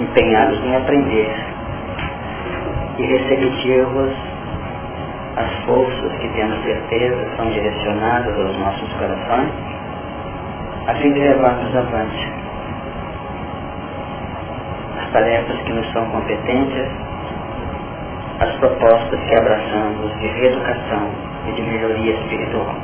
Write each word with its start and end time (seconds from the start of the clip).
empenhados 0.00 0.62
em 0.64 0.76
aprender 0.76 1.34
e 2.98 3.02
receptivos 3.02 4.12
às 5.36 5.52
forças 5.64 6.12
que 6.18 6.28
temos 6.30 6.62
certeza 6.64 7.36
são 7.36 7.50
direcionadas 7.50 8.38
aos 8.38 8.56
nossos 8.58 8.92
corações, 8.94 9.52
a 10.88 10.94
fim 10.94 11.12
de 11.12 11.20
levarmos 11.20 11.76
avante 11.76 12.32
as 14.98 15.12
tarefas 15.12 15.56
que 15.62 15.72
nos 15.72 15.92
são 15.92 16.06
competentes, 16.10 16.88
as 18.40 18.52
propostas 18.56 19.20
que 19.20 19.34
abraçamos 19.34 20.18
de 20.20 20.26
reeducação 20.26 21.10
e 21.48 21.52
de 21.52 21.62
melhoria 21.62 22.14
espiritual. 22.14 22.74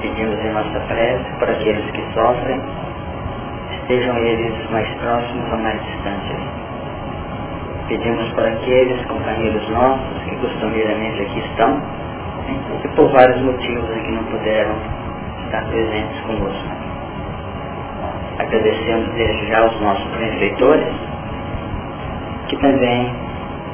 Pedimos 0.00 0.38
em 0.38 0.52
nossa 0.52 0.80
prece 0.88 1.24
por 1.38 1.48
aqueles 1.48 1.90
que 1.92 2.02
sofrem, 2.14 2.60
estejam 3.92 4.16
eles 4.16 4.70
mais 4.70 4.88
próximos 4.94 5.52
ou 5.52 5.58
mais 5.58 5.80
distantes. 5.82 6.38
Pedimos 7.88 8.28
por 8.30 8.46
aqueles 8.46 9.06
companheiros 9.06 9.68
nossos 9.68 10.22
que 10.24 10.36
costumeiramente 10.36 11.20
aqui 11.22 11.40
estão 11.40 11.82
e 12.84 12.88
por 12.96 13.10
vários 13.12 13.40
motivos 13.42 13.90
aqui 13.90 14.12
não 14.12 14.24
puderam 14.24 14.74
estar 15.44 15.64
presentes 15.66 16.20
conosco. 16.22 16.68
Agradecemos 18.38 19.08
desde 19.14 19.46
já 19.48 19.66
os 19.66 19.80
nossos 19.82 20.16
benfeitores, 20.16 20.94
que 22.48 22.56
também, 22.56 23.14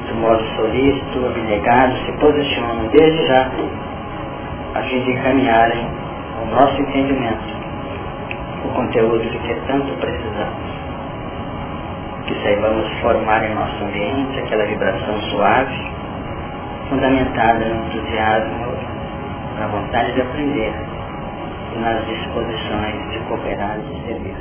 de 0.05 0.13
modo 0.15 0.43
solícito, 0.57 1.25
abnegado, 1.25 1.95
se 2.05 2.11
posicionam 2.13 2.87
desde 2.91 3.25
já 3.27 3.49
a 4.75 4.81
fim 4.83 5.01
de 5.01 5.11
encaminharem 5.13 5.87
o 6.43 6.45
nosso 6.47 6.81
entendimento, 6.81 7.58
o 8.65 8.69
conteúdo 8.69 9.19
de 9.19 9.37
que 9.39 9.55
tanto 9.67 9.93
precisamos. 9.97 10.79
Que 12.25 12.35
saibamos 12.43 12.87
formar 13.01 13.43
em 13.43 13.55
nosso 13.55 13.83
ambiente 13.83 14.39
aquela 14.39 14.65
vibração 14.65 15.19
suave, 15.31 15.91
fundamentada 16.89 17.65
no 17.65 17.85
entusiasmo, 17.85 18.73
na 19.59 19.67
vontade 19.67 20.13
de 20.13 20.21
aprender 20.21 20.73
e 21.75 21.79
nas 21.79 22.05
disposições 22.05 23.11
de 23.11 23.19
cooperar 23.27 23.77
e 23.79 23.81
de 23.81 24.05
servir. 24.05 24.35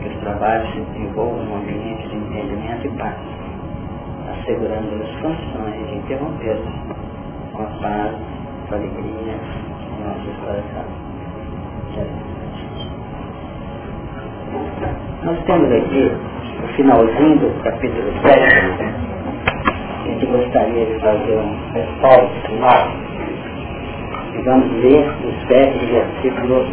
Que 0.00 0.08
os 0.08 0.16
trabalhos 0.20 0.72
se 0.72 0.80
desenvolvam 0.80 1.44
num 1.44 1.56
ambiente 1.56 2.08
de 2.08 2.16
entendimento 2.16 2.86
e 2.86 2.90
paz, 2.90 3.16
assegurando-nos 4.32 5.10
condições 5.20 5.88
de 5.88 5.94
interrompê-los 5.96 6.74
com 7.52 7.62
a 7.62 7.66
paz, 7.80 8.14
com 8.68 8.74
a 8.74 8.78
alegria, 8.78 9.36
nossos 10.04 10.36
corações. 10.44 12.35
Nós 15.22 15.38
temos 15.44 15.72
aqui 15.72 16.12
o 16.62 16.68
finalzinho 16.76 17.36
do 17.38 17.62
capítulo 17.64 18.12
7. 18.22 18.96
A 20.04 20.08
gente 20.08 20.26
gostaria 20.26 20.86
de 20.86 21.00
fazer 21.00 21.36
um 21.36 21.56
respaldo 21.72 22.30
final. 22.46 22.88
Vamos 24.44 24.70
ler 24.82 25.08
os 25.24 25.48
7 25.48 25.86
versículos 25.86 26.68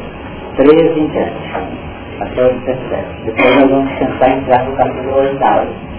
13 0.57 0.99
em 0.99 1.07
diante, 1.07 1.33
até 2.19 2.45
o 2.45 2.53
17. 2.59 3.05
Depois 3.25 3.55
nós 3.55 3.69
vamos 3.71 3.91
tentar 3.97 4.29
entrar 4.29 4.65
no 4.65 4.75
capítulo 4.75 5.17
8. 5.17 5.93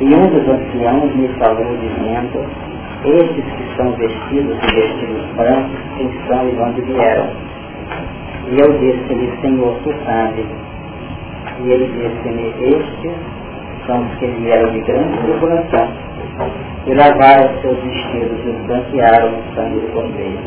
E 0.00 0.04
um 0.14 0.26
dos 0.28 0.48
anciãos 0.48 1.16
me 1.16 1.28
falou 1.40 1.76
dizendo, 1.78 2.46
esses 3.04 3.44
que 3.44 3.76
são 3.76 3.90
vestidos 3.92 4.60
de 4.60 4.74
vestidos 4.74 5.26
brancos, 5.34 5.78
quem 5.96 6.10
são 6.28 6.48
e 6.48 6.52
de 6.52 6.60
onde 6.60 6.80
vieram? 6.82 7.47
E 8.50 8.60
eu 8.60 8.78
disse-lhe, 8.78 9.32
Senhor, 9.40 9.74
tu 9.84 9.94
sabes. 10.04 10.46
E 11.60 11.70
ele 11.70 11.86
disse-me, 11.86 12.48
estes 12.60 13.12
são 13.86 14.00
os 14.02 14.14
que 14.18 14.26
vieram 14.26 14.70
de 14.70 14.80
grande 14.80 15.18
tribulação, 15.18 15.88
e 16.86 16.94
lavaram 16.94 17.60
seus 17.60 17.78
vestidos 17.82 18.38
e 18.44 18.48
os 18.50 18.66
branquearam 18.66 19.30
no 19.32 19.54
sangue 19.54 19.80
do 19.80 19.92
cordeiro. 19.92 20.38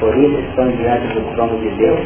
Por 0.00 0.16
isso 0.16 0.38
estão 0.40 0.68
diante 0.68 1.06
do 1.14 1.34
trono 1.34 1.58
de 1.58 1.70
Deus, 1.70 2.00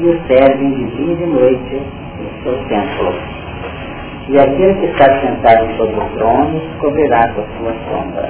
e 0.00 0.04
o 0.04 0.20
servem 0.26 0.70
de 0.72 0.84
dia 0.96 1.12
e 1.12 1.16
de 1.16 1.26
noite 1.26 1.82
no 2.20 2.42
seu 2.42 2.68
templo 2.68 3.36
e 4.28 4.38
aquele 4.38 4.74
que 4.74 4.86
está 4.86 5.04
sentado 5.20 5.76
sobre 5.76 5.94
o 5.94 6.08
trono 6.18 6.60
cobrirá 6.80 7.28
com 7.28 7.42
a 7.42 7.44
sua 7.58 7.74
sombra. 7.88 8.28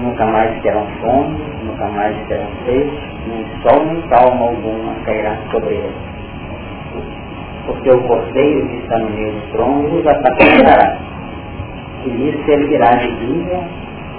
Nunca 0.00 0.26
mais 0.26 0.60
terão 0.62 0.86
fome, 1.00 1.38
nunca 1.62 1.86
mais 1.88 2.16
terão 2.26 2.46
sede, 2.64 2.90
nem 3.28 3.46
sol 3.62 3.84
nem 3.86 4.00
calma 4.08 4.46
alguma 4.46 4.94
cairá 5.04 5.36
sobre 5.50 5.74
eles. 5.74 5.94
Porque 7.66 7.90
o 7.90 8.02
cordeiro 8.02 8.68
que 8.68 8.76
está 8.78 8.98
no 8.98 9.10
meio 9.10 9.32
do 9.32 9.52
trono 9.52 9.98
os 9.98 10.06
apacentará, 10.06 10.96
e 12.04 12.08
lhes 12.08 12.44
servirá 12.44 12.90
de 12.96 13.08
guia 13.08 13.60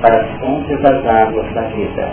para 0.02 0.22
as 0.22 0.40
fontes 0.40 0.82
das 0.82 1.06
águas 1.06 1.54
da 1.54 1.62
vida. 1.62 2.10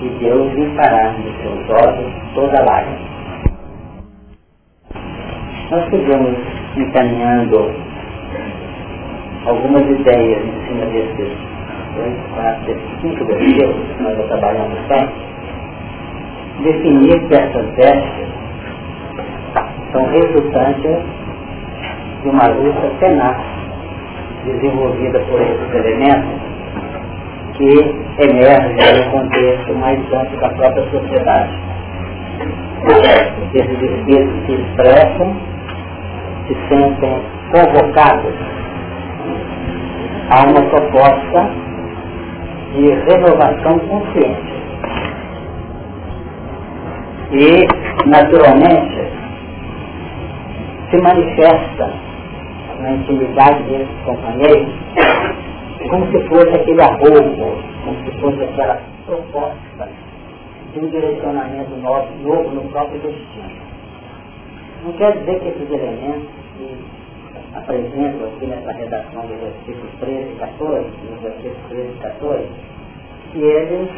E 0.00 0.08
Deus 0.20 0.52
limpará 0.54 1.08
de 1.08 1.42
seus 1.42 1.70
olhos 1.70 2.12
toda 2.34 2.64
lágrima. 2.64 3.14
Nós 5.70 5.88
podemos 5.88 6.36
encaminhando 6.76 7.72
algumas 9.46 9.82
ideias 9.82 10.42
em 10.44 10.66
cima 10.66 10.86
desses 10.86 11.43
dois, 11.94 12.14
quatro, 12.34 12.76
cinco 13.00 13.24
que 13.26 14.02
nós 14.02 14.16
já 14.16 14.24
trabalhamos 14.24 14.78
bem, 14.88 15.08
definir 16.62 17.28
que 17.28 17.34
essas 17.34 17.66
vestes 17.76 18.28
são 19.92 20.06
resultantes 20.06 20.98
de 22.22 22.28
uma 22.28 22.48
luta 22.48 22.90
tenaz 23.00 23.36
desenvolvida 24.44 25.20
por 25.20 25.40
esses 25.40 25.74
elementos 25.74 26.40
que 27.54 27.94
emergem 28.18 29.04
no 29.04 29.10
contexto 29.10 29.74
mais 29.74 30.00
amplo 30.12 30.40
da 30.40 30.48
própria 30.50 30.90
sociedade. 30.90 31.50
Esses 33.54 33.82
espíritos 33.82 34.46
se 34.46 34.52
expressam 34.52 35.36
se 36.46 36.54
sentem 36.68 37.22
convocados 37.50 38.34
a 40.30 40.42
uma 40.42 40.62
proposta 40.68 41.63
de 42.74 42.90
renovação 42.90 43.78
consciente. 43.78 44.54
E, 47.32 48.08
naturalmente, 48.08 49.08
se 50.90 51.00
manifesta 51.00 51.90
na 52.80 52.90
intimidade 52.92 53.62
desses 53.64 54.04
companheiros 54.04 54.72
como 55.88 56.06
se 56.10 56.20
fosse 56.28 56.48
aquele 56.48 56.82
arrobo, 56.82 57.58
como 57.84 58.04
se 58.04 58.18
fosse 58.18 58.42
aquela 58.42 58.80
proposta 59.06 59.88
de 60.72 60.80
um 60.80 60.88
direcionamento 60.88 61.70
novo, 61.76 62.08
novo 62.22 62.50
no 62.50 62.62
próprio 62.70 62.98
destino. 63.00 63.64
Não 64.84 64.92
quer 64.92 65.12
dizer 65.18 65.40
que 65.40 65.48
esses 65.48 65.70
elementos 65.70 66.28
apresento 67.54 68.24
aqui 68.24 68.46
nessa 68.46 68.72
redação 68.72 69.22
do 69.22 69.40
versículo 69.40 69.88
13 70.00 70.32
e 70.32 70.36
14, 70.36 70.86
no 71.10 71.20
versículo 71.20 71.68
13 71.68 71.88
e 71.88 71.98
14, 72.02 72.48
que 73.32 73.38
eles 73.38 73.90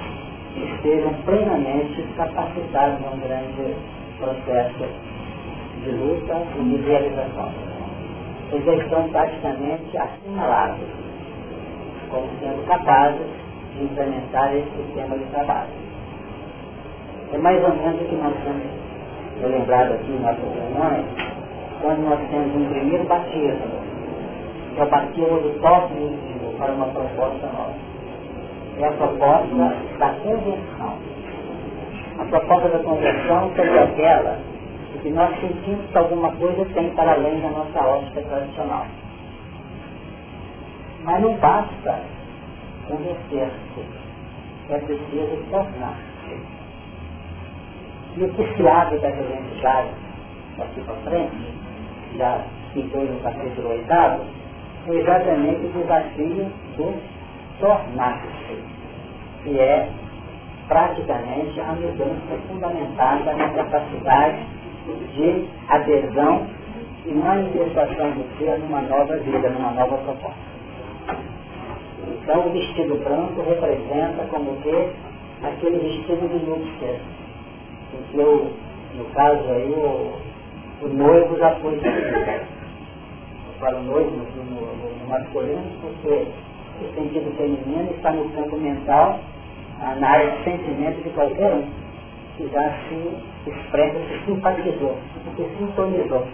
estejam 0.57 1.15
plenamente 1.25 2.03
capacitados 2.17 3.01
num 3.01 3.19
grande 3.19 3.77
processo 4.19 4.85
de 5.83 5.91
luta 5.91 6.43
e 6.59 6.63
de 6.65 6.77
realização. 6.89 7.53
Eles 8.53 8.65
já 8.65 8.75
estão 8.75 9.09
praticamente 9.09 9.99
assinalados 9.99 10.87
como 12.11 12.29
sendo 12.41 12.67
capazes 12.67 13.27
de 13.75 13.85
implementar 13.85 14.55
esse 14.55 14.71
sistema 14.77 15.17
de 15.19 15.25
trabalho. 15.27 15.71
É 17.33 17.39
mais 17.39 17.63
ou 17.63 17.75
menos 17.75 18.01
o 18.01 18.05
que 18.05 18.15
nós 18.15 18.35
temos 18.45 18.63
lembrado 19.43 19.95
aqui 19.95 20.13
em 20.13 20.21
nossas 20.21 20.45
reuniões, 20.45 21.05
quando 21.81 22.09
nós 22.09 22.21
temos 22.31 22.55
um 22.55 22.69
primeiro 22.69 23.05
batismo, 23.05 23.81
que 24.75 24.81
é 24.81 24.85
o 24.85 24.89
batismo 24.89 25.41
do 25.41 25.61
toque 25.61 25.95
iniciativo 25.95 26.53
para 26.59 26.73
uma 26.73 26.87
proposta 26.87 27.47
nova. 27.47 27.75
É 28.79 28.87
a 28.87 28.93
proposta 28.93 29.55
da 29.99 30.11
conversão. 30.23 30.99
A 32.19 32.25
proposta 32.25 32.69
da 32.69 32.79
conversão 32.79 33.53
seria 33.55 33.85
aquela 33.85 34.39
de 34.93 34.99
que 34.99 35.11
nós 35.11 35.41
sentimos 35.41 35.87
que 35.91 35.99
alguma 35.99 36.33
coisa 36.33 36.65
tem 36.75 36.91
para 36.91 37.13
além 37.13 37.41
da 37.41 37.51
nossa 37.51 37.81
ótica 37.81 38.23
tradicional. 38.23 38.87
Mas 41.05 41.23
não 41.23 41.35
basta 41.35 42.01
convencer-se, 42.89 43.85
é 44.71 44.79
preciso 44.79 45.45
tornar-se. 45.51 46.07
E 48.17 48.25
o 48.25 48.29
que 48.31 48.57
se 48.57 48.69
abre 48.69 48.99
da 48.99 49.11
identidade 49.11 49.91
daqui 50.57 50.81
para 50.81 50.95
frente, 50.97 51.56
já 52.17 52.41
citou 52.73 53.03
no 53.03 53.21
capítulo 53.21 53.71
oitavo, 53.71 54.25
é 54.89 54.93
exatamente 54.93 55.67
o 55.67 55.71
desafio 55.71 56.47
do 56.77 56.95
tornar-se, 57.61 58.59
que 59.43 59.59
é 59.59 59.89
praticamente 60.69 61.61
a 61.61 61.73
mudança 61.73 62.39
fundamentada 62.49 63.33
na 63.35 63.49
capacidade 63.51 64.47
de 65.15 65.49
adesão 65.69 66.47
e 67.07 67.13
manifestação 67.13 68.11
do 68.11 68.39
ser 68.39 68.59
numa 68.59 68.83
nova 68.83 69.17
vida, 69.19 69.49
numa 69.51 69.71
nova 69.73 69.97
proposta. 69.99 70.57
Então 72.09 72.47
o 72.47 72.51
vestido 72.51 72.97
branco 73.03 73.43
representa 73.43 74.25
como 74.31 74.57
que 74.63 74.91
aquele 75.43 75.79
vestido 75.79 76.29
de 76.29 76.37
em 77.97 78.03
que 78.11 78.19
eu, 78.19 78.53
no 78.97 79.05
caso 79.07 79.49
aí, 79.49 79.75
o 80.83 80.89
noivo 80.89 81.39
já 81.39 81.55
foi 81.57 81.81
para 83.59 83.77
o 83.77 83.83
noivo 83.83 84.11
no, 84.11 84.45
no, 84.45 84.99
no 85.01 85.09
masculino, 85.09 85.65
porque 85.81 86.27
o 86.83 86.95
sentido 86.95 87.35
feminino 87.37 87.91
está 87.97 88.13
no 88.13 88.29
campo 88.31 88.57
mental, 88.59 89.19
na 89.99 90.09
área 90.09 90.31
de 90.31 90.45
sentimento 90.45 91.03
de 91.03 91.11
qualquer 91.11 91.55
um, 91.55 91.65
que 92.37 92.49
já 92.49 92.71
se 92.89 93.51
expressa, 93.51 93.99
se 93.99 94.25
simpatizou, 94.27 94.97
se 95.37 95.45
sintonizou. 95.59 96.27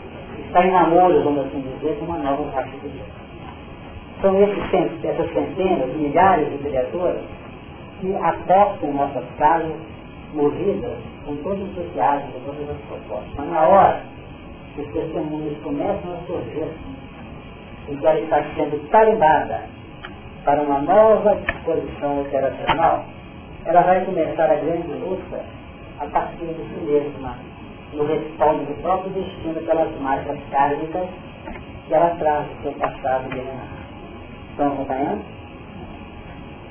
Está 0.47 0.67
em 0.67 0.73
namoro, 0.73 1.23
vamos 1.23 1.47
assim 1.47 1.61
dizer, 1.61 1.97
com 1.99 2.07
uma 2.07 2.19
nova 2.19 2.51
raça 2.51 2.71
de 2.71 2.89
Deus. 2.89 3.07
São 4.21 4.41
esses, 4.43 5.05
essas 5.05 5.33
centenas, 5.33 5.95
milhares 5.97 6.51
de 6.51 6.59
criaturas 6.59 7.23
que 8.01 8.15
aportam 8.17 8.89
em 8.89 8.93
nossas 8.93 9.25
casas, 9.39 9.73
movidas 10.35 10.99
com 11.25 11.37
todo 11.37 11.61
entusiasmo, 11.61 12.33
com 12.33 12.41
todas 12.41 12.71
as 12.71 12.77
propostas. 12.89 13.33
Mas 13.37 13.49
na 13.51 13.61
hora 13.61 14.12
os 14.79 14.87
testemunhos 14.93 15.59
começam 15.63 16.13
a 16.13 16.27
surgir, 16.27 16.69
e 17.89 18.07
ela 18.07 18.21
está 18.21 18.43
sendo 18.55 18.89
tarimbada 18.91 19.61
para 20.45 20.63
uma 20.63 20.81
nova 20.81 21.37
disposição 21.37 22.23
operacional, 22.23 23.05
ela 23.65 23.83
vai 23.83 24.05
começar 24.05 24.51
a 24.51 24.55
grande 24.55 24.93
luta 24.93 25.45
a 26.01 26.07
partir 26.07 26.47
de 26.47 26.63
si 26.69 26.81
mesma, 26.85 27.37
no 27.93 28.05
respaldo 28.07 28.65
do 28.65 28.83
próprio 28.83 29.13
destino 29.13 29.61
pelas 29.67 30.01
marcas 30.01 30.39
kármicas 30.51 31.09
que 31.87 31.95
ela 31.95 32.11
traz 32.19 32.47
do 32.49 32.63
seu 32.63 32.73
passado 32.73 33.29
milenar. 33.29 33.69
Estão 34.51 34.69
acompanhando? 34.69 35.23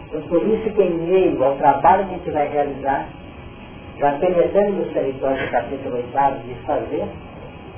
Então, 0.08 0.22
por 0.24 0.46
isso 0.48 0.70
que 0.72 0.82
em 0.82 0.98
meio 0.98 1.44
ao 1.44 1.56
trabalho 1.56 2.06
que 2.08 2.16
a 2.16 2.18
gente 2.18 2.32
vai 2.32 2.48
realizar, 2.50 3.08
já 3.98 4.12
penetrando 4.14 4.82
os 4.82 4.92
territórios 4.92 5.46
do 5.46 5.52
capítulo 5.52 5.96
8 5.96 6.48
de 6.48 6.56
fazer, 6.66 7.08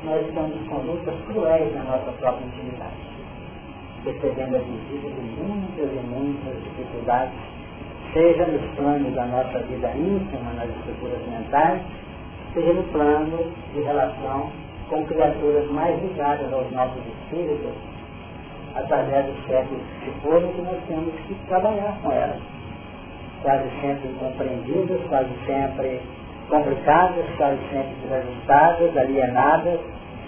nós 0.05 0.27
estamos 0.27 0.67
com 0.67 0.75
lutas 0.77 1.15
cruéis 1.27 1.73
na 1.73 1.83
nossa 1.83 2.11
própria 2.13 2.45
intimidade 2.45 3.13
recebendo 4.03 4.55
as 4.55 4.63
visitas 4.63 5.15
de 5.15 5.21
muitas 5.41 5.89
e 5.91 6.07
muitas 6.07 6.63
dificuldades, 6.63 7.33
seja 8.11 8.45
nos 8.47 8.61
planos 8.75 9.13
da 9.13 9.25
nossa 9.25 9.59
vida 9.59 9.91
íntima, 9.95 10.53
nas 10.53 10.69
estruturas 10.69 11.19
mentais, 11.27 11.81
seja 12.53 12.73
no 12.73 12.83
plano 12.91 13.51
de 13.73 13.81
relação 13.81 14.51
com 14.89 15.05
criaturas 15.05 15.69
mais 15.71 16.01
ligadas 16.03 16.51
aos 16.51 16.69
nossos 16.71 17.01
espíritos, 17.07 17.71
através 18.75 19.25
dos 19.25 19.45
séculos 19.47 19.83
que 20.03 20.11
foram, 20.21 20.51
que 20.51 20.61
nós 20.61 20.79
temos 20.87 21.13
que 21.27 21.35
trabalhar 21.47 21.97
com 22.01 22.11
elas. 22.11 22.41
Quase 23.41 23.69
sempre 23.81 24.09
incompreendidas, 24.09 25.01
quase 25.07 25.29
sempre 25.45 26.01
complicadas, 26.49 27.25
quase 27.37 27.59
sempre 27.69 27.95
desajutadas, 28.03 28.97
alienadas, 28.97 29.79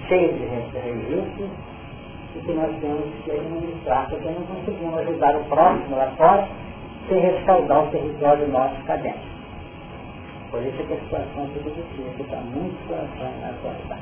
cheias 0.08 0.36
de 0.36 0.78
registros, 0.78 1.50
e 2.36 2.40
que 2.40 2.54
nós 2.54 2.72
temos 2.82 3.06
que 3.24 3.32
administrar, 3.32 4.10
porque 4.10 4.28
não 4.28 4.44
conseguimos 4.44 4.98
ajudar 5.00 5.36
o 5.38 5.44
próximo 5.46 5.96
lá 5.96 6.12
fora 6.18 6.48
sem 7.08 7.20
respaldar 7.20 7.84
o 7.84 7.88
território 7.92 8.48
nosso 8.48 8.76
cá 8.84 8.96
dentro. 8.98 9.36
Por 10.52 10.62
isso 10.64 10.84
que 10.84 10.94
a 10.94 10.98
situação 10.98 11.48
fica 11.54 11.70
difícil, 11.70 12.26
está 12.26 12.38
muito 12.38 12.78
situação 12.82 13.32
na 13.42 13.50
atualidade. 13.50 14.02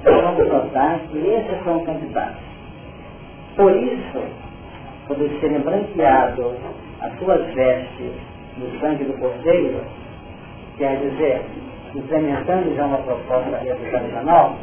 Então 0.00 0.22
vamos 0.22 0.48
notar 0.48 0.98
que 1.10 1.18
esses 1.18 1.64
são 1.64 1.84
candidatos. 1.84 2.42
Por 3.56 3.76
isso, 3.76 4.22
quando 5.06 5.40
serem 5.40 5.60
branqueados 5.60 6.54
as 7.00 7.18
suas 7.18 7.44
vestes 7.54 8.12
no 8.56 8.80
sangue 8.80 9.04
do 9.04 9.18
cordeiro, 9.18 9.80
quer 10.80 10.96
dizer, 10.96 11.42
implementando 11.94 12.74
já 12.74 12.86
uma 12.86 12.96
proposta 12.98 13.58
revolucionária, 13.58 14.56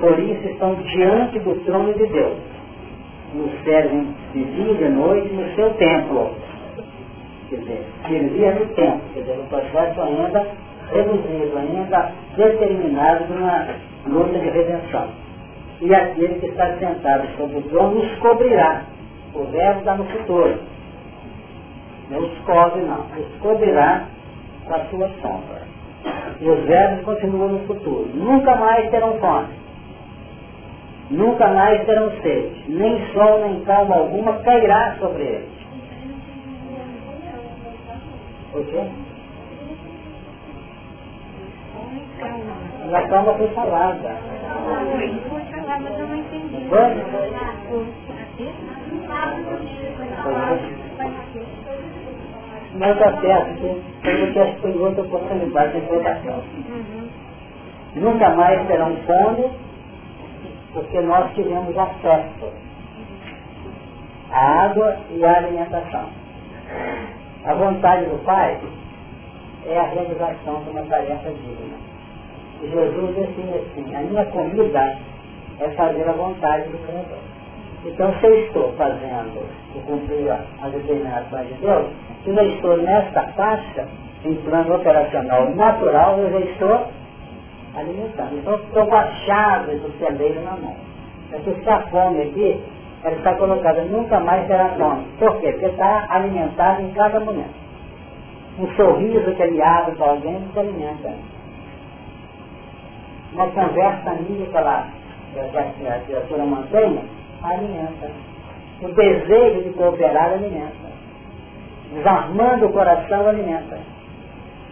por 0.00 0.18
isso 0.18 0.48
estão 0.48 0.74
diante 0.76 1.38
do 1.40 1.54
trono 1.66 1.92
de 1.92 2.06
Deus. 2.06 2.38
Nos 3.34 3.52
servem 3.62 4.14
de 4.32 4.44
dia 4.44 4.72
e 4.72 4.76
de 4.78 4.88
noite 4.88 5.28
no 5.28 5.54
seu 5.54 5.74
templo. 5.74 6.30
Quer 7.50 7.56
dizer, 7.56 7.86
servia 8.08 8.54
no 8.54 8.66
templo, 8.74 9.00
quer 9.12 9.20
dizer, 9.20 9.38
o 9.40 9.48
processo 9.48 10.00
ainda 10.00 10.46
reduzido, 10.90 11.58
ainda 11.58 12.12
determinado 12.34 13.24
numa 13.34 13.68
luta 14.06 14.38
de 14.38 14.48
redenção. 14.48 15.08
E 15.82 15.94
aquele 15.94 16.40
que 16.40 16.46
está 16.46 16.78
sentado 16.78 17.28
sobre 17.36 17.58
o 17.58 17.62
trono 17.62 17.96
nos 17.96 18.18
cobrirá. 18.20 18.84
O 19.34 19.44
verbo 19.44 19.80
está 19.80 19.96
no 19.96 20.04
futuro. 20.04 20.58
Não 22.10 22.20
os 22.20 22.38
cobre, 22.40 22.82
não. 22.82 23.06
Os 23.18 23.40
cobrirá 23.40 24.06
com 24.64 24.74
a 24.74 24.84
sua 24.86 25.08
sombra. 25.20 25.62
E 26.40 26.48
os 26.48 26.64
verbos 26.64 27.04
continuam 27.04 27.48
no 27.48 27.66
futuro. 27.66 28.08
Nunca 28.14 28.56
mais 28.56 28.90
terão 28.90 29.18
fome 29.18 29.62
nunca 31.12 31.46
mais 31.48 31.84
terão 31.84 32.10
sede, 32.22 32.64
nem 32.68 33.12
sol 33.12 33.40
nem 33.40 33.60
calma 33.64 33.96
alguma 33.96 34.38
cairá 34.40 34.96
sobre 34.98 35.22
eles. 35.22 35.62
O 38.54 38.64
quê? 38.64 38.84
Na 42.90 43.08
calma 43.08 43.34
foi 43.34 43.48
falada. 43.48 44.16
Foi 45.28 45.40
falada, 45.44 45.80
mas 45.80 45.98
eu 45.98 46.06
não 46.06 46.16
entendi. 46.16 46.66
Não 52.74 52.92
está 52.92 53.20
certo, 53.20 53.82
porque 54.00 54.38
acho 54.38 54.54
que 54.54 54.62
tem 54.62 54.80
outra 54.80 55.02
oportunidade 55.02 55.72
de 55.72 55.86
votação. 55.86 56.42
Uhum. 56.68 57.08
Nunca 57.96 58.30
mais 58.30 58.66
terão 58.66 58.96
fome 59.06 59.50
porque 60.72 61.00
nós 61.02 61.30
tivemos 61.34 61.76
acesso 61.76 62.50
à 64.30 64.64
água 64.64 64.96
e 65.10 65.24
à 65.24 65.36
alimentação. 65.36 66.06
A 67.44 67.54
vontade 67.54 68.06
do 68.06 68.24
Pai 68.24 68.58
é 69.66 69.78
a 69.78 69.84
realização 69.84 70.62
de 70.64 70.70
uma 70.70 70.82
tarefa 70.82 71.30
digna. 71.30 71.76
E 72.62 72.70
Jesus 72.70 73.14
define 73.16 73.54
assim, 73.54 73.94
a 73.94 74.00
minha 74.00 74.24
comida 74.26 74.98
é 75.60 75.68
fazer 75.70 76.08
a 76.08 76.12
vontade 76.12 76.68
do 76.70 76.78
Criador. 76.86 77.31
Então, 77.84 78.14
se 78.20 78.26
eu 78.26 78.46
estou 78.46 78.72
fazendo 78.74 79.44
e 79.74 79.80
cumprir 79.80 80.30
as 80.30 80.72
determinações 80.72 81.48
de 81.48 81.54
Deus, 81.54 81.86
se 82.24 82.30
eu 82.30 82.54
estou 82.54 82.76
nesta 82.76 83.22
faixa, 83.32 83.88
em 84.24 84.36
plano 84.36 84.76
operacional 84.76 85.50
natural, 85.54 86.18
eu 86.18 86.30
já 86.30 86.40
estou 86.40 86.86
alimentando. 87.74 88.38
Então 88.38 88.54
estou 88.54 88.86
com 88.86 88.94
a 88.94 89.06
chave 89.26 89.76
do 89.76 89.98
celeiro 89.98 90.42
na 90.42 90.52
mão. 90.52 90.76
Então 91.32 91.54
se 91.54 91.70
a 91.70 91.82
fome 91.88 92.22
aqui, 92.22 92.60
ela 93.02 93.16
está 93.16 93.34
colocada, 93.34 93.82
nunca 93.84 94.20
mais 94.20 94.46
terá 94.46 94.68
fome. 94.70 95.06
Por 95.18 95.40
quê? 95.40 95.52
Porque 95.52 95.66
está 95.66 96.06
alimentado 96.08 96.82
em 96.82 96.90
cada 96.92 97.18
momento. 97.20 97.62
Um 98.58 98.68
sorriso 98.76 99.34
que 99.34 99.42
ele 99.42 99.62
abre 99.62 99.96
para 99.96 100.10
alguém 100.10 100.40
se 100.52 100.58
alimenta. 100.58 101.12
Uma 103.32 103.46
conversa 103.46 104.10
amiga 104.10 104.60
lá, 104.60 104.86
que 105.32 105.88
a 105.88 105.98
criatura 106.00 106.44
mantém, 106.44 107.00
alimenta. 107.42 108.10
O 108.82 108.88
desejo 108.88 109.62
de 109.62 109.70
cooperar 109.70 110.32
alimenta. 110.32 110.92
Desarmando 111.92 112.66
o 112.66 112.72
coração 112.72 113.28
alimenta. 113.28 113.78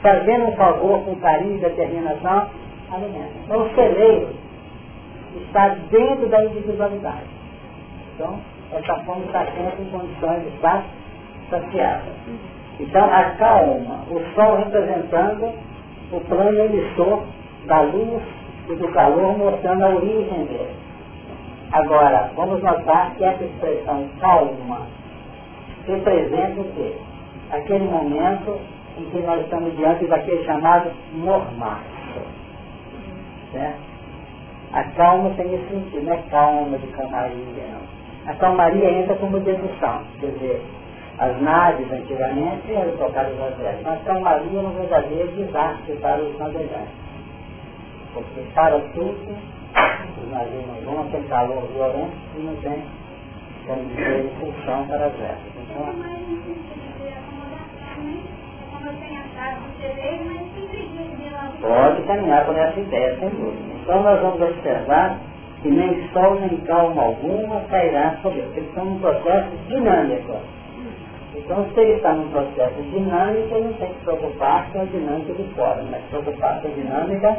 Fazendo 0.03 0.47
um 0.47 0.57
favor 0.57 1.05
com 1.05 1.15
carinho 1.17 1.57
e 1.57 1.61
determinação 1.61 2.49
alimenta. 2.91 3.33
Então 3.45 3.63
o 3.63 3.75
celeiro 3.75 4.29
está 5.47 5.69
dentro 5.91 6.29
da 6.29 6.45
individualidade. 6.45 7.27
Então, 8.15 8.39
essa 8.73 8.95
fome 9.05 9.27
está 9.27 9.45
sempre 9.47 9.83
em 9.83 9.91
condições 9.91 10.43
de 10.43 10.49
estar 10.57 10.85
saciada. 11.51 12.13
Então, 12.79 13.05
a 13.05 13.25
calma, 13.37 14.05
o 14.11 14.21
sol 14.35 14.57
representando 14.57 15.53
o 16.13 16.21
plano 16.21 16.65
emissor 16.65 17.23
da 17.67 17.83
luz 17.83 18.23
e 18.69 18.75
do 18.75 18.89
calor, 18.89 19.37
mostrando 19.37 19.85
a 19.85 19.89
origem 19.89 20.45
dele. 20.47 20.90
Agora, 21.73 22.33
vamos 22.37 22.63
notar 22.63 23.15
que 23.17 23.25
essa 23.25 23.45
expressão 23.45 24.09
calma 24.21 24.87
representa 25.87 26.61
o 26.61 26.73
quê? 26.75 26.97
Aquele 27.51 27.87
momento 27.87 28.61
em 28.99 29.05
que 29.11 29.21
nós 29.23 29.43
estamos 29.43 29.77
diante 29.77 30.07
daquele 30.09 30.45
chamado 30.45 30.91
mormaço. 31.15 31.85
Certo? 33.53 33.81
A 34.73 34.85
calma 34.93 35.31
tem 35.37 35.55
esse 35.55 35.69
sentido, 35.69 36.07
não 36.07 36.15
é 36.15 36.23
calma 36.31 36.79
de 36.79 36.89
calmaria, 36.89 37.69
não. 37.73 38.33
A 38.33 38.37
calmaria 38.37 38.91
entra 38.93 39.17
como 39.17 39.41
dedução, 39.41 40.05
quer 40.21 40.33
dizer, 40.33 40.63
as 41.19 41.41
naves 41.43 41.91
antigamente 41.93 42.73
eram 42.75 42.97
tocadas 42.99 43.41
às 43.41 43.57
velhas, 43.59 43.83
mas 43.85 44.03
calmaria 44.05 44.63
no 44.63 44.73
verdadeiro 44.73 45.33
desastre 45.33 45.97
para 45.99 46.23
os 46.23 46.39
navegantes. 46.39 46.95
Porque 48.15 48.41
para 48.55 48.81
tudo, 48.95 49.37
os 50.23 50.31
navios 50.31 50.67
não 50.67 50.95
vão, 50.95 51.11
tem 51.11 51.23
calor 51.25 51.63
violento 51.73 52.17
e 52.37 52.43
não 52.43 52.57
tem, 52.57 52.83
como 53.67 53.85
dizer, 53.89 54.25
impulsão 54.25 54.87
para 54.87 55.07
as 55.07 55.13
velas. 55.15 55.39
Então, 55.57 56.21
Pode 61.61 62.03
caminhar 62.03 62.47
por 62.47 62.57
essa 62.57 62.81
ideia, 62.81 63.19
sem 63.19 63.29
dúvida. 63.31 63.75
Então 63.83 64.03
nós 64.03 64.21
vamos 64.21 64.41
observar 64.41 65.19
que 65.63 65.69
nem 65.69 66.09
sol 66.13 66.41
nem 66.41 66.57
calma 66.61 67.03
alguma 67.03 67.61
cairá 67.71 68.17
sobre 68.23 68.41
ele. 68.41 68.53
Eles 68.57 68.69
estão 68.69 68.85
num 68.87 68.99
processo 68.99 69.51
dinâmico. 69.69 70.37
Então, 71.35 71.67
se 71.73 71.81
ele 71.81 71.93
está 71.93 72.13
num 72.15 72.31
processo 72.31 72.83
dinâmico, 72.83 73.55
ele 73.55 73.65
não 73.65 73.73
tem 73.75 73.89
que 73.89 73.95
se 73.95 74.05
preocupar 74.05 74.71
com 74.73 74.81
a 74.81 74.85
dinâmica 74.85 75.33
de 75.35 75.45
fora, 75.55 75.83
mas 75.91 76.03
se 76.03 76.09
preocupar 76.09 76.61
com 76.61 76.69
a 76.69 76.71
dinâmica 76.71 77.37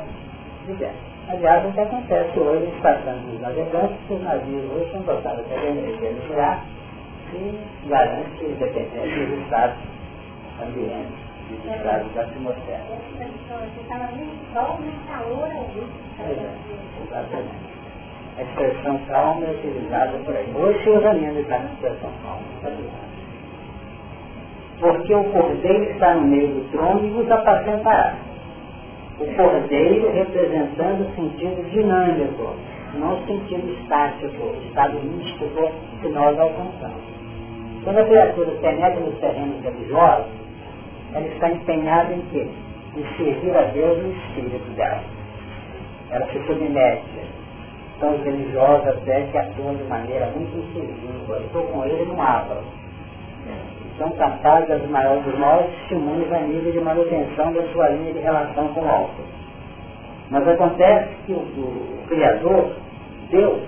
de 0.67 0.73
dentro. 0.73 1.10
Aliás, 1.29 1.65
o 1.65 1.71
que 1.71 1.79
acontece 1.79 2.39
hoje 2.39 2.65
nos 2.65 2.81
tratando 2.81 3.31
dos 3.31 3.41
navegantes, 3.41 3.97
que 4.07 4.13
os 4.13 4.23
navios 4.23 4.71
hoje 4.71 4.91
são 4.91 5.01
dotados 5.01 5.45
de 5.47 5.53
energia 5.53 6.11
nuclear 6.11 6.65
e 7.33 7.59
garante 7.87 8.45
independência 8.45 9.25
dos 9.27 9.39
estados 9.39 9.77
ambientes, 10.61 11.15
dos 11.49 11.75
estados 11.75 12.13
da 12.13 12.21
atmosfera. 12.21 12.83
Exatamente. 17.03 17.71
A 18.37 18.41
expressão 18.41 18.97
calma 19.07 19.45
é 19.45 19.51
utilizada 19.51 20.17
por 20.19 20.35
aí. 20.35 20.53
Hoje 20.55 20.83
se 20.83 20.89
usa 20.89 21.13
menos 21.13 21.51
a 21.51 21.57
expressão 21.57 22.11
calma 22.23 22.41
porque 24.81 25.13
o 25.13 25.23
cordeiro 25.25 25.83
está 25.91 26.15
no 26.15 26.27
meio 26.27 26.47
do 26.47 26.71
trono 26.71 27.05
e 27.05 27.21
os 27.21 27.31
apacentará. 27.31 28.15
O 29.21 29.35
cordeiro 29.35 30.11
representando 30.13 31.01
o 31.01 31.15
sentido 31.15 31.69
dinâmico, 31.69 32.55
não 32.95 33.21
o 33.21 33.27
sentido 33.27 33.71
estático, 33.79 34.43
o 34.43 34.63
estado 34.65 34.99
místico 34.99 35.71
que 36.01 36.07
nós 36.07 36.39
alcançamos. 36.39 37.03
Quando 37.83 37.99
a 37.99 38.05
criatura 38.05 38.51
penetra 38.59 38.99
nos 38.99 39.15
terrenos 39.19 39.63
religiosos, 39.63 40.25
ela 41.13 41.27
está 41.27 41.51
empenhada 41.51 42.11
em 42.11 42.21
quê? 42.31 42.47
Em 42.97 43.15
servir 43.15 43.55
a 43.55 43.61
Deus 43.65 44.01
no 44.01 44.11
espírito 44.11 44.71
dela. 44.75 45.03
Ela 46.09 46.25
se 46.25 46.39
submete. 46.47 47.03
São 47.99 48.15
os 48.15 48.23
religiosos 48.23 48.87
até 48.87 49.21
que 49.21 49.37
atuam 49.37 49.75
de 49.75 49.83
maneira 49.83 50.31
muito 50.35 50.57
incisiva. 50.57 51.33
Eu 51.33 51.45
estou 51.45 51.61
com 51.67 51.85
ele, 51.85 52.05
não 52.05 52.19
abro 52.19 52.80
são 53.97 54.09
capazes 54.11 54.67
das 54.67 54.89
maiores, 54.89 55.23
dos 55.23 55.37
maiores 55.37 55.71
testemunhos 55.75 56.31
a 56.31 56.39
nível 56.39 56.71
de 56.71 56.79
manutenção 56.79 57.53
da 57.53 57.63
sua 57.71 57.89
linha 57.89 58.13
de 58.13 58.19
relação 58.19 58.67
com 58.69 58.81
o 58.81 58.89
alto. 58.89 59.21
Mas 60.29 60.47
acontece 60.47 61.09
que 61.25 61.33
o, 61.33 61.37
o, 61.37 62.07
Criador, 62.07 62.71
Deus, 63.29 63.61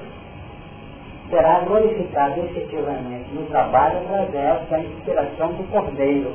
será 1.30 1.60
glorificado 1.62 2.39
efetivamente 2.42 3.34
no 3.34 3.46
trabalho 3.48 3.98
através 4.00 4.70
da 4.70 4.80
inspiração 4.80 5.53
do 5.53 5.63
Cordeiro, 5.72 6.32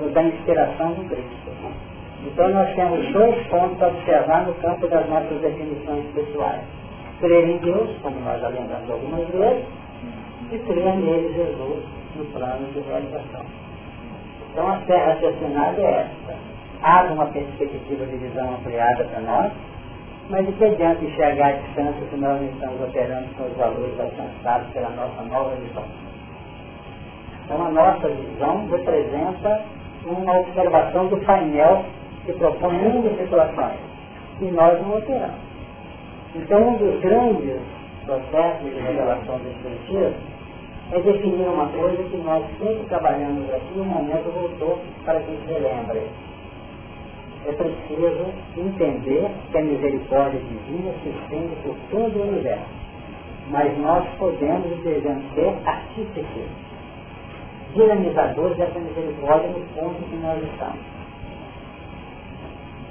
ou 0.00 0.10
da 0.10 0.22
inspiração 0.22 0.92
do 0.92 1.08
Cristo. 1.08 1.50
Então 2.24 2.48
nós 2.48 2.74
temos 2.74 3.12
dois 3.12 3.46
pontos 3.48 3.82
a 3.82 3.88
observar 3.88 4.46
no 4.46 4.54
campo 4.54 4.86
das 4.88 5.08
nossas 5.08 5.40
definições 5.40 6.04
pessoais. 6.14 6.62
Crer 7.20 7.48
em 7.48 7.56
Deus, 7.58 7.90
como 8.02 8.18
nós 8.20 8.40
já 8.40 8.48
lembramos 8.48 8.90
algumas 8.90 9.26
vezes, 9.28 9.64
e 10.52 10.58
crer 10.58 10.96
nele, 10.96 11.32
Jesus, 11.34 11.84
no 12.16 12.24
plano 12.26 12.72
de 12.72 12.80
realização. 12.80 13.44
Então 14.50 14.72
a 14.72 14.78
terra 14.86 15.12
raciocinada 15.12 15.80
é 15.80 16.00
essa. 16.00 16.38
Há 16.82 17.02
uma 17.12 17.26
perspectiva 17.26 18.06
de 18.06 18.16
visão 18.16 18.54
ampliada 18.54 19.04
para 19.04 19.20
nós, 19.20 19.52
mas 20.30 20.46
de 20.46 20.52
que 20.52 20.64
adianta 20.64 21.04
enxergar 21.04 21.48
a 21.48 21.52
distância 21.52 22.06
se 22.10 22.16
nós 22.16 22.40
não 22.40 22.48
estamos 22.48 22.80
operando 22.80 23.28
com 23.36 23.44
os 23.44 23.56
valores 23.56 24.00
alcançados 24.00 24.68
pela 24.72 24.90
nossa 24.90 25.22
nova 25.22 25.54
visão? 25.56 25.84
Então 27.44 27.66
a 27.66 27.70
nossa 27.70 28.08
visão 28.08 28.66
representa 28.68 29.62
uma 30.04 30.38
observação 30.38 31.06
do 31.08 31.16
painel 31.18 31.84
que 32.24 32.32
propõe 32.32 32.78
muitas 32.78 33.18
situações 33.18 33.78
e 34.40 34.44
nós 34.46 34.80
não 34.82 34.96
operamos. 34.96 35.46
Então 36.34 36.68
um 36.68 36.76
dos 36.76 37.00
grandes 37.00 37.60
processos 38.04 38.74
de 38.74 38.80
revelação 38.80 39.38
do 39.38 39.48
Espiritismo 39.48 40.35
é 40.92 41.00
definir 41.00 41.48
uma 41.48 41.66
coisa 41.68 42.02
que 42.04 42.16
nós 42.18 42.44
sempre 42.58 42.84
trabalhamos 42.88 43.52
aqui 43.52 43.78
o 43.78 43.84
momento 43.84 44.32
voltou 44.32 44.78
para 45.04 45.18
que 45.20 45.32
se 45.32 45.52
relembre. 45.52 46.02
É 47.44 47.52
preciso 47.52 48.26
entender 48.56 49.30
que 49.50 49.58
a 49.58 49.62
misericórdia 49.62 50.40
divina 50.40 50.92
se 51.02 51.08
estende 51.08 51.56
por 51.62 51.74
todo 51.90 52.18
o 52.18 52.28
universo. 52.28 52.64
Mas 53.50 53.76
nós 53.78 54.04
podemos 54.18 54.66
e 54.72 54.82
devemos 54.82 55.24
ser 55.34 55.54
artífices, 55.64 56.48
dinamizadores 57.74 58.56
dessa 58.56 58.78
misericórdia 58.78 59.50
no 59.50 59.60
ponto 59.74 60.02
que 60.08 60.16
nós 60.16 60.42
estamos. 60.42 60.80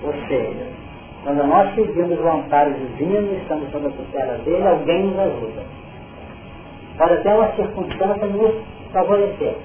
Ou 0.04 0.14
seja, 0.28 0.68
quando 1.24 1.48
nós 1.48 1.74
pedimos 1.76 2.20
o 2.20 2.28
amparo 2.28 2.74
divino, 2.74 3.38
estamos 3.38 3.72
sob 3.72 3.88
a 3.88 3.90
tutela 3.90 4.38
dele, 4.40 4.68
alguém 4.68 5.04
nos 5.04 5.20
ajuda 5.20 5.85
Pode 6.98 7.14
até 7.14 7.34
uma 7.34 7.52
circunstância 7.54 8.28
nos 8.28 8.56
favorecer. 8.94 9.56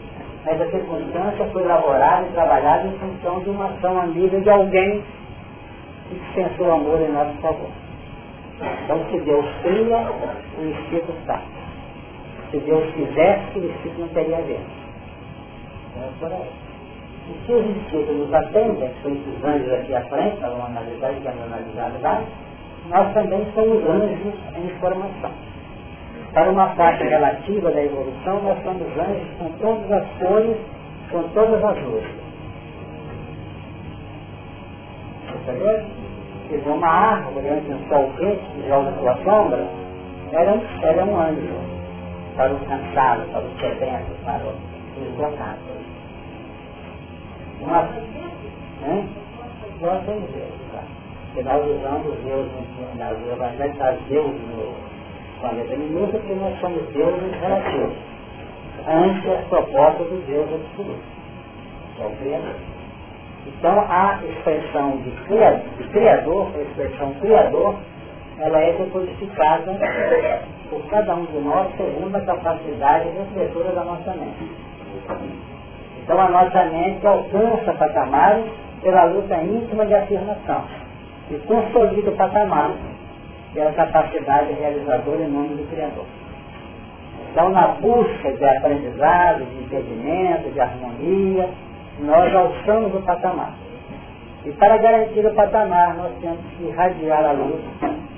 Mas 0.44 0.60
a 0.60 0.70
circunstância 0.70 1.44
foi 1.52 1.62
elaborada 1.62 2.26
e 2.26 2.32
trabalhada 2.32 2.88
em 2.88 2.98
função 2.98 3.40
de 3.40 3.50
uma 3.50 3.66
ação 3.66 3.98
amiga 4.00 4.40
de 4.40 4.50
alguém 4.50 5.02
que 6.08 6.14
dispensou 6.14 6.72
amor 6.72 7.00
em 7.00 7.12
nosso 7.12 7.36
favor. 7.40 7.68
Então, 8.84 9.04
se 9.10 9.20
Deus 9.20 9.44
cria, 9.62 9.98
o 10.58 10.70
Espírito 10.70 11.12
está. 11.20 11.40
Se 12.50 12.58
Deus 12.58 12.84
quisesse, 12.94 13.58
o 13.58 13.70
Espírito 13.70 14.00
não 14.00 14.08
teria. 14.08 14.38
Então, 14.38 16.02
é 16.02 16.10
por 16.18 16.32
aí. 16.32 16.50
E 17.28 17.46
se 17.46 17.52
os 17.52 17.76
Espíritos 17.76 18.16
nos 18.16 18.34
atendem, 18.34 18.90
são 19.02 19.12
esses 19.12 19.44
anjos 19.44 19.72
aqui 19.72 19.94
à 19.94 20.00
frente, 20.02 20.36
vamos 20.40 20.64
analisar 20.64 21.12
e 21.12 21.20
vamos 21.20 21.42
analisar 21.42 21.92
lá, 22.02 22.24
nós 22.88 23.14
também 23.14 23.46
somos 23.54 23.84
anjos 23.88 24.34
em 24.56 24.68
formação. 24.80 25.49
Para 26.32 26.48
uma 26.48 26.68
parte 26.76 27.02
relativa 27.02 27.72
da 27.72 27.82
evolução, 27.82 28.40
nós 28.42 28.62
somos 28.62 28.86
anjos 28.96 29.28
com 29.38 29.50
todas 29.58 29.90
as 29.90 30.08
cores, 30.18 30.56
com 31.10 31.22
todas 31.30 31.64
as 31.64 31.82
luzes. 31.82 32.14
Entendeu? 35.34 35.84
Quer 36.48 36.70
uma 36.70 36.88
árvore 36.88 37.48
antes 37.48 37.66
de 37.66 37.72
um 37.72 37.88
sol 37.88 38.12
quente 38.16 38.42
que 38.54 38.68
joga 38.68 38.92
sua 38.92 39.16
sombra, 39.24 39.66
era 40.32 40.52
um, 40.52 40.62
era 40.82 41.04
um 41.04 41.20
anjo 41.20 41.54
para 42.36 42.52
o 42.52 42.60
cansado, 42.60 43.22
para 43.32 43.40
o 43.40 43.58
sedento, 43.58 44.24
para 44.24 44.44
o 44.44 44.54
esgotado. 45.02 45.58
Uma, 47.60 47.88
hein? 48.86 49.08
Nós 49.80 50.04
temos 50.04 50.30
Deus, 50.30 50.54
tá? 50.72 50.82
Porque 51.26 51.42
nós 51.42 51.66
usamos 51.66 52.16
Deus 52.24 52.48
nas 52.96 53.16
evangelhos, 53.26 54.02
Deus 54.08 54.26
no 54.26 54.99
planeta 55.40 55.76
minuta, 55.76 56.18
porque 56.18 56.34
nós 56.34 56.60
somos 56.60 56.82
deuses 56.92 57.40
relativos, 57.40 57.96
ante 58.86 59.30
as 59.30 59.44
do 60.08 60.26
Deus 60.26 60.48
absoluto, 60.52 61.02
que 61.96 62.28
é. 62.28 62.40
Então 63.46 63.80
a 63.88 64.20
expressão 64.22 64.98
de 64.98 65.10
criador, 65.26 65.60
de 65.78 65.84
criador, 65.88 66.48
a 66.54 66.60
expressão 66.60 67.14
criador, 67.14 67.74
ela 68.38 68.58
é 68.58 68.72
decodificada 68.72 69.78
por 70.68 70.82
cada 70.88 71.14
um 71.14 71.24
de 71.26 71.38
nós 71.38 71.68
segundo 71.76 72.16
a 72.16 72.20
capacidade 72.20 73.08
refletora 73.08 73.72
da 73.72 73.84
nossa 73.84 74.10
mente. 74.12 74.50
Então 76.02 76.20
a 76.20 76.28
nossa 76.28 76.64
mente 76.64 77.06
alcança 77.06 77.72
patamares 77.74 78.44
pela 78.82 79.04
luta 79.04 79.36
íntima 79.36 79.86
de 79.86 79.94
afirmação 79.94 80.64
e 81.30 81.34
consolida 81.46 82.10
o 82.10 82.16
patamar 82.16 82.72
pela 83.52 83.72
capacidade 83.72 84.52
realizadora 84.52 85.22
em 85.22 85.30
nome 85.30 85.56
do 85.56 85.70
Criador. 85.70 86.06
Então, 87.30 87.50
na 87.50 87.68
busca 87.68 88.32
de 88.32 88.44
aprendizado, 88.44 89.44
de 89.44 89.62
entendimento, 89.62 90.52
de 90.52 90.60
harmonia, 90.60 91.48
nós 92.00 92.34
alçamos 92.34 92.94
o 92.94 93.02
patamar. 93.02 93.54
E 94.44 94.50
para 94.52 94.78
garantir 94.78 95.24
o 95.24 95.34
patamar, 95.34 95.94
nós 95.96 96.12
temos 96.20 96.40
que 96.56 96.64
irradiar 96.64 97.24
a 97.24 97.32
luz 97.32 97.60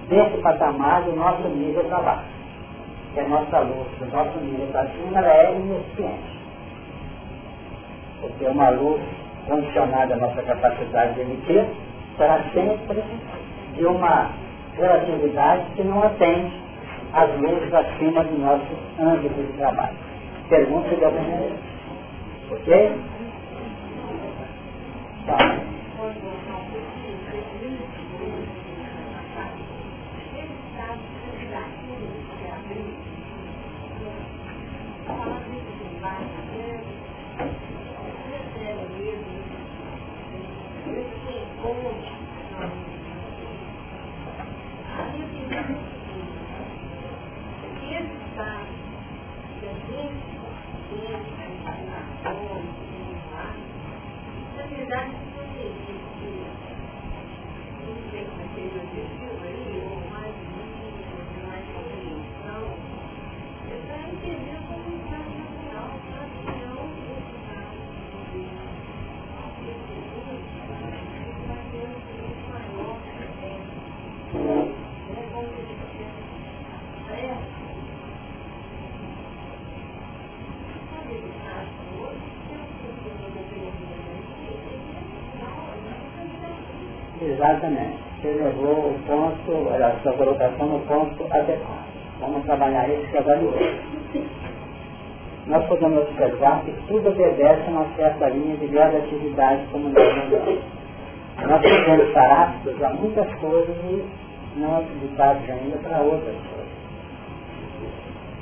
desse 0.08 0.38
patamar 0.38 1.02
do 1.02 1.16
nosso 1.16 1.48
nível 1.48 1.84
para 1.84 1.98
baixo. 2.00 2.24
Que 3.12 3.20
a 3.20 3.28
nossa 3.28 3.58
luz 3.60 3.88
do 3.98 4.06
nosso 4.06 4.38
nível 4.38 4.66
para 4.68 4.86
cima 4.86 5.18
ela 5.18 5.28
é 5.28 5.54
ineficiente. 5.54 6.38
Porque 8.20 8.44
uma 8.46 8.70
luz 8.70 9.02
condicionada 9.46 10.14
à 10.14 10.16
nossa 10.16 10.42
capacidade 10.42 11.14
de 11.14 11.20
emitir 11.22 11.66
será 12.16 12.40
sempre 12.54 13.02
de 13.74 13.84
uma 13.84 14.30
relatividade 14.76 15.70
que 15.74 15.84
não 15.84 16.02
atende 16.02 16.62
às 17.12 17.30
luzes 17.38 17.72
acima 17.74 18.24
do 18.24 18.38
nosso 18.38 18.66
âmbito 19.00 19.42
de 19.42 19.52
trabalho. 19.58 19.96
Pergunta 20.48 20.96
de 20.96 21.04
algum 21.04 21.22
maneira. 21.22 21.56
Ok? 22.50 22.92
Tá. 25.26 25.60
Sua 90.02 90.12
colocação 90.14 90.66
no 90.66 90.80
ponto 90.80 91.24
adequado. 91.30 91.92
Vamos 92.20 92.44
trabalhar 92.44 92.88
isso 92.88 93.10
que 93.10 93.18
agora 93.18 93.40
Nós 95.46 95.64
podemos 95.66 96.02
observar 96.02 96.62
que 96.64 96.72
tudo 96.86 97.08
obedece 97.08 97.62
a 97.66 97.70
uma 97.70 97.86
certa 97.96 98.28
linha 98.28 98.56
de 98.56 98.66
gradatividade 98.68 99.62
como 99.72 99.88
nós 99.88 100.02
andamos. 100.02 100.60
Nós 101.48 101.62
podemos 101.62 102.06
estar 102.08 102.42
aptos 102.42 102.82
a 102.82 102.90
muitas 102.90 103.34
coisas 103.34 103.76
e 103.76 104.04
não 104.56 104.76
habilitados 104.76 105.50
ainda 105.50 105.76
para 105.78 105.98
outras 106.00 106.36
coisas. 106.36 106.72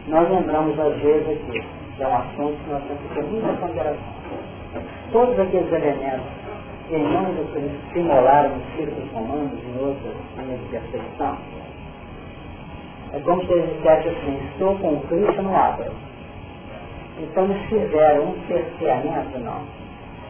Nós 0.08 0.28
lembramos 0.30 0.78
às 0.78 0.96
vezes 0.96 1.28
aqui, 1.28 1.62
que 1.96 2.02
é 2.02 2.08
um 2.08 2.16
assunto 2.16 2.56
que 2.64 2.70
nós 2.70 2.82
temos 2.84 3.02
que 3.02 3.14
ter 3.14 3.22
muita 3.22 3.52
ponderação. 3.54 4.20
Todos 5.12 5.38
aqueles 5.38 5.72
elementos 5.72 6.40
em 6.94 7.02
nome 7.04 7.32
do 7.34 7.52
que 7.52 7.86
estimularam 7.86 8.56
os 8.56 8.76
círculos 8.76 9.10
romanos 9.12 9.52
e 9.62 9.78
outras 9.78 10.14
linhas 10.36 10.60
de 10.60 10.66
percepção, 10.66 11.38
é 13.12 13.18
como 13.20 13.44
se 13.44 13.52
eles 13.52 13.76
dissessem 13.76 14.12
assim, 14.12 14.40
estou 14.52 14.76
com 14.78 15.00
Cristo 15.08 15.42
no 15.42 15.54
água. 15.54 15.86
Então 17.18 17.44
eles 17.44 17.62
fizeram 17.68 18.30
um 18.30 18.46
cerceamento, 18.46 19.38
não. 19.38 19.62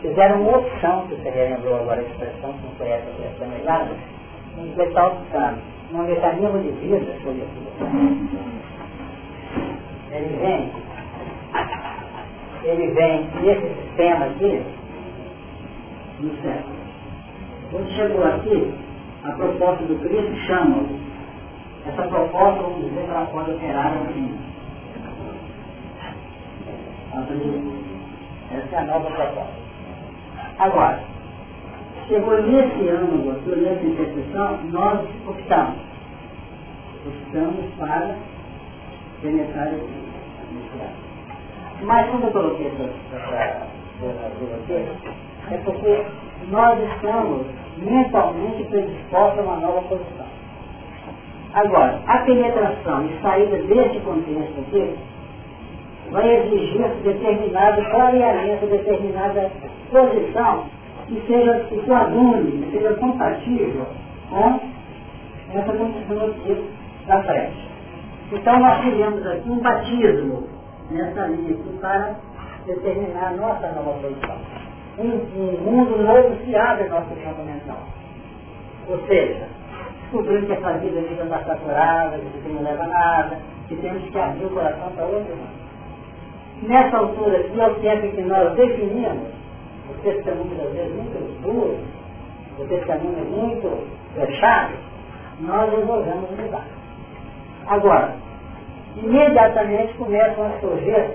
Fizeram 0.02 0.42
uma 0.42 0.58
opção, 0.58 1.06
que 1.06 1.14
você 1.14 1.30
lembrou 1.30 1.76
agora 1.76 2.00
a 2.00 2.04
expressão, 2.04 2.52
que 2.52 2.66
não 2.66 2.72
foi 2.78 2.88
essa 2.88 3.06
que 3.10 3.22
é 3.22 3.46
melhor, 3.46 3.88
um 4.56 4.66
completar 4.68 5.06
opção, 5.06 5.58
um 5.92 6.02
mecanismo 6.02 6.58
de 6.58 6.70
vida 6.70 7.12
sobre 7.22 7.42
aquilo. 7.42 7.70
Ele 10.12 10.36
vem, 10.40 10.72
ele 12.64 12.86
vem, 12.94 13.28
nesse 13.42 13.82
sistema 13.82 14.26
aqui, 14.26 14.62
no 16.20 16.42
céu. 16.42 16.62
Quando 17.70 17.90
chegou 17.92 18.24
aqui, 18.24 18.74
a 19.24 19.32
proposta 19.32 19.84
do 19.84 19.98
Cristo 20.00 20.34
chama 20.46 20.84
essa 21.86 22.02
proposta, 22.02 22.62
vamos 22.62 22.84
dizer, 22.84 23.08
ela 23.08 23.26
pode 23.26 23.50
operar 23.52 23.92
assim. 23.92 24.38
Essa 28.52 28.76
é 28.76 28.78
a 28.78 28.84
nova 28.84 29.10
proposta. 29.10 29.60
Agora, 30.58 31.00
chegou 32.08 32.42
nesse 32.42 32.88
ângulo, 32.88 33.32
nessa 33.32 33.84
interseção, 33.84 34.58
nós 34.70 35.00
optamos. 35.26 35.76
Optamos 37.06 37.74
para 37.78 38.14
penetrar 39.22 39.72
esse 39.72 39.88
Mas 41.82 42.10
quando 42.10 42.24
eu 42.24 42.32
coloquei 42.32 42.66
essa, 42.66 42.82
essa, 43.16 43.66
é 45.50 45.56
porque 45.64 46.04
nós 46.48 46.78
estamos 46.94 47.46
mentalmente 47.78 48.64
predispostos 48.64 49.38
a 49.38 49.42
uma 49.42 49.56
nova 49.56 49.82
posição. 49.82 50.26
Agora, 51.54 52.00
a 52.06 52.18
penetração 52.18 53.06
e 53.06 53.20
saída 53.22 53.56
desse 53.56 53.98
contexto 54.00 54.60
aqui 54.60 54.96
vai 56.10 56.36
exigir 56.36 56.88
determinado 57.02 57.82
clareamento, 57.90 58.66
determinada 58.66 59.50
posição 59.90 60.64
que 61.08 61.20
seja 61.26 61.60
que 61.68 61.76
coadune, 61.82 62.62
que 62.62 62.70
seja 62.70 62.94
compatível 62.94 63.86
com 64.30 64.60
essa 65.52 65.72
condição 65.72 66.26
aqui 66.26 66.64
da 67.06 67.22
frente. 67.24 67.68
Então 68.32 68.60
nós 68.60 68.80
tivemos 68.82 69.26
aqui 69.26 69.50
um 69.50 69.58
batismo 69.58 70.48
nessa 70.92 71.26
linha 71.26 71.50
aqui 71.50 71.78
para 71.80 72.14
determinar 72.66 73.28
a 73.28 73.30
nossa 73.32 73.66
nova 73.72 73.98
posição 74.00 74.69
um, 75.00 75.14
um 75.36 75.60
mundo 75.62 76.02
novo 76.02 76.36
se 76.44 76.54
abre 76.54 76.84
no 76.84 76.90
nosso 76.90 77.14
campo 77.24 77.42
mental. 77.42 77.78
Ou 78.88 78.98
seja, 79.06 79.48
descobrindo 80.02 80.46
que 80.46 80.52
essa 80.52 80.72
vida 80.78 81.00
vida 81.00 81.22
está 81.22 81.38
saturada, 81.44 82.18
que 82.18 82.48
não 82.48 82.62
leva 82.62 82.86
nada, 82.86 83.38
que 83.68 83.76
temos 83.76 84.02
que 84.10 84.18
abrir 84.18 84.44
o 84.44 84.50
coração 84.50 84.90
para 84.94 85.06
outro. 85.06 85.34
Nessa 86.62 86.98
altura 86.98 87.38
aqui 87.38 87.60
é 87.60 87.66
o 87.66 87.74
tempo 87.76 88.14
que 88.14 88.22
nós 88.22 88.54
definimos, 88.54 89.28
o 89.88 89.94
testemunho 90.02 90.60
às 90.62 90.72
vezes 90.72 90.94
muito 90.94 91.42
duro, 91.42 91.78
o 92.58 92.64
testemunho 92.64 93.24
muito 93.24 93.86
fechado, 94.14 94.74
nós 95.40 95.70
resolvemos 95.70 96.30
mudar. 96.38 96.66
Agora, 97.66 98.14
imediatamente 98.96 99.94
começam 99.94 100.46
a 100.46 100.60
surgir 100.60 101.14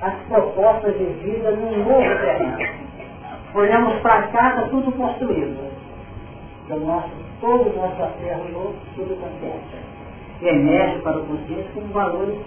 as 0.00 0.14
propostas 0.28 0.96
de 0.96 1.04
vida 1.04 1.50
num 1.52 1.78
novo 1.78 2.20
terreno 2.20 2.84
olhamos 3.54 4.00
para 4.00 4.22
cá, 4.28 4.66
tudo 4.70 4.90
construído. 4.92 5.72
Então, 6.64 6.80
nosso, 6.80 7.10
todo 7.40 7.70
o 7.70 7.76
nosso 7.76 8.02
acervo 8.02 8.48
novo, 8.50 8.74
tudo 8.94 9.20
consciência. 9.20 9.78
E 10.40 10.48
emerge 10.48 10.98
para 11.00 11.18
o 11.18 11.26
consciente 11.26 11.68
como 11.74 11.86
valores 11.88 12.38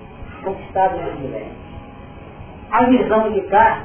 conquistados 0.44 1.02
nesse 1.02 1.18
milênio. 1.20 1.68
A 2.72 2.84
visão 2.86 3.32
de 3.32 3.42
cá, 3.42 3.84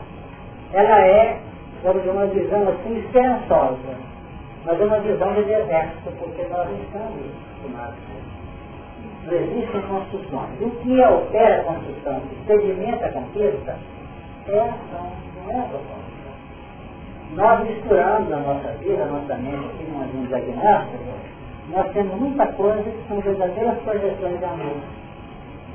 ela 0.72 1.06
é, 1.06 1.40
vamos 1.82 2.02
dizer, 2.02 2.12
uma 2.12 2.26
visão 2.26 2.68
assim 2.68 2.98
esperançosa, 2.98 3.96
mas 4.64 4.80
é 4.80 4.84
uma 4.84 5.00
visão 5.00 5.34
de 5.34 5.42
deserto, 5.44 6.12
porque 6.18 6.42
nós 6.42 6.68
não 6.68 6.78
estamos 6.78 7.20
acostumados. 7.56 7.94
Não 9.24 9.34
existem 9.34 9.82
construções. 9.82 10.60
O 10.60 10.70
que 10.70 11.00
opera 11.00 11.60
a 11.60 11.64
construção, 11.64 12.20
que 12.20 12.46
sedimenta 12.46 13.06
a 13.06 13.12
conquista, 13.12 13.78
é 14.48 14.58
a 14.58 14.64
ação, 14.64 15.12
não 15.46 15.52
é 15.52 15.60
a 15.60 15.68
nós 17.34 17.64
misturamos 17.66 18.30
a 18.30 18.36
nossa 18.36 18.68
vida, 18.78 19.02
a 19.02 19.06
nossa 19.06 19.34
mente 19.36 19.64
aqui 19.64 19.84
numa 19.90 20.04
linha 20.04 20.26
diagnóstica, 20.26 20.98
nós 21.70 21.90
temos 21.92 22.20
muita 22.20 22.46
coisa 22.48 22.82
que 22.82 23.08
são 23.08 23.20
verdadeiras 23.20 23.78
projeções 23.78 24.38
de 24.38 24.44
amor. 24.44 24.76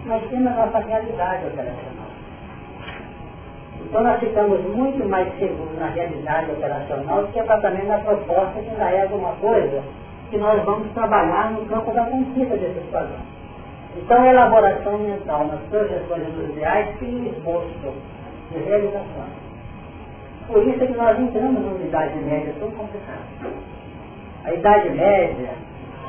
Nós 0.06 0.24
temos 0.30 0.48
a 0.48 0.66
nossa 0.66 0.80
realidade 0.80 1.48
operacional. 1.48 2.08
Então 3.82 4.04
nós 4.04 4.20
ficamos 4.20 4.62
muito 4.76 5.10
mais 5.10 5.28
seguros 5.40 5.80
na 5.80 5.88
realidade 5.88 6.52
operacional 6.52 7.24
do 7.24 7.32
que 7.32 7.40
exatamente 7.40 7.86
na 7.88 8.00
proposta 8.00 8.60
que 8.60 8.70
ainda 8.70 8.90
é 8.92 9.02
alguma 9.04 9.32
coisa 9.34 9.84
que 10.30 10.38
nós 10.38 10.64
vamos 10.64 10.92
trabalhar 10.94 11.52
no 11.52 11.66
campo 11.66 11.92
da 11.92 12.04
conquista 12.06 12.58
desses 12.58 12.84
padrões. 12.92 13.22
Então 13.96 14.22
a 14.22 14.28
elaboração 14.28 14.98
mental 15.00 15.48
nas 15.48 15.62
projeções 15.70 16.28
dos 16.34 16.50
ideais 16.50 16.96
cria 16.98 17.30
esboço 17.30 17.94
de 18.52 18.60
realização. 18.60 19.47
Por 20.48 20.66
isso 20.66 20.82
é 20.82 20.88
que 20.88 20.94
nós 20.94 21.20
entramos 21.20 21.62
numa 21.62 21.86
Idade 21.86 22.18
Média 22.20 22.54
tão 22.58 22.72
complicada. 22.72 23.20
A 24.46 24.54
Idade 24.54 24.90
Média, 24.92 25.50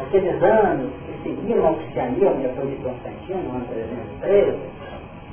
aqueles 0.01 0.41
anos 0.43 0.93
que 1.07 1.23
seguiram 1.25 1.73
o 1.73 1.77
cristianismo 1.77 2.37
depois 2.41 2.71
de 2.71 2.77
Constantino, 2.77 3.43
no 3.43 3.57
ano 3.57 3.67
313, 3.67 4.59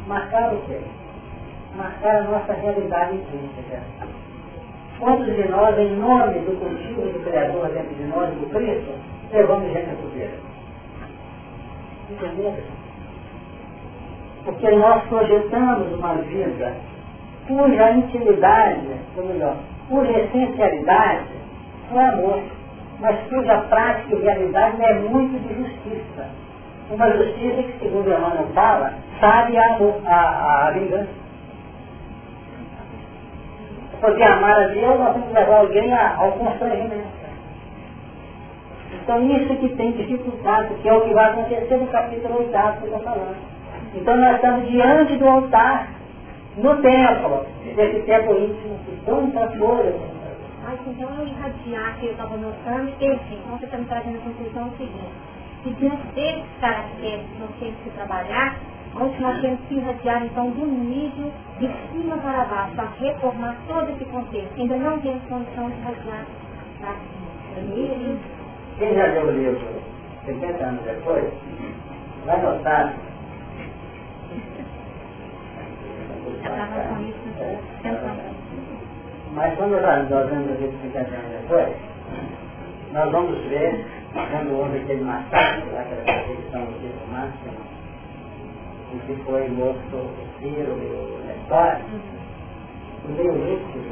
marcaram 0.07 0.57
o 0.57 0.61
quê? 0.61 0.79
Marcaram 1.77 2.27
a 2.27 2.31
nossa 2.31 2.53
realidade 2.53 3.15
intrínseca. 3.15 3.83
Quantos 4.99 5.35
de 5.35 5.47
nós, 5.49 5.77
em 5.77 5.95
nome 5.97 6.39
do 6.39 6.59
cultivo 6.59 7.01
do 7.01 7.23
Criador 7.25 7.69
dentro 7.69 7.93
de 7.93 8.03
nós, 8.05 8.33
do 8.33 8.49
Cristo, 8.49 8.91
levamos 9.31 9.71
gente 9.71 9.89
a 9.91 9.95
poder? 10.01 10.39
Entendeu? 12.09 12.55
Porque 14.45 14.71
nós 14.71 15.03
projetamos 15.03 15.93
uma 15.93 16.15
vida 16.15 16.75
cuja 17.47 17.91
intimidade, 17.91 18.87
ou 19.17 19.25
melhor, 19.25 19.55
cuja 19.89 20.11
essencialidade 20.11 21.27
é 21.93 21.99
amor, 21.99 22.41
mas 22.99 23.19
cuja 23.29 23.57
prática 23.69 24.15
e 24.15 24.21
realidade 24.21 24.83
é 24.83 24.93
muito 24.93 25.39
de 25.47 25.53
justiça. 25.53 26.29
Uma 26.89 27.11
justiça 27.11 27.63
que, 27.63 27.79
segundo 27.79 28.09
Emmanuel 28.09 28.47
fala, 28.53 28.93
sabe 29.19 29.57
a, 29.57 29.77
a, 30.05 30.67
a 30.67 30.71
vingança. 30.71 31.25
Porque 33.99 34.23
amar 34.23 34.55
a 34.55 34.67
Deus, 34.67 34.99
nós 34.99 35.23
que 35.23 35.33
levar 35.33 35.57
alguém 35.57 35.93
ao 35.93 36.31
constrangimento. 36.33 37.15
Então 38.93 39.23
isso 39.29 39.55
que 39.57 39.69
tem 39.69 39.91
dificuldade, 39.91 40.73
que 40.75 40.89
é 40.89 40.93
o 40.93 41.01
que 41.01 41.13
vai 41.13 41.31
acontecer 41.31 41.77
no 41.77 41.87
capítulo 41.87 42.39
8 42.39 42.49
que 42.49 42.57
eu 42.57 42.85
estou 42.85 42.99
falando. 42.99 43.35
Então 43.95 44.17
nós 44.17 44.35
estamos 44.35 44.67
diante 44.67 45.15
do 45.17 45.27
altar, 45.27 45.87
no 46.57 46.81
templo, 46.81 47.45
desse 47.75 48.01
tempo 48.05 48.33
íntimo, 48.35 48.79
que 48.85 49.05
tantas 49.05 49.57
coisas. 49.57 49.95
Mas 50.63 50.79
então 50.87 51.09
eu 51.19 51.27
irradiar 51.27 51.97
que 51.99 52.07
eu 52.07 52.11
estava 52.11 52.37
notando, 52.37 52.89
enfim, 52.89 53.39
então 53.45 53.57
você 53.57 53.65
está 53.65 53.77
me 53.77 53.85
trazendo 53.85 54.17
a 54.17 54.21
conclusão 54.21 54.71
seguinte, 54.77 55.11
que 55.63 55.69
diante 55.75 56.07
desses 56.15 56.45
caracteres 56.59 57.25
que 57.27 57.39
nós 57.39 57.49
temos 57.59 57.75
que 57.83 57.89
trabalhar, 57.91 58.55
onde 58.99 59.21
nós 59.21 59.41
temos 59.41 59.59
que 59.67 59.75
irradiar 59.75 60.25
então 60.25 60.49
do 60.51 60.65
nível 60.65 61.31
de 61.59 61.69
cima 61.91 62.17
para 62.17 62.45
baixo, 62.45 62.75
para 62.75 62.89
reformar 62.99 63.55
todo 63.67 63.89
esse 63.91 64.05
contexto. 64.05 64.59
Ainda 64.59 64.77
não 64.77 64.99
temos 64.99 65.21
condição 65.23 65.69
de 65.69 65.77
irradiar 65.77 66.25
para 66.79 66.93
cima. 66.93 68.19
Quem 68.77 68.93
já 68.95 69.05
leu 69.05 69.27
o 69.27 69.31
livro 69.31 69.61
70 70.25 70.63
anos 70.63 70.83
depois, 70.83 71.25
vai 72.25 72.41
notar 72.41 72.93
mas 79.33 79.55
quando 79.55 79.81
nós, 79.81 80.09
nós 80.09 80.29
vamos 80.29 80.59
ver 80.59 80.73
50 80.81 81.15
anos 81.15 81.41
depois, 81.41 81.75
nós 82.93 83.11
vamos 83.11 83.37
ver, 83.47 83.85
quando 84.13 84.57
houve 84.57 84.77
aquele 84.77 85.03
massacre, 85.03 85.69
aquela 85.77 86.03
perseguição 86.03 86.61
do 86.65 86.79
Cristo 86.79 87.07
Máximo, 87.11 87.53
em 88.93 88.99
que 88.99 89.23
foi 89.23 89.49
morto 89.49 89.95
o 89.95 90.27
Ciro 90.39 90.79
e 90.79 90.87
o 90.87 91.19
Nestor, 91.27 91.75
o 93.03 93.11
meio 93.11 93.33
líquido 93.33 93.91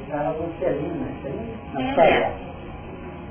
estava 0.00 0.34
com 0.34 0.48
Celina, 0.58 1.06
na 1.74 1.94
cela. 1.94 2.32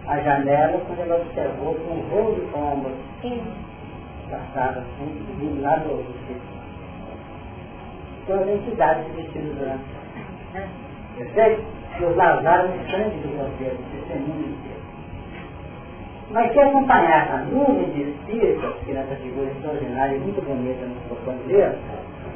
A 0.08 0.20
janela, 0.22 0.80
quando 0.86 1.00
ele 1.00 1.14
observou 1.14 1.76
com 1.76 1.94
um 1.94 2.10
rolo 2.10 2.36
de 2.36 2.42
pombo, 2.52 2.92
passava 4.30 4.80
assim, 4.80 5.26
vindo 5.40 5.62
lá 5.62 5.78
do 5.78 6.04
Cristo 6.28 6.57
são 8.28 8.42
as 8.42 8.48
entidades 8.48 9.06
vestidas 9.16 9.56
durante. 9.56 9.84
Perfeito? 11.18 11.63
Que 11.98 12.06
os 12.06 12.16
lavaram 12.16 12.70
o 12.70 12.92
sangue 12.92 13.18
do 13.22 13.38
Cordeiro, 13.38 13.78
testemunho 13.92 14.44
de 14.44 14.68
Deus. 14.68 14.78
Mas 16.30 16.52
se 16.52 16.60
acompanhar 16.60 17.32
a 17.32 17.38
nuvem 17.46 17.90
de 17.92 18.02
espíritos, 18.02 18.76
que 18.86 18.92
nessa 18.92 19.16
figura 19.16 19.50
extraordinária 19.50 20.16
e 20.16 20.20
muito 20.20 20.42
bonita 20.46 20.86
no 20.86 20.96
propõe 21.08 21.38
Deus, 21.48 21.76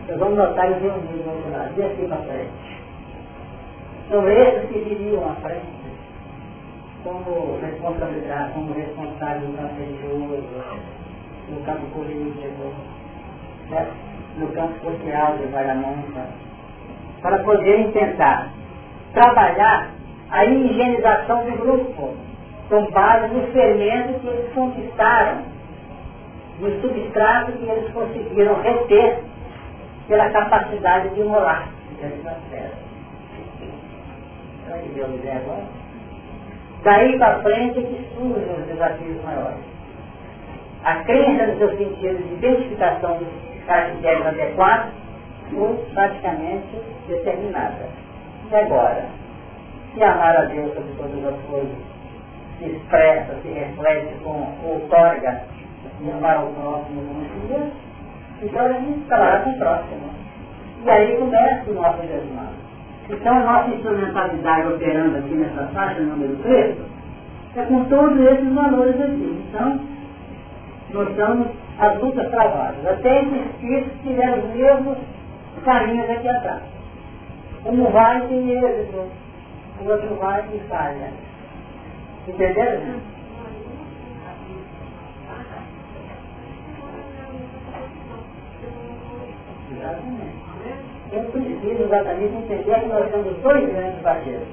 nós 0.08 0.18
vamos 0.18 0.38
notar 0.38 0.66
eles 0.72 0.82
reunidos 0.82 1.26
no 1.26 1.32
outro 1.32 1.52
lado, 1.52 1.74
e 1.78 1.84
aqui 1.84 2.08
para 2.08 2.18
frente. 2.18 2.82
São 4.10 4.30
esses 4.30 4.70
que 4.70 4.80
viriam 4.80 5.30
à 5.30 5.36
frente 5.36 5.82
como 7.04 7.60
responsabilidade, 7.60 8.54
como 8.54 8.74
responsável 8.74 9.48
do 9.48 9.58
campo 9.58 9.76
religioso, 9.76 10.44
no 11.50 11.60
campo 11.66 11.86
político, 11.88 12.74
certo? 13.70 14.11
No 14.38 14.48
campo 14.48 14.74
social 14.84 15.38
de 15.38 15.46
Guaramonta, 15.46 16.26
para 17.22 17.40
poderem 17.40 17.92
tentar 17.92 18.50
trabalhar 19.14 19.90
a 20.30 20.46
higienização 20.46 21.46
do 21.46 21.58
grupo, 21.58 22.16
com 22.70 22.86
base 22.92 23.34
no 23.34 23.48
fermento 23.52 24.20
que 24.20 24.28
eles 24.28 24.54
conquistaram, 24.54 25.42
no 26.60 26.82
substrato 26.82 27.52
que 27.54 27.66
eles 27.66 27.92
conseguiram 27.92 28.62
reter 28.62 29.20
pela 30.08 30.30
capacidade 30.30 31.10
de 31.10 31.24
molar 31.24 31.68
Daí 36.84 37.20
para 37.20 37.42
frente 37.42 37.80
é 37.80 37.84
que 37.84 38.10
surgem 38.16 38.54
os 38.54 38.66
desafios 38.66 39.24
maiores. 39.24 39.71
A 40.84 40.96
crença 41.04 41.48
no 41.48 41.58
seu 41.58 41.78
sentido 41.78 42.18
de 42.28 42.34
identificação 42.34 43.18
dos 43.18 43.66
caracteres 43.66 44.26
adequados 44.26 44.92
foi 45.52 45.78
praticamente 45.94 46.82
determinada. 47.08 47.90
E 48.50 48.56
agora, 48.56 49.06
se 49.94 50.04
amar 50.04 50.36
a 50.38 50.46
Deus 50.46 50.74
sobre 50.74 50.94
todas 50.98 51.34
as 51.34 51.42
coisas 51.46 51.92
se 52.58 52.66
expressa, 52.66 53.36
se 53.42 53.50
reflete 53.50 54.14
com 54.24 54.48
outorga 54.64 55.42
e 56.02 56.12
amar 56.12 56.44
o 56.44 56.54
próximo 56.54 57.02
como 57.02 57.72
então 58.42 58.66
a 58.66 58.74
gente 58.74 59.08
falará 59.08 59.40
com 59.42 59.52
o 59.52 59.58
próximo. 59.58 60.10
E 60.84 60.90
aí 60.90 61.16
começa 61.18 61.70
o 61.70 61.74
nosso 61.76 62.02
desmano. 62.02 62.54
Então 63.08 63.38
a 63.38 63.40
nossa 63.40 63.70
instrumentalidade 63.70 64.68
operando 64.68 65.18
aqui 65.18 65.36
nessa 65.36 65.68
faixa 65.68 66.02
número 66.02 66.36
3 66.38 66.78
é 67.56 67.62
com 67.64 67.86
todos 67.86 68.20
esses 68.20 68.54
valores 68.54 69.00
aqui. 69.00 69.44
Então, 69.48 69.80
nós 70.94 71.10
estamos 71.10 71.48
as 71.80 71.98
lutas 72.00 72.30
travadas. 72.30 72.86
Até 72.86 73.22
esses 73.22 73.46
espíritos 73.48 74.02
tiveram 74.04 74.40
os 74.40 74.56
mesmos 74.56 74.98
caminhos 75.64 76.10
aqui 76.10 76.28
atrás. 76.28 76.62
Um 77.66 77.84
vai 77.92 78.28
tem 78.28 78.52
êxito, 78.52 79.10
o 79.82 79.90
outro 79.90 80.16
vai 80.16 80.44
e 80.54 80.60
falha. 80.68 81.12
Entenderam? 82.28 83.02
Exatamente. 89.72 90.42
Eu 91.12 91.24
preciso 91.26 91.84
exatamente 91.84 92.36
entender 92.36 92.80
que 92.80 92.86
nós 92.88 93.12
temos 93.12 93.38
dois 93.42 93.70
grandes 93.70 94.02
batismos. 94.02 94.48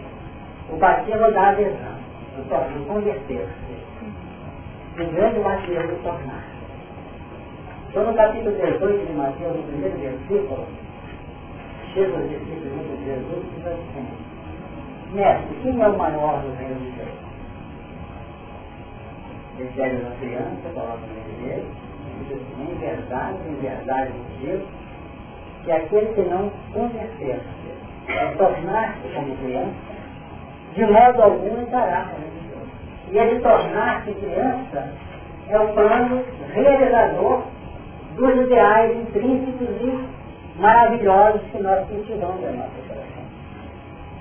O 0.71 0.77
batismo 0.77 1.33
da 1.33 1.51
adesão, 1.51 1.99
do 2.37 2.87
converter-se. 2.87 3.68
O 4.99 5.13
grande 5.13 5.39
batismo 5.39 5.87
do 5.87 6.03
tornar. 6.03 6.45
Então 7.89 8.05
no 8.05 8.15
capítulo 8.15 8.51
18 8.51 9.07
de 9.07 9.13
Mateus, 9.13 9.57
no 9.57 9.63
primeiro 9.63 9.97
versículo, 9.97 10.67
chega 11.95 12.17
o 12.17 12.27
discípulo 12.27 12.97
de 12.97 13.05
Jesus 13.05 13.45
e 13.45 13.55
diz 13.55 13.67
assim, 13.67 14.09
Mestre, 15.13 15.57
quem 15.63 15.81
é 15.81 15.89
o 15.89 15.97
maior 15.97 16.43
do 16.43 16.53
reino 16.59 16.81
de 16.81 16.91
Deus? 16.91 17.09
Ele 19.59 19.71
pega 19.77 19.99
uma 20.01 20.17
criança, 20.17 20.69
coloca 20.75 20.99
no 20.99 21.15
meio 21.15 21.33
dele, 21.43 21.67
e 22.05 22.25
diz 22.25 22.33
assim, 22.33 22.73
em 22.73 22.79
verdade, 22.79 23.39
em 23.49 23.55
verdade 23.55 24.13
digo, 24.41 24.67
que 25.65 25.73
aquele 25.73 26.07
que 26.15 26.23
não 26.23 26.51
conhecer-se, 26.73 28.13
é 28.13 28.35
tornar-se 28.37 29.09
como 29.15 29.37
criança, 29.37 29.75
de 30.75 30.85
modo 30.87 31.23
algum 31.23 31.63
entrará 31.63 32.03
de 32.03 32.21
Deus. 32.21 32.38
E 33.11 33.19
ele 33.19 33.41
tornar-se 33.41 34.13
criança 34.13 34.93
é 35.49 35.59
o 35.59 35.69
plano 35.69 36.25
realizador 36.53 37.43
dos 38.17 38.37
ideais 38.47 38.97
intrínsecos 38.97 39.69
e 39.81 40.09
maravilhosos 40.61 41.41
que 41.53 41.63
nós 41.63 41.87
cultivamos 41.89 42.43
na 42.43 42.53
nossa 42.53 42.71
coração. 42.89 43.23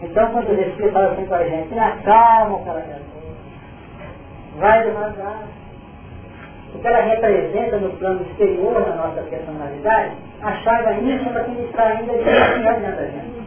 Então, 0.01 0.31
quando 0.31 0.49
o 0.49 0.61
Espírito 0.61 0.93
fala 0.93 1.11
assim 1.11 1.25
com 1.25 1.33
a 1.33 1.43
gente, 1.43 1.79
acalma 1.79 2.55
o 2.55 2.63
coração, 2.63 2.99
vai 4.59 4.83
devagar. 4.83 5.43
O 6.75 6.79
que 6.79 6.87
ela 6.87 6.99
representa 6.99 7.77
no 7.77 7.89
plano 7.91 8.21
exterior 8.21 8.83
da 8.83 8.95
nossa 8.95 9.21
personalidade, 9.21 10.11
a 10.43 10.51
chave 10.57 11.01
íntima 11.01 11.39
que 11.39 11.51
nos 11.51 11.71
traz 11.71 11.99
ainda 11.99 12.13
de 12.13 12.23
dentro 12.23 12.95
da 12.95 13.05
gente. 13.05 13.37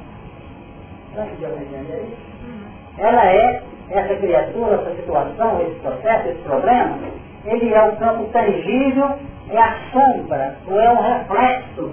Ela 2.99 3.27
é, 3.27 3.63
essa 3.91 4.15
criatura, 4.15 4.75
essa 4.75 4.95
situação, 4.97 5.61
esse 5.63 5.81
processo, 5.81 6.29
esse 6.29 6.43
problema, 6.43 6.99
ele 7.45 7.75
é 7.75 7.83
o 7.83 7.97
campo 7.97 8.25
tangível 8.33 9.19
é 9.51 9.59
a 9.59 9.77
sombra, 9.93 10.55
ou 10.67 10.81
é 10.81 10.91
um 10.91 11.01
reflexo. 11.01 11.93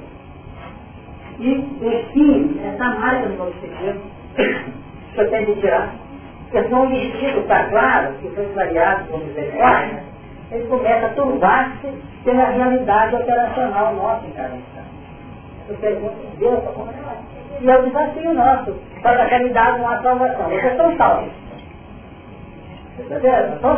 E 1.40 1.56
define 1.80 2.60
essa 2.66 2.90
marca 2.96 3.30
do 3.30 3.54
segredo 3.62 4.02
que 5.14 5.22
eu 5.22 5.30
tenho 5.30 5.46
de 5.48 5.62
tirar. 5.62 5.94
Porque 6.44 6.64
senão 6.64 6.86
o 6.86 6.90
destino 6.90 7.42
está 7.42 7.64
claro, 7.66 8.14
que 8.22 8.30
foi 8.30 8.46
clareado 8.54 9.06
por 9.06 9.20
misericórdia, 9.20 10.04
ele 10.52 10.68
começa 10.68 11.08
a 11.08 11.10
turbar-se 11.10 11.88
pela 12.24 12.46
realidade 12.46 13.16
operacional 13.16 13.96
nossa 13.96 14.26
instante. 14.26 14.64
Eu 15.68 15.76
pergunto, 15.76 16.16
Deus, 16.38 16.64
como 16.74 16.90
é 16.90 17.62
E 17.62 17.70
é 17.70 17.78
o 17.78 17.84
desafio 17.84 18.34
nosso, 18.34 18.76
para 19.02 19.24
a 19.24 19.30
caridade 19.30 19.82
uma 19.82 20.02
salvação. 20.02 20.46
Vocês 20.46 20.72
estão 20.72 20.96
salvos. 20.96 21.47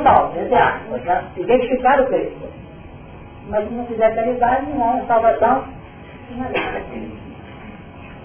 Salvos, 0.04 0.38
entre 0.38 0.56
aspas, 0.56 1.04
já 1.04 1.24
identificaram 1.36 2.04
o 2.06 2.08
Cristo. 2.08 2.50
Mas 3.50 3.68
se 3.68 3.74
não 3.74 3.86
fizer 3.86 4.16
caridade, 4.16 4.66
não 4.74 4.98
é 4.98 5.06
salvação. 5.06 5.66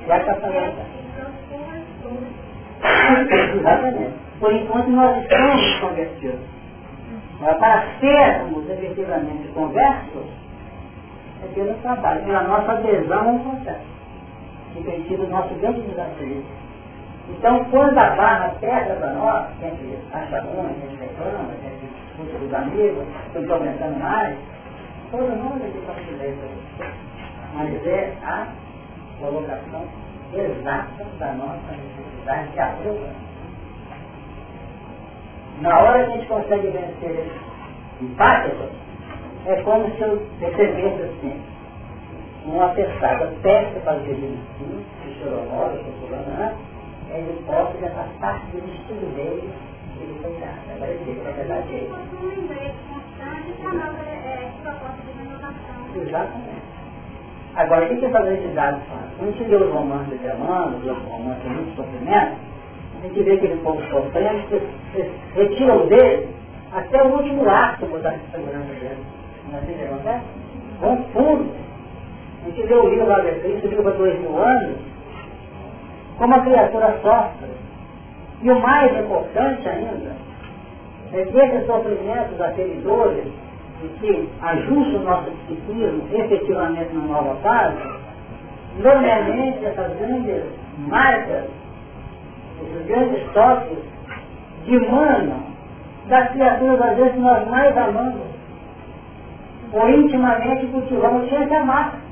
Já 0.07 0.19
está 0.19 0.35
falando. 0.37 0.95
Exatamente. 3.55 4.15
Por 4.39 4.53
enquanto 4.53 4.89
nós 4.91 5.23
estamos 5.23 5.81
convertidos. 5.81 6.41
Mas 7.41 7.57
para 7.57 7.85
sermos 8.01 8.69
efetivamente 8.71 9.49
conversos, 9.49 10.27
é 11.43 11.55
pelo 11.55 11.75
trabalho, 11.75 12.23
pela 12.25 12.43
nossa 12.43 12.73
adesão 12.73 13.29
ao 13.29 13.39
processo. 13.39 13.95
Que 14.75 14.83
tem 14.83 15.05
sido 15.05 15.25
o 15.25 15.29
nosso 15.29 15.55
grande 15.55 15.81
desafio. 15.83 16.45
Então, 17.29 17.65
quando 17.71 17.97
a 17.97 18.11
barra 18.11 18.55
pega 18.61 18.95
para 18.97 19.13
nós, 19.15 19.47
a 19.47 19.65
gente 19.65 19.99
acha 20.13 20.41
ruim, 20.43 20.67
a 20.67 20.87
gente 20.87 20.97
reclama, 21.01 21.51
a 21.51 21.57
gente 21.57 21.87
discute 22.19 22.55
amigos, 22.55 23.07
estou 23.35 23.57
aumentando 23.57 23.99
mais, 23.99 24.37
todo 25.11 25.37
mundo 25.37 25.65
aqui 25.65 25.81
considera 25.87 26.35
Mas 27.55 27.87
é 27.87 28.13
a 28.23 28.47
colocação 29.21 29.87
exata 30.35 31.05
da 31.19 31.33
nossa 31.33 31.73
necessidade 31.73 32.53
de 32.53 32.61
aprovação. 32.61 33.25
Na 35.61 35.81
hora 35.81 36.05
que 36.05 36.13
a 36.13 36.17
gente 36.17 36.27
consegue 36.27 36.67
vencer 36.69 37.11
esse 37.11 38.05
empate, 38.05 38.51
é 39.47 39.63
como 39.63 39.89
se 39.95 40.03
eu 40.03 40.27
recebesse 40.41 41.03
assim, 41.03 41.41
um 42.47 42.61
atestado, 42.61 43.35
teste 43.43 43.81
para 43.81 43.97
o 43.97 44.01
devido 44.01 44.39
sim, 44.59 44.85
se 45.03 45.21
choromora, 45.21 45.77
se 45.77 45.91
fulano, 46.01 46.74
ele 47.19 47.43
pode 47.47 47.81
já 47.81 47.91
parte 48.21 48.47
do 48.53 48.69
estudo 48.75 49.15
dele, 49.15 49.51
ele 50.01 50.19
foi 50.21 50.33
dado. 50.41 50.59
Agora 50.75 50.91
ele 50.91 51.05
diz, 51.05 51.27
é 51.27 51.33
verdade 51.33 51.75
é 51.75 51.79
isso. 51.79 51.95
Exatamente. 55.97 56.65
Agora, 57.57 57.85
o 57.85 57.89
que, 57.89 57.97
que 57.97 58.07
essas 58.07 58.27
entidades 58.27 58.83
fazem? 58.89 59.11
Quando 59.17 59.29
a 59.29 59.33
gente 59.33 59.49
lê 59.49 59.57
os 59.57 59.73
romances 59.73 60.21
de 60.21 60.29
Amanda, 60.29 60.77
os 60.77 61.09
romances 61.09 61.43
de 61.45 61.49
muito 61.51 61.77
sofrimento, 61.77 62.37
a 62.97 63.07
gente 63.07 63.23
vê 63.23 63.33
aquele 63.33 63.57
povo 63.63 63.81
sofrendo, 63.91 64.43
retiram 65.35 65.87
dele 65.87 66.29
até 66.73 67.01
o 67.05 67.13
último 67.13 67.49
ato 67.49 67.87
botar 67.87 68.11
de 68.11 68.31
segurança 68.33 68.75
dele. 68.75 69.05
Não 69.49 69.59
é 69.59 69.63
assim 69.63 69.73
que 69.75 69.85
acontece? 69.85 70.25
Confundo. 70.81 71.51
A 72.43 72.51
gente 72.51 72.67
vê 72.67 72.75
o 72.75 72.89
livro 72.89 73.07
lá 73.07 73.21
de 73.21 73.31
Cristo, 73.41 73.69
livro 73.69 73.85
para 73.85 73.93
dois 73.93 74.21
mil 74.21 74.37
anos, 74.37 74.77
como 76.19 76.35
a 76.35 76.41
criatura 76.41 76.99
sofre. 77.03 77.49
E 78.43 78.51
o 78.51 78.61
mais 78.61 78.93
importante 78.99 79.69
ainda, 79.69 80.13
é 81.13 81.25
que 81.25 81.39
esses 81.39 81.67
sofrimentos 81.67 82.41
aferidores, 82.41 83.27
e 83.83 83.89
que 84.01 84.29
ajustam 84.43 85.01
o 85.01 85.05
nosso 85.05 85.31
psiquismo 85.31 86.09
efetivamente 86.13 86.95
na 86.95 87.07
nova 87.07 87.35
fase, 87.37 87.83
normalmente 88.79 89.65
essas 89.65 89.97
grandes 89.99 90.45
marcas, 90.79 91.45
esses 92.63 92.87
grandes 92.87 93.33
toques, 93.33 93.79
dimanam 94.65 95.43
das 96.09 96.31
criaturas 96.33 96.81
às 96.83 96.97
vezes 96.97 97.13
que 97.13 97.21
nós 97.21 97.49
mais 97.49 97.77
amamos, 97.77 98.35
ou 99.73 99.89
intimamente 99.91 100.67
cultivamos 100.67 101.29
sem 101.29 101.47
se 101.47 101.55
amar. 101.55 102.04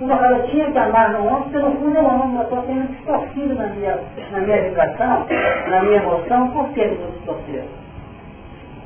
Uma 0.00 0.16
cara 0.16 0.42
tinha 0.44 0.70
que 0.70 0.78
amar 0.78 1.12
no 1.12 1.26
homem, 1.26 1.42
porque 1.42 1.58
no 1.58 1.72
fundo 1.72 1.96
eu 1.96 2.10
amo, 2.10 2.38
eu 2.38 2.42
estou 2.44 2.64
sendo 2.64 2.88
distorcido 2.88 3.54
na 3.54 3.66
minha, 3.66 3.98
na 4.32 4.40
minha 4.40 4.56
educação, 4.56 5.26
na 5.68 5.82
minha 5.82 5.96
emoção, 6.02 6.50
por 6.52 6.70
que 6.70 6.80
eu 6.80 6.92
estou 6.92 7.10
distorcido? 7.10 7.68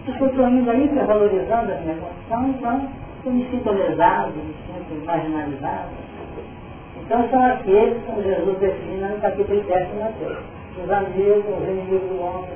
Estou 0.08 0.48
indo 0.48 0.70
aí 0.70 0.88
valorizando 1.06 1.72
a 1.72 1.76
minha 1.76 1.94
emoção, 1.94 2.48
então 2.50 2.88
eu 3.24 3.32
me 3.32 3.48
sinto 3.48 3.70
lesado, 3.70 4.32
me 4.32 4.54
sinto 4.66 5.06
marginalizado. 5.06 5.90
Então 7.00 7.28
são 7.30 7.44
aqueles 7.44 8.02
que 8.02 8.22
Jesus 8.22 8.58
define 8.58 9.06
no 9.06 9.20
capítulo 9.20 9.62
10 9.62 9.88
de 9.88 9.96
Mateus. 9.96 10.38
Os 10.82 10.90
amigos, 10.90 11.44
os 11.46 11.68
inimigos 11.68 12.08
do 12.08 12.20
homem, 12.20 12.50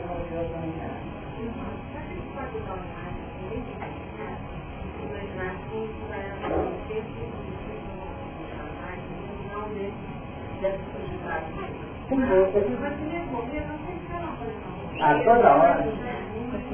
a 15.01 15.15
toda 15.25 15.55
hora. 15.55 15.87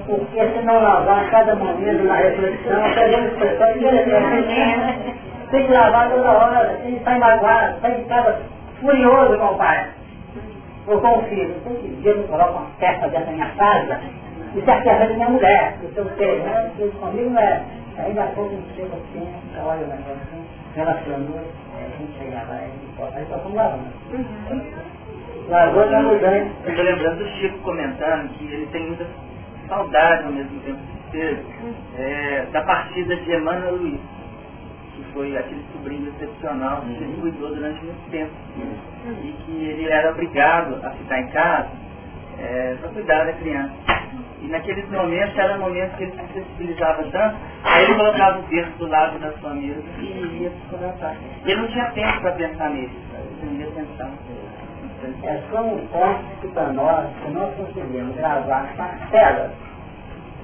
Porque 0.06 0.48
senão 0.52 0.82
lavar 0.82 1.24
a 1.24 1.30
cada 1.30 1.56
momento 1.56 2.04
na 2.04 2.16
reflexão, 2.16 2.82
pegando 2.94 3.28
expressão 3.28 3.70
interessante. 3.76 5.16
Tem 5.50 5.66
que 5.66 5.72
lavar 5.72 6.10
toda 6.10 6.32
hora, 6.32 6.78
tem 6.82 6.92
que 6.92 6.98
estar 6.98 7.18
magoado, 7.18 7.80
tem 7.80 7.94
que 7.94 8.00
estar 8.02 8.40
furioso 8.80 9.38
com 9.38 9.46
o 9.46 9.58
pai. 9.58 9.88
Ou 10.86 11.00
com 11.00 11.18
o 11.18 11.22
filho. 11.24 11.54
Que 11.64 11.88
ver, 12.02 12.16
eu 12.16 12.24
coloco 12.24 12.58
uma 12.58 12.70
peça 12.78 13.08
da 13.08 13.20
minha 13.20 13.46
casa, 13.56 14.00
isso 14.54 14.70
é 14.70 14.72
a 14.72 14.82
terra 14.82 15.06
minha 15.06 15.28
mulher, 15.28 15.76
que 15.80 15.96
eu 15.96 16.10
sei, 16.16 16.40
né? 16.40 16.70
Comigo 17.00 17.30
não 17.30 17.40
é. 17.40 17.62
Ainda 17.98 18.22
pouco 18.34 18.50
gente 18.50 18.74
chega 18.74 18.96
assim, 18.96 19.34
olha 19.64 19.84
o 19.84 19.88
negócio 19.88 20.12
assim, 20.12 20.43
relacionou, 20.74 21.40
a 21.74 21.98
gente 21.98 22.18
chega 22.18 22.42
lá 22.42 22.60
e 22.62 23.16
aí 23.16 23.26
só 23.28 23.36
vamos 23.36 23.54
lavando. 23.54 23.86
Lavou 25.48 25.88
tá 25.88 26.00
mudando. 26.00 26.50
Estou 26.66 26.84
lembrando 26.84 27.18
do 27.18 27.28
Chico 27.30 27.58
comentando 27.58 28.28
que 28.30 28.44
ele 28.44 28.66
tem 28.66 28.86
muita 28.86 29.06
saudade 29.68 30.24
ao 30.24 30.32
mesmo 30.32 30.60
tempo 30.60 30.78
é, 31.96 32.46
da 32.50 32.62
partida 32.62 33.14
de 33.16 33.32
Emmanuel 33.32 33.76
Luiz, 33.76 34.00
que 34.94 35.04
foi 35.12 35.36
aquele 35.36 35.62
sobrinho 35.72 36.08
excepcional 36.08 36.80
que 36.80 36.92
ele 36.92 37.20
cuidou 37.20 37.54
durante 37.54 37.84
muito 37.84 38.10
tempo. 38.10 38.32
E 39.06 39.32
que 39.44 39.52
ele 39.52 39.88
era 39.88 40.10
obrigado 40.10 40.80
a 40.84 40.90
ficar 40.90 41.20
em 41.20 41.28
casa 41.28 41.68
é, 42.38 42.76
para 42.80 42.90
cuidar 42.90 43.24
da 43.24 43.32
criança. 43.34 43.74
E 44.44 44.48
naqueles 44.48 44.86
momentos, 44.90 45.38
eram 45.38 45.58
momentos 45.58 45.96
que 45.96 46.04
ele 46.04 46.12
se 46.12 46.34
sensibilizava 46.34 47.02
tanto, 47.04 47.36
aí 47.64 47.84
ele 47.84 47.94
colocava 47.94 48.40
o 48.40 48.42
berço 48.42 48.72
do 48.76 48.86
lado 48.88 49.18
da 49.18 49.32
sua 49.38 49.54
mesa 49.54 49.82
e 49.98 50.42
ia 50.42 50.50
se 50.50 50.56
conversar. 50.70 51.16
Ele 51.46 51.62
não 51.62 51.68
tinha 51.68 51.90
tempo 51.92 52.20
para 52.20 52.32
pensar 52.32 52.68
nisso, 52.68 52.94
ele 53.40 53.52
não 53.52 53.60
ia 53.60 53.66
pensar. 53.68 54.10
É 55.22 55.42
só 55.50 55.62
um 55.62 55.86
ponto 55.86 56.40
que 56.42 56.48
para 56.48 56.72
nós, 56.74 57.06
que 57.24 57.30
nós 57.30 57.54
conseguimos 57.54 58.14
gravar 58.16 58.70
parcelas 58.76 59.50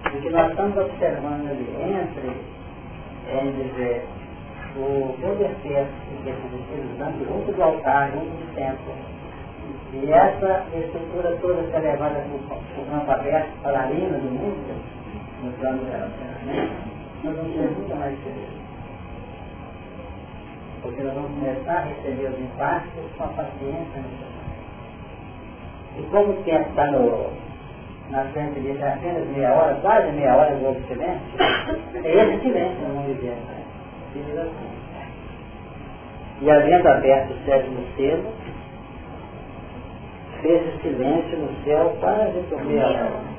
do 0.04 0.18
que 0.18 0.30
nós 0.30 0.50
estamos 0.50 0.78
observando 0.78 1.50
ali 1.50 1.68
entre, 1.78 2.40
em 3.38 3.52
dizer, 3.52 4.06
o 4.76 5.14
poder 5.20 5.54
que 5.60 5.74
é 5.74 5.86
usando 6.94 7.26
junto 7.28 7.52
do 7.52 7.62
altar, 7.62 8.10
junto 8.12 8.30
do 8.30 8.54
templo, 8.54 8.94
e 9.92 10.12
essa 10.12 10.66
estrutura 10.72 11.36
toda 11.40 11.64
que 11.64 11.76
é 11.76 11.80
levada 11.80 12.20
para 12.20 12.82
o 12.82 12.86
campo 12.86 13.10
aberto, 13.10 13.50
para 13.62 13.80
a 13.80 13.86
linha 13.86 14.08
do 14.08 14.30
mundo, 14.30 14.80
no 15.42 15.52
plano 15.54 15.84
dela, 15.84 16.10
né? 16.46 16.70
nós 17.24 17.36
vamos 17.36 17.52
ter 17.52 17.70
muito 17.70 17.96
mais 17.96 18.18
feliz. 18.20 18.48
Porque 20.82 21.02
nós 21.02 21.14
vamos 21.14 21.30
começar 21.32 21.72
a 21.72 21.80
receber 21.80 22.28
os 22.28 22.40
impactos 22.40 23.04
com 23.16 23.24
a 23.24 23.28
paciência 23.28 24.00
necessária. 24.00 24.40
E 25.98 26.02
como 26.04 26.32
o 26.32 26.42
tempo 26.44 26.70
está 26.70 26.86
no, 26.92 27.32
na 28.10 28.24
frente 28.26 28.60
de 28.60 28.70
apenas 28.82 29.26
meia 29.28 29.52
hora, 29.52 29.74
quase 29.82 30.12
meia 30.12 30.36
hora 30.36 30.54
de 30.54 30.86
silêncio, 30.86 31.20
é 32.04 32.10
esse 32.10 32.42
silêncio 32.42 32.88
no 32.88 32.94
mundo 32.94 33.10
inteiro. 33.10 33.36
Né? 33.36 33.60
E 36.42 36.50
havendo 36.50 36.88
aberto 36.88 37.32
o 37.32 37.44
sétimo 37.44 37.84
selo, 37.96 38.32
fez 40.40 40.80
silêncio 40.82 41.38
no 41.38 41.64
céu 41.64 41.96
quase 42.00 42.40
por 42.48 42.64
meia 42.64 42.86
hora. 42.86 43.30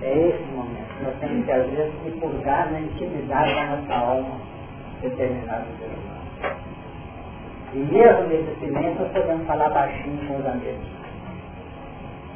É 0.00 0.28
esse 0.28 0.42
momento. 0.54 1.02
Nós 1.02 1.14
temos 1.20 1.44
que, 1.44 1.52
às 1.52 1.66
vezes, 1.70 1.92
se 2.04 2.10
purgar 2.12 2.70
na 2.70 2.80
intimidade 2.80 3.54
da 3.54 3.76
nossa 3.76 3.94
alma, 3.94 4.40
determinado 5.02 5.66
pelo. 5.78 6.18
E 7.74 7.78
mesmo 7.78 8.22
nesse 8.28 8.60
silêncio, 8.60 9.00
nós 9.00 9.12
podemos 9.12 9.46
falar 9.46 9.68
baixinho 9.70 10.26
com 10.26 10.36
os 10.36 10.46
amigos. 10.46 10.98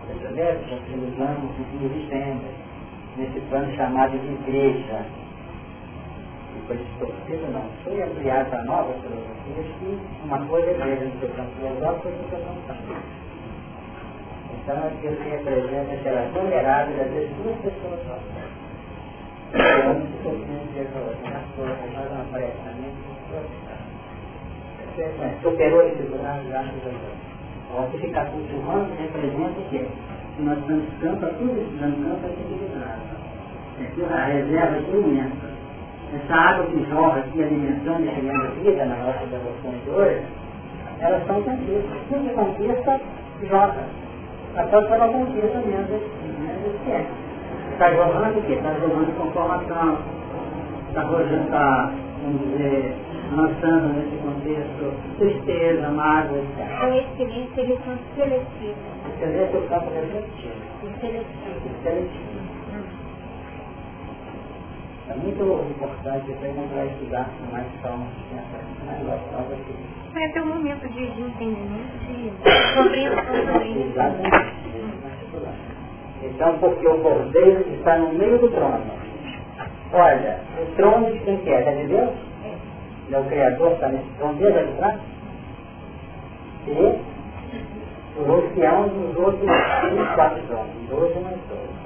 Percebeu? 0.07 0.57
Porque 0.69 0.97
nos 0.97 1.15
vamos 1.17 1.57
nos 1.81 1.97
entendem 1.97 2.55
nesse 3.17 3.41
plano 3.49 3.73
chamado 3.77 4.19
de 4.19 4.33
igreja 4.33 5.05
torcido 6.67 7.53
não. 7.53 7.65
Foi 7.85 8.03
ampliada 8.03 8.57
a 8.57 8.65
nova 8.65 8.93
filosofia 8.95 9.65
que 9.79 9.99
uma 10.25 10.39
coisa 10.47 10.71
é 10.71 10.75
igreja 10.75 11.05
no 11.05 11.21
seu 11.21 11.29
campo 11.31 11.51
filosófico 11.57 12.09
e 12.09 12.31
seu 12.31 12.39
campo 12.39 12.61
prático. 12.67 12.95
Então 14.63 14.79
aquilo 14.79 15.17
que 15.17 15.29
representa 15.29 16.03
será 16.03 16.23
tolerável 16.33 17.03
às 17.03 17.11
vezes 17.11 17.31
duas 17.37 17.57
pessoas 17.59 18.01
só. 18.07 18.19
Vamos 19.53 20.09
se 20.09 20.17
torcendo 20.23 20.67
de 20.73 20.81
na 21.29 21.43
sua, 21.55 21.77
faz 21.93 22.11
uma 22.13 22.25
pressa, 22.33 22.71
né? 22.73 22.89
Superou 25.43 25.83
esse 25.83 26.03
buraco 26.05 26.49
já 26.49 26.63
no 26.63 26.71
Você 27.91 27.99
ficar 27.99 28.27
cultivando 28.27 28.95
representa 28.99 29.61
o 29.61 29.69
quê? 29.71 29.87
Que 30.37 30.43
nós 30.43 30.59
damos 30.67 30.89
campo 31.01 31.27
a 31.27 31.29
tudo 31.31 31.61
isso, 31.61 31.77
dando 31.79 31.97
campo 32.09 32.27
a 32.27 32.31
esse 32.31 32.41
equilibrado. 32.41 33.23
A 34.15 34.25
reserva 34.27 34.77
é 34.77 34.97
imensa 34.97 35.52
essa 36.15 36.35
água 36.35 36.67
que 36.67 36.85
jorra 36.91 37.21
aqui 37.21 37.43
alimentando 37.43 38.05
e 38.05 38.11
criando 38.11 38.63
vida 38.63 38.85
na 38.85 38.97
nossa 38.97 39.27
devoção 39.27 39.73
de 39.85 39.91
hoje, 39.91 40.23
elas 41.01 41.27
são 41.27 41.43
conquistas. 41.43 41.99
Tudo 42.09 42.29
que 42.29 42.35
conquista, 42.35 43.01
jorra. 43.49 43.87
A 44.57 44.63
própria 44.65 45.09
conquista 45.09 45.59
mesmo 45.59 45.87
desse 45.87 46.79
tempo. 46.85 47.09
Está 47.73 47.91
jorrando 47.93 48.39
o 48.39 48.43
quê? 48.43 48.53
Está 48.53 48.75
jorrando 48.75 49.13
conformação. 49.19 49.99
Está 50.89 51.03
está, 51.03 51.93
vamos 52.23 52.41
dizer, 52.43 52.95
lançando 53.35 53.95
nesse 53.95 54.17
contexto 54.23 54.93
tristeza, 55.19 55.89
mágoa, 55.89 56.39
etc. 56.39 56.83
O 56.83 56.95
experiência 56.95 57.61
ele 57.63 57.79
são 57.85 57.99
seletivos. 58.15 58.77
Excelência 59.15 59.57
é 59.57 59.59
o 59.59 59.69
campo 59.69 59.91
refletivo. 59.95 61.01
Seletivo. 61.01 61.71
Seletivo. 61.83 62.42
É 65.13 65.17
muito 65.17 65.43
importante 65.43 66.33
vai 66.75 66.87
estudar 66.87 67.29
com 67.37 67.53
mais 67.53 67.67
calma. 67.83 68.07
Vai 70.15 70.29
ter 70.33 70.41
um 70.41 70.47
momento 70.47 70.89
de, 70.89 71.11
de 71.11 71.21
entendimento, 71.21 71.99
de 72.09 72.33
compreensão 72.75 73.45
também. 73.45 73.91
Exatamente. 73.91 74.53
Então, 76.23 76.59
porque 76.59 76.89
o 76.89 76.99
cordeiro 77.03 77.61
está 77.75 77.99
no 77.99 78.15
meio 78.15 78.39
do 78.39 78.49
trono. 78.53 78.81
Olha, 79.93 80.41
o 80.63 80.77
trono 80.77 81.13
de 81.13 81.19
quem 81.19 81.37
que 81.41 81.51
é? 81.51 81.61
É 81.61 81.83
de 81.83 81.89
Deus? 81.89 82.11
É 83.13 83.19
o 83.19 83.25
Criador 83.25 83.73
está 83.73 83.89
nesse 83.89 84.09
trono 84.17 84.39
desde 84.39 84.59
ali 84.61 84.73
atrás? 84.73 85.01
E 86.69 86.99
os 88.19 88.29
oceanos 88.29 88.93
dos 88.93 89.17
outros 89.19 89.51
24 89.91 90.43
tronos, 90.47 90.89
12 90.89 91.19
mais 91.21 91.37
12 91.37 91.82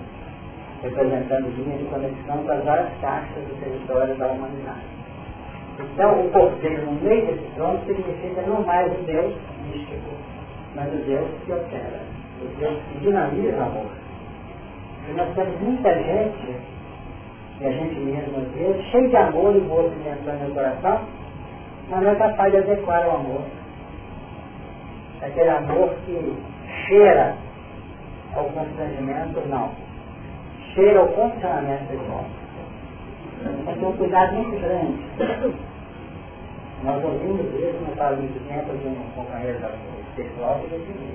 representando 0.86 1.48
linha 1.56 1.78
de 1.78 1.84
conexão 1.84 2.38
com 2.44 2.52
as 2.52 2.64
várias 2.64 2.92
caixas 3.00 3.44
do 3.44 3.60
território 3.60 4.14
da 4.16 4.26
humanidade. 4.28 4.96
Então, 5.78 6.20
o 6.20 6.30
cordeiro 6.30 6.86
no 6.86 6.92
meio 7.02 7.26
desse 7.26 7.46
trono 7.54 7.78
significa 7.86 8.42
não 8.42 8.62
mais 8.62 8.90
o 8.92 9.02
Deus 9.02 9.34
místico, 9.64 10.10
mas 10.74 10.92
o 10.92 10.96
Deus 11.04 11.28
que 11.44 11.52
opera, 11.52 12.00
o 12.40 12.58
Deus 12.58 12.78
que 12.88 12.98
dinamiza 13.00 13.56
o 13.56 13.62
amor. 13.62 13.86
E 15.08 15.12
nós 15.12 15.34
temos 15.34 15.60
muita 15.60 15.94
gente, 15.94 16.56
e 17.60 17.66
a 17.66 17.72
gente 17.72 17.94
mesmo 18.00 18.38
às 18.38 18.48
vezes, 18.52 18.84
cheio 18.90 19.08
de 19.08 19.16
amor 19.16 19.54
e 19.54 19.60
movimento 19.60 20.24
no 20.24 20.54
coração, 20.54 21.00
mas 21.90 22.02
não 22.02 22.10
é 22.10 22.14
capaz 22.14 22.52
de 22.52 22.58
adequar 22.58 23.06
o 23.06 23.10
amor. 23.16 23.42
Aquele 25.22 25.50
amor 25.50 25.94
que 26.04 26.36
cheira 26.86 27.34
ao 28.34 28.44
constrangimento, 28.44 29.40
não 29.48 29.85
cheira 30.76 31.00
ao 31.00 31.08
funcionamento 31.08 31.84
pessoal. 31.86 32.24
Então 33.66 33.88
um 33.88 33.96
cuidado 33.96 34.34
muito 34.34 34.60
grande. 34.60 35.56
Nós 36.84 37.02
ouvimos 37.02 37.46
isso, 37.54 37.78
não 37.82 38.16
muito 38.16 38.48
tempo, 38.48 38.76
de 38.76 38.86
um 38.86 38.94
companheiro 39.16 39.58
da 39.60 39.70
pessoal 40.14 40.60
que 40.60 40.76
disse 40.76 41.14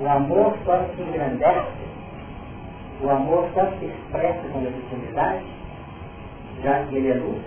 O 0.00 0.08
amor 0.08 0.56
só 0.64 0.78
se 0.94 1.02
engrandece, 1.02 1.86
o 3.02 3.10
amor 3.10 3.48
só 3.54 3.66
se 3.78 3.84
expressa 3.84 4.48
com 4.48 4.60
legitimidade, 4.60 5.44
já 6.62 6.84
que 6.84 6.96
ele 6.96 7.10
é 7.10 7.14
luz, 7.14 7.42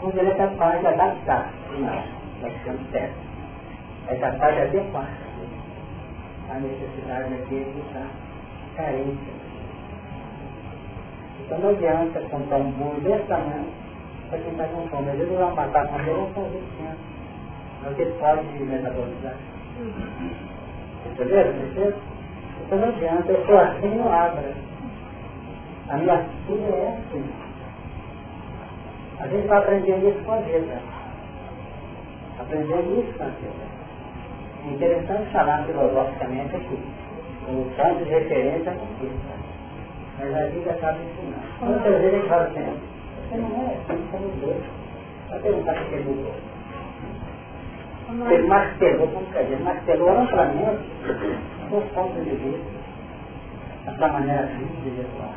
quando 0.00 0.18
ele 0.18 0.30
é 0.30 0.34
capaz 0.34 0.80
de 0.80 0.86
adaptar-se, 0.88 1.80
nós 1.80 2.52
ficamos 2.52 2.90
certos. 2.90 3.26
É 4.08 4.16
capaz 4.16 4.54
de 4.54 4.62
adequar 4.62 5.08
a 6.50 6.54
necessidade 6.54 7.30
daquele 7.30 7.64
que 7.72 7.80
está 7.86 8.06
carente 8.76 9.35
então 11.46 11.58
não 11.60 11.70
adianta 11.70 12.20
comprar 12.28 12.56
um 12.58 12.72
bolo 12.72 13.00
desse 13.02 13.24
tamanho 13.26 13.66
para 14.28 14.38
quem 14.40 14.50
está 14.50 14.64
com 14.64 14.88
fome. 14.88 15.10
Às 15.10 15.18
vezes 15.18 15.38
vai 15.38 15.54
matar 15.54 15.86
com 15.86 16.00
ele, 16.00 16.34
são 16.34 16.44
20 16.44 16.62
Mas 17.84 17.98
ele 17.98 18.12
pode 18.18 18.64
metabolizar. 18.64 19.34
Entenderam? 21.06 21.52
Entenderam? 21.52 21.96
Então 22.66 22.78
não 22.78 22.88
adianta, 22.88 23.30
eu 23.30 23.46
sou 23.46 23.58
assim 23.58 23.94
não 23.94 24.12
abra. 24.12 24.52
A 25.88 25.96
minha 25.98 26.24
filha 26.46 26.66
é 26.66 26.98
assim. 26.98 27.24
A 29.20 29.28
gente 29.28 29.42
está 29.42 29.58
aprendendo 29.58 30.08
isso 30.08 30.24
com 30.24 30.32
a 30.32 30.38
vida. 30.38 30.82
Aprendendo 32.40 33.00
isso 33.00 33.16
com 33.16 33.22
a 33.22 33.26
vida. 33.26 33.66
É 34.66 34.70
interessante 34.72 35.30
falar 35.30 35.64
filosoficamente 35.64 36.56
aqui. 36.56 36.78
O 37.48 37.70
ponto 37.76 38.04
de 38.04 38.10
referência 38.10 38.70
é 38.70 38.72
a 38.72 38.76
conquista. 38.76 39.35
Mas 40.18 40.34
a 40.34 40.46
vida 40.46 40.70
acaba 40.70 40.98
ensinando. 40.98 41.46
Muitas 41.60 42.00
vezes 42.00 42.14
ele 42.14 42.28
fala 42.28 42.42
assim, 42.44 42.78
você 43.28 43.36
não 43.36 43.62
é 43.62 43.74
assim, 43.74 43.96
você 44.10 44.16
mudou. 44.18 44.56
Vai 45.28 45.38
perguntar 45.40 45.72
o 45.72 45.84
que 45.86 45.94
ele 48.30 48.46
martelou, 48.46 49.08
como 49.08 49.26
quer 49.32 49.42
dizer, 49.44 49.60
martelou 49.60 50.10
amplamente 50.10 50.84
seus 51.68 51.84
pontos 51.92 52.24
de 52.24 52.30
vista, 52.30 52.70
essa 53.86 54.08
maneira 54.08 54.46
de 54.46 55.00
atuar. 55.00 55.34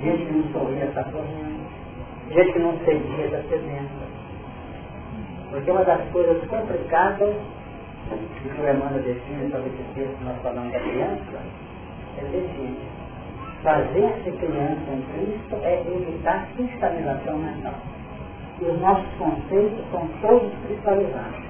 Gente 0.00 0.26
que 0.26 0.32
não 0.32 0.52
sorria 0.52 0.84
está 0.84 1.02
sorrindo, 1.04 1.66
gente 2.30 2.52
que 2.52 2.58
não 2.60 2.78
cedia 2.84 3.24
está 3.26 3.38
cedendo. 3.48 4.08
Porque 5.50 5.70
uma 5.70 5.84
das 5.84 6.00
coisas 6.10 6.46
complicadas 6.46 7.34
que 8.08 8.48
o 8.48 8.70
Emmanuel 8.70 9.02
define 9.02 9.50
sobre 9.50 9.68
esse 9.68 9.82
texto 9.94 10.16
que 10.18 10.24
nós 10.24 10.40
falamos 10.42 10.72
da 10.72 10.78
criança, 10.78 11.42
ele 12.18 12.28
define 12.28 12.76
Fazer-se 13.62 14.30
criança 14.30 14.90
em 14.92 15.02
Cristo 15.12 15.56
é 15.62 15.80
evitar 15.80 16.46
cristalização 16.54 17.38
mental. 17.38 17.74
E 18.60 18.64
os 18.64 18.80
nossos 18.80 19.06
conceitos 19.18 19.84
são 19.90 20.08
todos 20.20 20.52
cristalizados. 20.66 21.44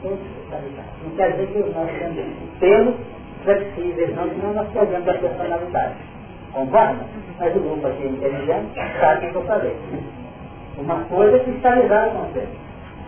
Todos 0.00 0.18
cristalizados. 0.18 0.92
Não 1.02 1.16
quer 1.16 1.32
dizer 1.32 1.46
que 1.48 1.58
os 1.58 1.74
nossos 1.74 1.98
temos 1.98 2.54
pelos 2.60 2.94
flexíveis, 3.42 4.14
não, 4.14 4.28
senão 4.28 4.52
nós 4.54 4.68
perdemos 4.68 5.08
a 5.08 5.14
personalidade. 5.14 5.94
Concorda? 6.52 7.04
Mas 7.38 7.56
o 7.56 7.60
grupo 7.60 7.86
aqui 7.86 8.06
inteligente 8.06 8.74
sabe 9.00 9.26
o 9.26 9.30
que 9.30 9.36
eu 9.36 9.42
falei. 9.44 9.76
Uma 10.78 11.04
coisa 11.04 11.36
é 11.36 11.40
cristalizar 11.40 12.08
o 12.08 12.26
conceito. 12.26 12.56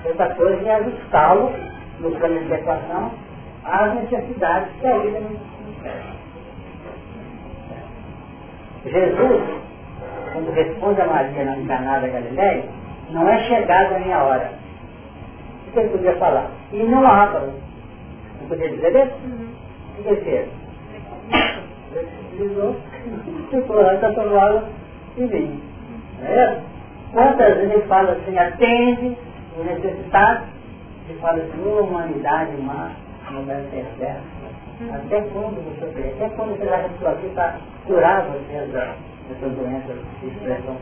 Outra 0.05 0.35
coisa 0.35 0.69
é 0.69 0.75
ajustá-lo 0.75 1.53
no 2.01 2.11
plano 2.11 2.45
de 2.45 2.53
equação 2.53 3.13
às 3.65 3.95
necessidades 3.95 4.69
que 4.81 4.87
a 4.87 4.99
vida 4.99 5.21
nos 5.21 5.39
Jesus, 8.85 9.43
quando 10.33 10.53
responde 10.53 11.01
a 11.01 11.07
Maria 11.07 11.45
na 11.45 11.57
encarnada 11.57 12.09
Galileia, 12.09 12.65
não 13.11 13.29
é 13.29 13.39
chegada 13.45 13.97
a 13.97 14.01
minha 14.01 14.23
hora. 14.23 14.53
O 15.69 15.73
que 15.73 15.79
ele 15.79 15.89
podia 15.89 16.17
falar? 16.17 16.51
E 16.73 16.83
não 16.83 17.07
abra. 17.07 17.51
Não 18.41 18.49
podia 18.49 18.69
dizer 18.71 18.95
isso? 18.95 19.15
Uhum. 19.25 19.49
O 19.99 20.03
que 20.03 20.09
ele 20.09 20.21
fez? 20.23 20.49
Flexibilizou, 21.93 22.77
ficou 23.51 23.77
lá, 23.77 23.95
está 23.95 24.13
tomando 24.13 24.67
e 25.17 25.25
vem. 25.27 25.63
É? 26.23 26.61
Quantas 27.13 27.55
vezes 27.57 27.73
ele 27.73 27.83
fala 27.83 28.13
assim, 28.13 28.37
atende 28.37 29.17
o 29.57 29.63
necessitado, 29.63 30.45
ele 31.09 31.19
fala 31.21 31.39
assim, 31.39 31.63
humanidade 31.63 32.57
má, 32.61 32.91
não 33.31 33.45
deve 33.45 33.69
ser. 33.71 34.17
Até 34.93 35.21
quando 35.33 35.63
você 35.65 35.87
vê? 35.95 36.09
Até 36.11 36.29
quando 36.35 36.59
você 36.59 36.67
vai 36.67 36.85
que 36.85 37.13
aqui 37.13 37.29
para 37.29 37.59
curar 37.87 38.23
você 38.23 38.67
dessas 39.29 39.53
doenças 39.53 39.97
de 40.21 40.27
expressão 40.27 40.77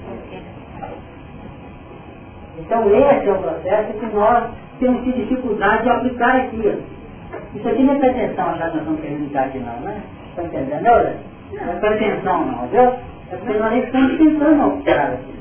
Então 2.59 2.88
esse 2.88 3.28
é 3.28 3.33
o 3.33 3.38
processo 3.38 3.92
que 3.92 4.07
nós 4.07 4.50
temos 4.81 5.02
que 5.05 5.12
dificuldade 5.12 5.83
de 5.83 5.90
aplicar 5.90 6.37
aqui. 6.37 6.83
Isso 7.55 7.68
aqui 7.68 7.83
não 7.83 7.94
é 7.94 7.98
pretensão 7.98 8.52
que 8.55 8.59
nós 8.59 9.00
querendo 9.00 9.28
ficar 9.28 9.44
aqui 9.44 9.59
não, 9.59 9.81
né? 9.81 10.00
Está 10.31 10.42
entendendo? 10.44 10.83
Não 11.52 11.72
é 11.72 11.76
pretensão 11.76 12.46
não, 12.46 12.66
viu? 12.68 12.81
É 12.81 13.37
porque 13.37 13.59
nós 13.59 13.72
nem 13.72 13.83
estamos 13.83 14.16
tentando 14.16 14.62
aplicar 14.62 15.12
aqui. 15.12 15.35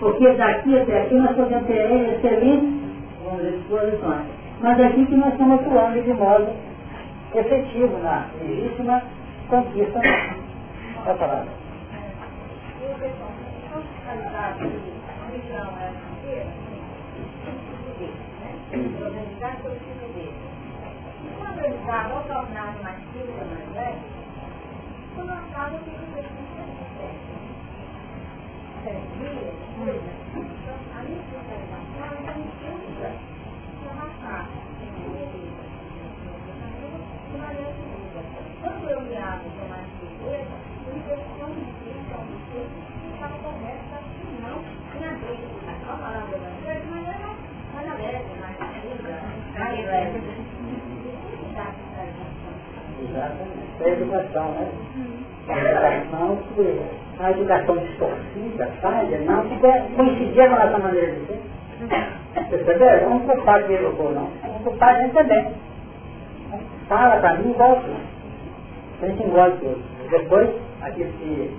Porque 0.00 0.32
daqui 0.32 0.78
até 0.78 1.02
aqui 1.02 1.14
nós 1.14 1.36
podemos 1.36 1.66
ter 1.66 2.14
excelentes 2.14 2.78
vamos 3.24 3.42
dizer, 3.42 3.56
exposições. 3.58 4.26
Mas 4.60 4.78
é 4.80 4.86
aqui 4.86 5.06
que 5.06 5.14
nós 5.14 5.32
estamos 5.32 5.60
atuando 5.60 6.02
de 6.02 6.12
modo 6.12 6.67
efetivo 7.34 7.98
na 7.98 8.26
legítima 8.40 9.02
conquista 9.48 10.00
da 11.04 11.14
palavra. 11.14 11.48
Quando 21.38 21.58
eles 21.64 21.80
vão 21.84 22.22
tornar 22.22 22.74
mais 22.82 22.98
velha, 23.12 23.98
quando 25.14 25.32
acaba 25.32 25.78
que 25.78 25.90
eles 25.90 26.08
Sete 28.84 29.02
dias, 29.18 29.52
a 30.94 31.02
minha 31.02 31.18
especialização 31.18 32.08
é 32.14 32.38
em 32.38 32.46
ciência 32.58 33.10
de 33.82 33.88
arrastar. 33.88 34.44
Quando 38.60 38.84
eu 38.88 39.00
me 39.00 39.16
abro 39.16 39.50
para 39.50 39.68
mais 39.68 39.88
beleza, 39.98 40.56
eu 40.86 40.94
me 40.94 41.00
questiono 41.02 41.54
de 41.54 41.88
então, 41.90 42.22
você 42.24 42.58
estava 43.12 43.36
correta, 43.38 43.96
não, 44.40 44.56
tinha 44.92 45.10
dele. 45.10 45.48
Não 45.66 45.96
falava 45.98 46.26
do 46.26 46.34
evangelho, 46.34 46.84
mas 46.90 47.04
era 47.08 47.30
mais 47.74 47.88
alegre, 47.90 48.32
mais 48.40 48.60
amiga, 48.60 49.12
mais 49.58 49.86
leve. 49.86 50.18
Exatamente. 53.00 53.68
A 53.78 53.87
educação, 53.98 54.50
né? 54.52 54.68
A 55.48 55.58
educação 55.58 56.38
que 56.54 56.80
a 57.20 57.30
educação 57.32 57.76
distorcida, 57.78 58.66
falha, 58.80 59.18
não 59.20 59.44
coincidia 59.96 60.48
com 60.48 60.54
a 60.54 60.66
nossa 60.66 60.78
maneira 60.78 61.12
de 61.12 61.26
ser. 61.26 61.40
Perceberam? 62.48 63.10
Não 63.10 63.20
culpar 63.20 63.64
quem 63.64 63.76
educou, 63.76 64.12
não. 64.12 64.30
Vamos 64.42 64.62
culpar 64.62 64.94
a 64.94 65.02
gente 65.02 65.14
também. 65.14 65.52
Fala 66.88 67.16
para 67.16 67.34
mim 67.34 67.50
igual 67.50 67.82
a 69.02 69.06
gente 69.06 69.22
engole 69.22 69.52
tudo. 69.60 69.82
Depois, 70.10 70.48
aquele 70.82 71.12
que 71.12 71.56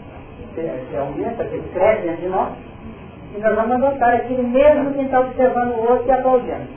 se 0.56 0.98
aumenta, 0.98 1.44
que 1.44 1.60
cresce 1.74 2.02
dentro 2.04 2.22
de 2.22 2.28
nós, 2.30 2.50
e 3.36 3.40
nós 3.40 3.56
vamos 3.56 3.72
adotar 3.72 4.16
aquilo 4.16 4.44
mesmo 4.44 4.94
quem 4.94 5.06
está 5.06 5.20
observando 5.20 5.72
o 5.72 5.92
outro 5.92 6.08
e 6.08 6.12
aplaudindo. 6.12 6.68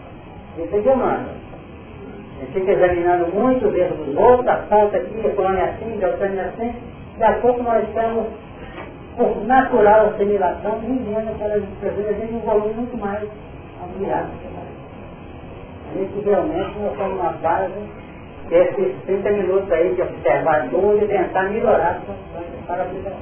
Isso 0.58 0.76
é 0.76 0.80
demanda. 0.80 1.30
A 2.42 2.44
gente 2.44 2.58
fica 2.58 2.72
examinando 2.72 3.28
muito 3.28 3.68
o 3.68 3.70
dedo 3.70 4.04
dos 4.04 4.16
outros, 4.16 4.48
a 4.48 4.56
ponta 4.68 4.96
aqui, 4.96 5.24
a 5.24 5.30
colônia 5.30 5.60
é 5.60 5.70
assim, 5.70 6.02
a 6.02 6.08
outra 6.08 6.26
é 6.26 6.40
assim, 6.40 6.74
daqui 7.16 7.38
a 7.38 7.40
pouco 7.40 7.62
nós 7.62 7.86
estamos, 7.86 8.26
por 9.16 9.46
natural 9.46 10.06
assimilação, 10.08 10.80
vivendo 10.80 11.30
aquelas 11.30 11.62
pessoas, 11.80 12.30
em 12.30 12.34
um 12.34 12.40
volume 12.40 12.74
muito 12.74 12.98
mais 12.98 13.22
ampliado. 13.80 14.30
A 15.88 15.98
gente 15.98 16.24
realmente 16.24 16.78
nós 16.80 16.92
estamos 16.92 17.16
numa 17.16 17.32
fase 17.34 17.74
esses 18.50 19.02
30 19.06 19.30
minutos 19.30 19.70
aí 19.70 19.94
de 19.94 20.02
observar 20.02 20.68
tudo 20.68 20.98
e 21.00 21.06
tentar 21.06 21.44
melhorar 21.44 22.02
para 22.66 22.82
a 22.82 22.86
aplicação. 22.86 23.20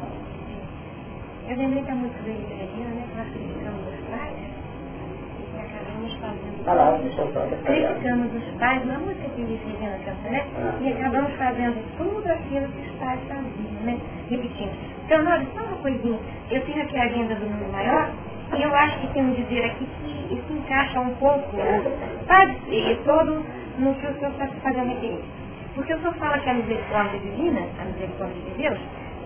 Eu 1.47 1.57
lembrei 1.57 1.83
que 1.83 1.91
a 1.91 1.95
música 1.95 2.23
do 2.23 2.29
Regina, 2.29 2.89
né, 2.89 3.05
que 3.11 3.19
nós 3.19 3.29
criticamos 3.29 3.81
os 3.87 4.01
pais 4.09 4.33
e 5.53 5.61
acabamos 5.61 6.15
fazendo. 6.15 6.50
Eu 6.67 7.33
só. 7.33 7.41
Criticamos 7.65 8.35
os 8.35 8.59
pais, 8.59 8.85
não 8.87 9.01
música 9.01 9.29
que 9.35 9.41
Elis 9.41 9.61
Regina 9.65 9.99
canta, 10.05 10.29
né? 10.29 10.45
Ah. 10.57 10.75
E 10.81 10.93
acabamos 10.93 11.33
fazendo 11.37 11.97
tudo 11.97 12.31
aquilo 12.31 12.69
que 12.69 12.81
os 12.81 12.99
pais 12.99 13.21
faziam, 13.29 13.83
né? 13.85 13.99
Repetindo. 14.29 14.73
Então, 15.05 15.27
olha, 15.27 15.47
só 15.55 15.65
uma 15.65 15.77
coisinha. 15.79 16.19
Eu 16.51 16.61
tenho 16.63 16.83
aqui 16.83 16.97
a 16.99 17.05
agenda 17.05 17.35
do 17.35 17.47
mundo 17.47 17.73
maior 17.73 18.11
e 18.57 18.63
eu 18.63 18.75
acho 18.75 18.99
que 19.01 19.07
tem 19.09 19.23
um 19.23 19.33
dizer 19.33 19.65
aqui 19.65 19.87
que 19.87 20.35
isso 20.35 20.53
encaixa 20.53 21.01
um 21.01 21.15
pouco, 21.15 21.57
né? 21.57 21.83
Pode 22.27 22.55
ser 22.69 23.01
todo 23.05 23.45
no 23.79 23.95
que 23.95 24.07
o 24.07 24.15
senhor 24.19 24.33
está 24.33 24.47
fazendo 24.63 24.89
referência. 24.89 25.25
Porque 25.75 25.95
o 25.95 25.99
senhor 25.99 26.15
fala 26.15 26.39
que 26.39 26.51
a 26.51 26.55
misericórdia 26.55 27.19
divina, 27.21 27.61
a 27.81 27.85
misericórdia 27.85 28.37
de 28.43 28.63
Deus, 28.63 28.79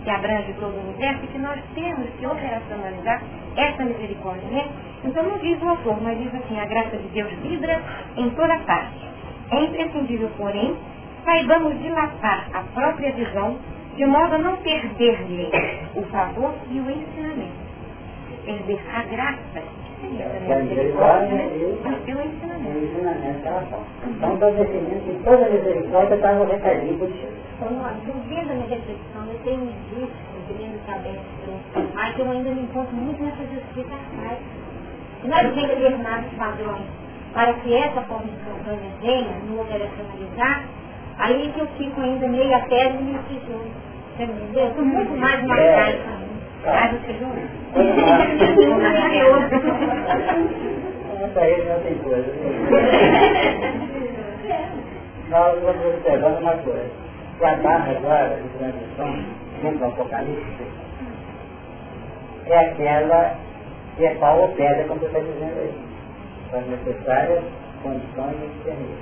que 0.05 0.11
abrange 0.11 0.52
todo 0.61 0.74
o 0.76 0.80
universo, 0.80 1.24
e 1.24 1.26
que 1.28 1.38
nós 1.38 1.59
temos 1.74 2.09
que 2.18 2.26
operacionalizar 2.26 3.22
essa 3.57 3.84
misericórdia, 3.84 4.48
né? 4.50 4.68
Então 5.02 5.22
não 5.22 5.38
diz 5.38 5.61
o 5.62 5.68
autor, 5.68 6.00
mas 6.02 6.18
diz 6.18 6.34
assim, 6.34 6.61
a 6.61 6.66
graça 6.66 6.96
de 6.96 7.09
Deus 7.09 7.32
vibra 7.42 7.80
em 8.16 8.30
toda 8.30 8.57
parte. 8.61 9.09
É 9.50 9.61
imprescindível, 9.64 10.30
porém, 10.36 10.76
saibamos 11.24 11.80
dilatar 11.80 12.48
a 12.52 12.62
própria 12.74 13.12
visão 13.12 13.57
de 13.96 14.05
modo 14.07 14.34
a 14.34 14.38
não 14.38 14.57
perder-lhe 14.57 15.50
o 15.94 16.02
favor 16.02 16.52
e 16.70 16.80
o 16.80 16.90
ensinamento. 16.90 17.64
Perder 18.44 18.80
a 18.94 19.02
graça 19.05 19.62
misericórdia 20.62 21.48
e 22.07 22.14
o 22.14 22.20
ensinamento. 22.20 22.74
Então, 24.07 24.34
estou 24.34 24.52
definindo 24.52 25.00
que 25.00 25.24
toda 25.24 25.48
misericórdia 25.48 26.14
está 26.16 26.32
no 26.32 26.44
recadinho 26.44 26.98
por 26.98 27.09
ti. 27.69 28.12
Vendo 28.29 28.51
a 28.51 28.55
minha 28.55 28.69
reflexão, 28.69 29.27
eu 29.27 29.39
tenho 29.45 29.73
visto, 29.91 30.15
querendo 30.49 30.79
saber 30.87 31.19
mas 31.95 32.19
eu 32.19 32.31
ainda 32.31 32.51
me 32.51 32.62
encontro 32.62 32.95
muito 32.95 33.23
nessas 33.23 33.53
explicações. 33.53 34.39
Nós 35.25 35.41
temos 35.55 35.69
determinados 35.69 36.31
padrões 36.37 36.85
para 37.33 37.53
que 37.55 37.75
essa 37.75 38.03
forma 38.03 38.27
de 38.27 38.37
campanha 38.45 38.91
venha 39.01 39.39
no 39.49 39.61
operacionalizar, 39.61 40.65
aí 41.19 41.51
que 41.53 41.61
eu 41.61 41.67
fico 41.79 42.01
ainda 42.01 42.29
meio 42.29 42.55
a 42.55 42.61
pé 42.61 42.91
e 42.91 43.03
me 43.03 43.19
tijolo. 43.29 43.71
Você 44.17 44.25
entendeu? 44.25 44.69
Estou 44.69 44.85
muito 44.85 45.19
mais 45.19 45.43
marcada 45.45 45.91
é. 45.91 46.25
Ah, 46.67 46.89
você 46.89 47.12
viu? 47.12 47.29
Essa 51.21 51.41
aí 51.41 51.65
não 51.69 51.81
tem 51.81 51.95
coisa. 51.99 52.33
Nós 55.31 55.62
vamos 55.62 55.87
observando 55.87 56.39
uma 56.39 56.53
coisa. 56.59 56.91
A 57.43 57.57
barra 57.57 57.91
agora 57.91 58.37
de 58.37 58.49
transição, 58.59 59.24
dentro 59.61 59.78
do 59.78 59.85
Apocalipse, 59.87 60.66
é 62.47 62.59
aquela 62.59 63.37
que 63.97 64.07
é 64.07 64.14
qual 64.14 64.49
pedra, 64.57 64.85
como 64.85 65.01
você 65.01 65.07
está 65.07 65.18
dizendo 65.18 65.59
aí. 65.59 65.74
São 66.51 66.61
necessárias 66.62 67.43
condições 67.82 68.41
de 68.41 68.47
discernir. 68.47 68.97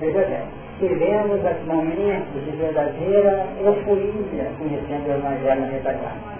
Veja 0.00 0.20
bem, 0.26 0.42
tivemos 0.78 1.40
momentos 1.66 2.44
de 2.44 2.50
verdadeira 2.56 3.46
euforia 3.60 4.50
conhecendo 4.58 5.08
o 5.08 5.12
Evangelho 5.12 5.60
na 5.60 5.66
retaguarda. 5.68 6.38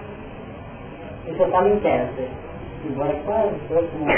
Isso 1.27 1.43
eu 1.43 1.51
falo 1.51 1.69
em 1.69 1.81
tese. 1.81 2.29
Embora 2.85 3.13
quase 3.27 3.55
todos 3.69 3.93
mundo 3.95 4.13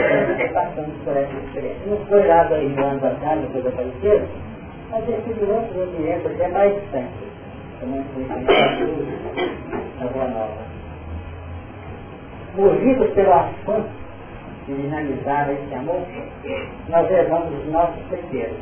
passando 0.52 1.04
por 1.04 1.16
essa 1.16 1.32
experiência. 1.32 1.86
Não 1.86 1.96
foi 2.06 2.26
lá 2.26 2.44
dois 2.44 2.78
anos 2.78 3.02
atrás, 3.02 3.40
depois 3.40 3.66
apareceram, 3.66 4.26
mas 4.90 5.08
esse 5.08 5.34
de 5.34 5.44
outro 5.44 5.82
ambiente 5.82 6.26
até 6.26 6.48
mais 6.48 6.74
distante. 6.74 7.30
Também 7.80 8.04
fui 8.12 8.26
na 9.98 10.06
Boa 10.06 10.28
Nova. 10.28 10.70
Movidos 12.56 13.10
pelo 13.14 13.32
assunto 13.32 13.88
de 14.66 14.74
dinamizar 14.74 15.50
esse 15.50 15.74
amor, 15.74 16.02
nós 16.88 17.10
levamos 17.10 17.58
os 17.58 17.72
nossos 17.72 18.02
temperos, 18.10 18.58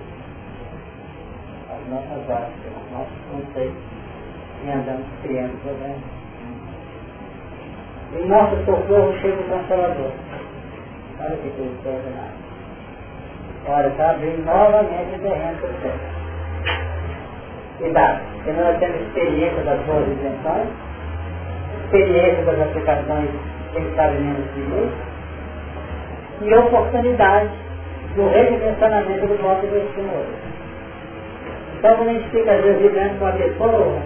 as 1.70 1.88
nossas 1.90 2.28
horas, 2.28 2.50
os 2.50 2.92
nossos 2.92 3.18
conceitos, 3.30 3.82
e 4.64 4.70
andamos 4.70 5.06
criando 5.22 5.60
problemas 5.62 6.18
em 8.16 8.26
nosso 8.26 8.56
socorro 8.64 9.12
chega 9.20 9.38
o 9.38 9.44
Consolador. 9.44 10.12
Olha 11.20 11.36
que 11.36 11.50
coisa 11.50 11.74
extraordinária. 11.74 12.32
Olha, 13.66 13.88
está 13.88 14.10
abrindo 14.10 14.44
novamente 14.46 15.14
o 15.14 15.18
terreno 15.20 15.58
para 15.58 15.68
o 15.68 15.82
céu. 15.82 16.17
Cuidado, 17.78 18.20
porque 18.34 18.52
nós 18.52 18.78
temos 18.78 19.00
experiência 19.00 19.62
das 19.62 19.80
boas 19.80 20.08
intenções, 20.08 20.68
experiência 21.84 22.42
das 22.44 22.60
aplicações 22.60 23.30
que 23.72 23.80
está 23.80 24.08
menos 24.08 24.54
de 24.54 24.60
luz, 24.62 24.90
e 26.42 26.54
oportunidade 26.54 27.50
do 28.14 28.28
redimensionamento 28.28 29.26
do 29.26 29.42
modo 29.42 29.60
de 29.60 29.66
destino 29.68 30.10
Então 31.78 31.96
quando 31.96 32.08
a 32.08 32.12
gente 32.12 32.28
fica 32.30 32.52
às 32.52 32.62
vezes 32.62 32.82
vivendo 32.82 33.18
com 33.18 33.26
a 33.26 33.32
pessoa, 33.32 33.98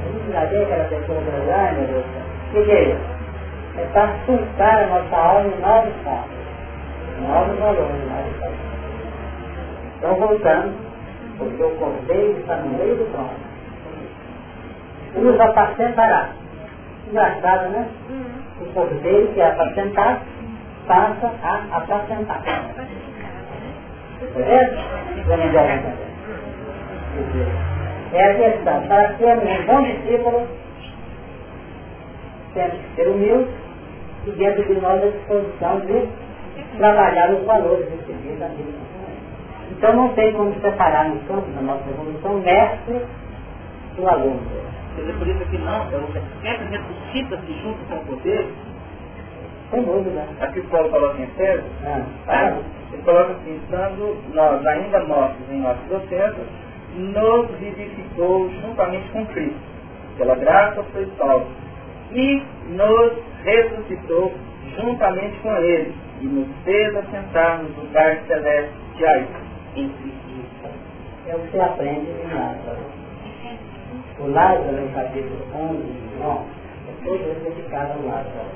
vê 0.51 0.63
aquela 0.63 0.85
pessoa 0.85 1.21
para 1.21 1.73
meu 1.73 1.87
Deus, 1.87 2.05
o 2.51 2.65
que 2.65 2.71
é 2.71 2.83
isso? 2.91 3.13
é 3.79 3.85
para 3.93 4.09
sustentar 4.27 4.85
a 4.85 4.87
nossa 4.87 5.17
alma 5.17 5.49
em 5.49 5.61
novos 5.61 5.95
pontos, 6.05 6.31
novos 7.27 7.59
valores, 7.59 8.05
novos 8.07 8.39
valores. 8.39 8.61
Então 9.97 10.15
voltando, 10.17 10.92
porque 11.39 11.63
o 11.63 11.71
cordeiro 11.77 12.39
está 12.41 12.57
no 12.57 12.79
meio 12.79 12.97
do 12.97 13.13
trono. 13.13 13.31
Nos 15.17 15.41
apacentará. 15.41 16.29
Engraçado, 17.09 17.69
né? 17.71 17.89
O 18.61 18.67
cordeiro 18.73 19.29
que 19.33 19.41
é 19.41 19.47
apacentado 19.47 20.21
passa 20.87 21.33
a 21.43 21.77
apacentar. 21.77 22.43
Beleza? 24.35 24.77
É 28.13 28.25
a 28.25 28.35
questão, 28.35 28.83
para 28.89 29.17
sermos 29.17 29.45
um 29.45 29.67
bom 29.67 29.83
discípulo, 29.83 30.49
temos 32.55 32.73
que 32.73 32.95
ser 32.97 33.09
humilde, 33.09 33.51
e 34.27 34.31
dentro 34.33 34.65
de 34.65 34.81
nós 34.81 35.03
a 35.03 35.07
disposição 35.07 35.81
de 35.81 36.09
trabalhar 36.77 37.31
os 37.33 37.45
valores 37.45 37.89
recebidos 37.91 38.39
da 38.39 38.49
vida. 38.49 38.82
Então 39.83 39.97
não 39.97 40.11
tem 40.11 40.33
como 40.35 40.55
separar 40.61 41.09
no 41.09 41.19
campo 41.23 41.51
da 41.51 41.61
nossa 41.61 41.91
evolução 41.91 42.39
mestre 42.39 43.03
do 43.97 44.09
aluno. 44.09 44.41
Quer 44.95 45.01
dizer, 45.01 45.19
por 45.19 45.27
isso 45.27 45.45
que 45.47 45.59
não, 45.59 45.91
sempre 46.41 46.67
ressuscita-se 46.71 47.53
junto 47.61 47.85
com 47.89 47.97
o 47.97 48.17
poder. 48.17 48.47
Sem 49.73 49.83
dúvida. 49.83 50.25
Aqui 50.41 50.61
o 50.61 50.65
Paulo 50.69 50.89
coloca 50.89 51.21
em 51.21 51.27
sério, 51.37 51.65
ah, 52.29 52.59
ele 52.93 53.03
coloca 53.03 53.33
assim, 53.33 53.57
estando 53.57 54.17
nós 54.33 54.65
ainda 54.65 55.05
mortos 55.05 55.51
em 55.51 55.61
nossas 55.61 55.91
ofensas, 55.91 56.47
nos 56.95 57.51
vivificou 57.59 58.53
juntamente 58.63 59.09
com 59.09 59.27
Cristo. 59.27 59.59
Pela 60.17 60.37
graça 60.37 60.85
foi 60.93 61.11
salvo 61.19 61.49
e 62.13 62.41
nos 62.69 63.15
ressuscitou 63.43 64.33
juntamente 64.77 65.41
com 65.41 65.53
ele 65.57 65.93
e 66.21 66.27
nos 66.27 66.47
fez 66.63 66.95
assentar 66.95 67.65
nos 67.65 67.77
lugares 67.79 68.25
celestiais 68.29 69.27
em 69.27 69.42
É 69.75 71.35
o 71.35 71.39
que 71.39 71.51
você 71.51 71.61
aprende 71.61 72.11
em 72.11 72.35
Lázaro. 72.35 72.79
O 74.19 74.27
Lázaro, 74.27 74.73
no 74.73 74.93
capítulo 74.93 75.39
11 75.55 75.77
de 75.83 76.19
João, 76.19 76.45
é 76.89 77.05
todo 77.05 77.43
dedicado 77.43 77.93
ao 77.93 78.07
Lázaro. 78.07 78.51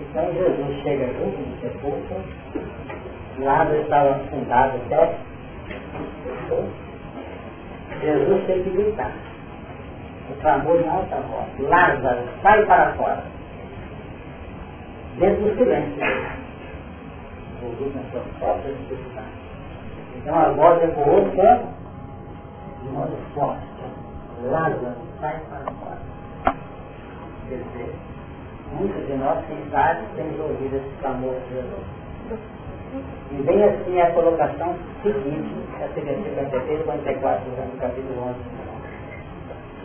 Então 0.00 0.32
Jesus 0.32 0.82
chega 0.82 1.06
junto 1.06 1.36
do 1.36 1.60
sepulcro, 1.60 2.16
Lázaro 3.38 3.80
estava 3.82 4.10
afundado 4.12 4.78
até, 4.86 5.18
Jesus 8.00 8.46
tem 8.46 8.62
que 8.62 8.70
gritar 8.70 9.12
o 10.30 10.34
clamor 10.40 10.80
em 10.80 10.88
alta 10.88 11.16
voz. 11.16 11.46
Lázaro, 11.58 12.22
sai 12.42 12.64
para 12.64 12.92
fora. 12.94 13.22
Dentro 15.18 15.44
do 15.44 15.56
silêncio. 15.56 16.45
Ouvido 17.66 17.96
na 17.96 18.10
sua 18.10 18.20
própria 18.38 18.72
necessidade. 18.72 19.26
Então 20.16 20.34
a 20.38 20.54
com 20.54 21.26
de 22.82 22.92
modo 22.92 23.16
forte. 23.34 23.66
Lázaro, 24.44 24.94
sai 25.20 25.40
para 25.48 25.72
fora. 25.72 25.98
Quer 27.48 27.56
dizer, 27.56 27.94
muitos 28.72 29.06
de 29.06 29.14
nós, 29.14 29.44
quem 29.46 29.58
sabe, 29.70 30.02
temos 30.14 30.38
ouvido 30.38 30.76
esse 30.76 31.02
famoso 31.02 31.40
Jesus. 31.50 31.96
E 33.32 33.42
bem 33.42 33.64
assim 33.64 34.00
a 34.00 34.10
colocação 34.12 34.76
seguinte, 35.02 35.54
a 35.82 35.88
seguinte 35.94 36.28
53, 36.30 36.84
44, 36.84 37.50
no 37.50 37.80
capítulo 37.80 38.28
11. 38.28 38.38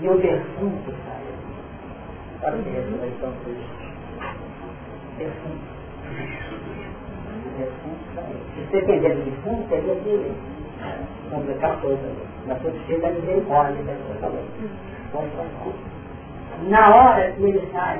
E 0.01 0.09
o 0.09 0.17
defunto 0.17 0.91
saiu. 0.91 1.31
Para 2.41 2.57
que 2.57 2.69
ressurreição 2.69 3.33
Cristo. 3.43 3.91
Defunto. 5.17 5.71
Se 8.55 8.61
depender 8.71 9.15
do 9.15 9.23
defunto, 9.23 9.69
seria 9.69 9.95
de 9.95 10.31
complicar 11.29 11.77
coisa. 11.81 12.01
Mas 12.47 12.61
foi 12.61 12.73
cheio 12.87 13.01
da 13.01 13.09
misericórdia, 13.09 13.75
que 13.77 13.83
você 13.83 14.19
falou. 14.19 15.73
Na 16.69 16.95
hora 16.95 17.31
que 17.31 17.43
ele 17.43 17.67
sai, 17.71 17.99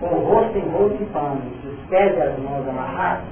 com 0.00 0.06
o 0.06 0.24
rosto 0.24 0.56
em 0.56 0.68
rosto 0.70 0.96
de 0.96 1.04
pano, 1.06 1.42
os 1.64 1.88
pés 1.88 2.16
e 2.16 2.22
as 2.22 2.38
mãos 2.38 2.68
amarrados, 2.68 3.24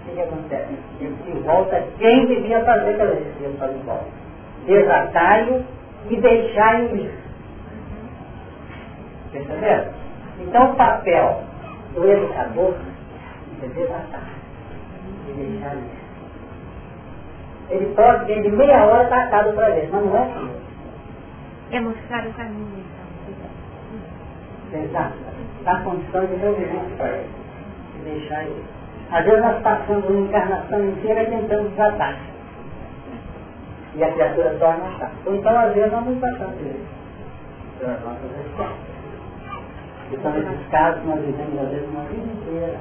o 0.00 0.06
que, 0.06 0.14
que 0.14 0.20
acontece? 0.20 0.74
Ele 1.00 1.42
volta 1.44 1.82
quem 1.98 2.26
devia 2.26 2.64
fazer 2.64 2.96
pela 2.96 3.12
ele 3.12 3.56
faz 3.58 3.72
de 3.72 3.78
volta. 3.84 4.06
Desatai-o 4.66 5.64
e 6.10 6.16
deixai-o 6.20 6.96
ir. 6.96 7.10
Perceberam? 9.32 9.92
Então 10.40 10.72
o 10.72 10.76
papel 10.76 11.42
do 11.94 12.10
educador 12.10 12.74
é 13.62 13.66
desatar 13.68 14.28
e 15.28 15.32
deixar 15.32 15.74
ir. 15.76 16.04
Ele 17.70 17.94
pode, 17.94 18.26
dentro 18.26 18.50
de 18.50 18.56
meia 18.56 18.84
hora, 18.84 19.04
estar 19.04 19.22
atado 19.24 19.52
para 19.54 19.70
ver, 19.70 19.88
mas 19.90 20.04
não 20.04 20.16
é 20.16 20.22
assim. 20.22 20.50
É 21.72 21.80
mostrar 21.80 22.26
o 22.26 22.32
caminho, 22.34 22.84
então. 24.72 24.80
Exato. 24.82 25.14
Dá 25.64 25.80
condição 25.80 26.26
de 26.26 26.36
movimento 26.36 26.96
para 26.98 27.08
ele. 27.08 27.30
E 27.96 27.98
deixar 28.04 28.44
ele. 28.44 28.64
Às 29.10 29.24
vezes 29.24 29.40
nós 29.40 29.62
passamos 29.62 30.08
uma 30.08 30.20
encarnação 30.20 30.84
inteira 30.84 31.24
tentando 31.24 31.70
desatar. 31.70 32.18
E 33.94 34.02
a 34.02 34.12
criatura 34.12 34.56
torna 34.58 34.84
a 34.84 35.10
Ou 35.26 35.36
então, 35.36 35.58
às 35.58 35.72
vezes, 35.72 35.92
nós 35.92 36.04
não 36.04 36.16
passamos 36.16 36.60
isso. 36.60 36.86
Pelas 37.78 38.00
nossas 38.02 38.30
respostas. 38.36 38.94
Então, 40.12 40.32
nesses 40.32 40.68
casos, 40.68 41.04
nós 41.06 41.20
vivemos, 41.20 41.62
às 41.62 41.68
vezes, 41.70 41.88
uma 41.88 42.04
vida 42.04 42.32
inteira 42.32 42.78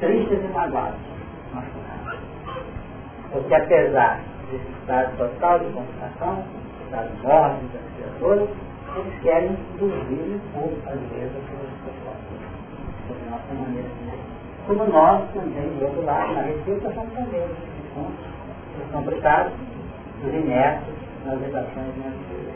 tristes 0.00 0.38
e 0.44 0.48
magoados. 0.52 0.98
Porque, 3.32 3.54
apesar 3.54 4.20
desse 4.50 4.70
estado 4.80 5.16
total 5.16 5.58
de 5.58 5.66
constatação, 5.72 6.44
estado 6.84 7.10
mórbido 7.22 7.72
das 7.72 7.82
criaturas, 7.96 8.48
eles 8.96 9.22
querem 9.22 9.50
induzir 9.74 10.36
um 10.36 10.40
pouco, 10.52 10.76
às 10.86 11.00
vezes. 11.10 11.32
Sobre 13.06 13.30
nossa 13.30 13.54
maneira 13.54 13.88
de 13.88 14.10
ser. 14.10 14.18
Como 14.66 14.84
nós 14.86 15.30
também, 15.32 15.68
do 15.78 15.84
outro 15.84 16.04
lado, 16.04 16.34
na 16.34 16.42
receita, 16.42 16.92
somos 16.92 17.12
também 17.14 17.44
os 17.44 18.90
complicados, 18.92 19.52
os 20.24 20.34
inertes 20.34 20.94
nas 21.24 21.40
redações 21.40 21.94
de 21.94 22.00
minha 22.00 22.10
vida. 22.10 22.52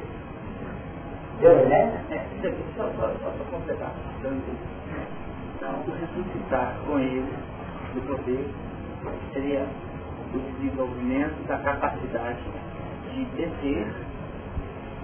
Deu, 1.40 1.68
né? 1.68 2.04
É, 2.10 2.16
isso 2.36 2.46
aqui 2.46 2.64
só 2.76 2.84
para 2.84 3.44
completar. 3.50 3.92
Então, 5.60 5.84
ressuscitar 5.92 6.74
com 6.86 6.98
ele, 6.98 7.36
do 7.92 8.00
poder, 8.06 8.48
seria 9.34 9.66
o 10.32 10.38
desenvolvimento 10.38 11.46
da 11.46 11.58
capacidade 11.58 12.40
de 13.12 13.24
descer 13.36 13.86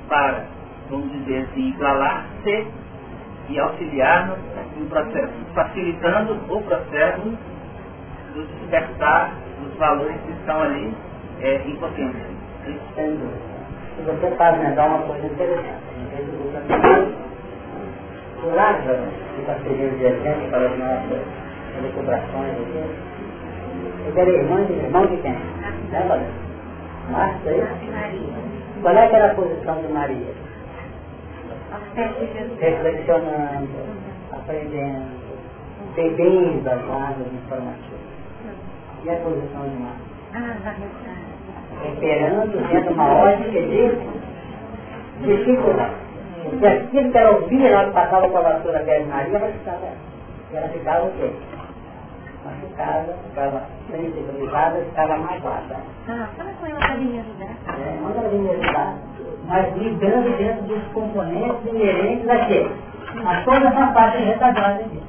para, 0.09 0.46
vamos 0.88 1.12
dizer 1.12 1.42
assim, 1.42 1.68
igualar-se 1.68 2.66
e 3.50 3.59
auxiliar 3.59 4.28
no 4.78 4.86
processo, 4.88 5.34
facilitando 5.52 6.32
o 6.32 6.62
processo 6.62 7.20
do 7.20 8.46
despertar 8.46 9.34
dos 9.61 9.76
valores 9.76 10.18
que 10.22 10.32
estão 10.32 10.62
ali 10.62 10.96
é, 11.40 11.57
em 11.68 11.76
potência. 11.76 12.30
Se 12.64 14.02
você 14.04 14.30
para 14.36 14.57
lembrar 14.57 14.86
uma 14.86 15.07
coisa 15.07 15.26
interessante, 15.26 17.25
o 18.43 18.55
Lázaro, 18.55 19.03
que 19.34 19.41
está 19.41 19.55
servindo 19.62 19.99
de 19.99 20.05
exemplo 20.05 20.51
para 20.51 20.66
as 20.66 20.78
nossas 20.78 21.22
recuperações 21.82 22.53
aqui, 22.53 22.84
ele 24.07 24.20
era 24.20 24.30
irmão 24.30 24.64
de, 24.64 24.72
irmão 24.72 25.07
de 25.07 25.16
quem? 25.18 25.32
Né, 25.32 26.05
Valeu? 26.09 26.26
Marta, 27.11 27.49
aí? 27.49 27.62
Qual 28.82 28.97
é 28.97 29.09
que 29.09 29.14
era 29.16 29.32
a 29.32 29.34
posição 29.34 29.82
de 29.82 29.93
Maria? 29.93 30.34
Reflexionando, 32.61 33.68
aprendendo, 34.32 35.11
bebendo 35.95 36.68
as 36.68 36.82
águas 36.82 37.32
informativas. 37.32 38.01
E 39.05 39.11
a 39.11 39.16
posição 39.16 39.68
de 39.68 39.76
Marta? 39.76 40.16
Esperando, 41.93 42.68
sendo 42.68 42.91
uma 42.93 43.09
ordem 43.14 43.51
de 43.51 43.62
discípula. 45.24 46.05
Porque 46.51 46.66
aquilo 46.66 47.12
que 47.12 47.18
ela 47.18 47.30
ouvia, 47.30 47.68
ela 47.68 47.92
passava 47.92 48.28
com 48.28 48.38
a 48.38 48.40
vassoura 48.40 48.78
de 48.80 49.05
Maria, 49.05 49.36
ela 49.36 49.53
ficava, 49.53 49.86
ela 50.53 50.68
ficava 50.68 51.07
o 51.07 51.11
quê? 51.12 51.32
machucada, 52.47 53.14
ficava 53.28 53.62
sensibilizada, 53.90 54.78
ficava 54.80 55.16
magoada. 55.18 55.76
Ah, 56.09 56.28
fala 56.36 56.51
com 56.61 56.66
ela 56.66 56.78
para 56.78 56.94
me 56.97 57.18
ajudar. 57.18 57.57
É, 57.78 58.01
manda 58.01 58.20
ela 58.20 58.28
me 58.30 58.51
ajudar, 58.51 58.94
mas 59.47 59.76
lidando 59.76 60.36
dentro 60.36 60.62
dos 60.64 60.82
componentes 60.92 61.66
inerentes 61.66 62.28
a 62.28 62.47
quê? 62.47 62.70
A 63.24 63.42
toda 63.42 63.68
essa 63.68 63.86
parte 63.92 64.18
retardada 64.18 64.80
aqui. 64.80 65.03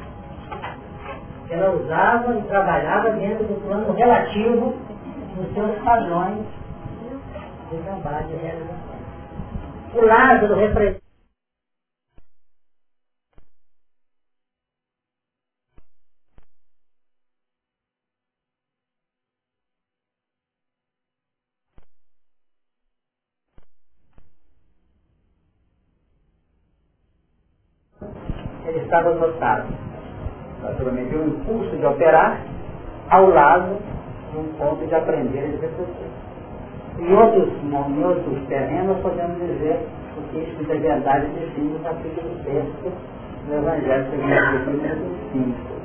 Ela 1.49 1.71
usava 1.71 2.37
e 2.37 2.41
trabalhava 2.43 3.11
dentro 3.11 3.45
do 3.45 3.61
plano 3.65 3.93
relativo 3.93 4.73
dos 5.35 5.53
seus 5.53 5.77
padrões 5.83 6.45
de 7.71 7.77
trabalho 7.77 8.27
e 8.31 8.35
realização. 8.37 8.97
O 9.93 10.05
Lázaro 10.05 10.55
representa 10.55 11.06
estava 28.77 29.11
dotado, 29.13 29.67
naturalmente, 30.61 31.15
um 31.15 31.27
impulso 31.27 31.75
de 31.75 31.85
operar 31.85 32.39
ao 33.09 33.29
lado 33.29 33.77
de 34.31 34.37
um 34.39 34.45
ponto 34.57 34.85
de 34.85 34.95
aprender 34.95 35.49
e 35.49 35.51
de 35.51 35.57
refletir. 35.57 36.07
Em 36.99 37.13
outros, 37.13 37.49
em 37.63 38.03
outros 38.03 38.47
terrenos, 38.47 38.97
podemos 39.01 39.37
dizer 39.37 39.79
o 40.17 40.21
que 40.29 40.39
isso 40.39 40.71
é 40.71 40.75
verdade 40.75 41.27
define 41.27 41.73
no 41.73 41.79
capítulo 41.79 42.35
6 42.43 42.65
do 43.47 43.53
Evangelho 43.53 44.05
segundo 44.09 44.31
o 44.31 44.35
capítulo 44.35 45.17
5. 45.31 45.77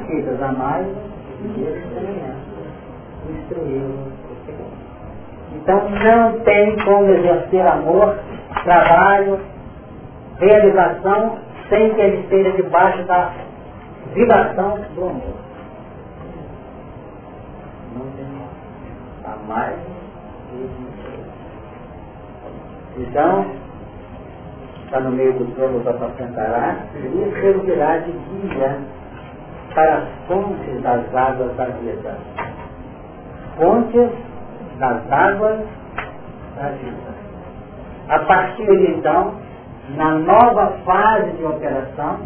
Escritas 0.00 0.42
a 0.42 0.52
mais 0.52 0.86
e 0.86 1.60
experimentos. 1.60 2.54
Instruí-los. 3.28 4.14
Então 5.54 5.88
não 5.90 6.40
tem 6.40 6.76
como 6.84 7.10
exercer 7.10 7.66
amor, 7.66 8.18
trabalho, 8.64 9.38
realização 10.38 11.38
sem 11.68 11.94
que 11.94 12.00
ele 12.00 12.20
esteja 12.22 12.52
debaixo 12.52 13.02
da 13.04 13.32
vibração 14.12 14.78
do 14.94 15.04
amor. 15.04 15.34
Não 17.94 18.06
tem 18.16 18.26
a 19.24 19.36
mais 19.46 19.78
Então, 22.96 23.46
está 24.84 25.00
no 25.00 25.10
meio 25.10 25.32
do 25.32 25.46
trono 25.56 25.80
da 25.80 25.90
apacentará, 25.90 26.76
e 26.94 27.40
servirá 27.40 27.98
de 27.98 28.12
guia 28.12 28.78
para 29.74 29.94
as 29.96 30.08
fontes 30.28 30.82
das 30.82 31.14
águas 31.14 31.56
da 31.56 31.64
vida. 31.64 32.16
Fontes 33.56 34.10
das 34.78 35.12
águas 35.12 35.60
da 36.56 36.68
vida. 36.68 37.14
A 38.08 38.18
partir 38.20 38.66
de 38.66 38.92
então, 38.92 39.34
na 39.90 40.12
nova 40.12 40.78
fase 40.84 41.30
de 41.32 41.44
operação, 41.44 42.18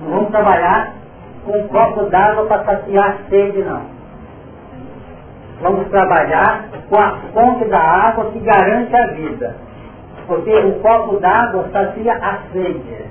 não 0.00 0.10
vamos 0.10 0.30
trabalhar 0.30 0.94
com 1.44 1.58
um 1.58 1.68
copo 1.68 2.04
d'água 2.04 2.46
para 2.46 2.64
saciar 2.64 3.18
sede, 3.28 3.62
não. 3.62 3.82
Vamos 5.60 5.88
trabalhar 5.88 6.68
com 6.88 6.96
a 6.96 7.10
fonte 7.32 7.64
da 7.66 7.78
água 7.78 8.30
que 8.30 8.38
garante 8.40 8.94
a 8.94 9.06
vida. 9.08 9.56
Porque 10.26 10.54
o 10.54 10.80
copo 10.80 11.18
d'água 11.18 11.68
sacia 11.72 12.14
a 12.14 12.38
sede. 12.52 13.06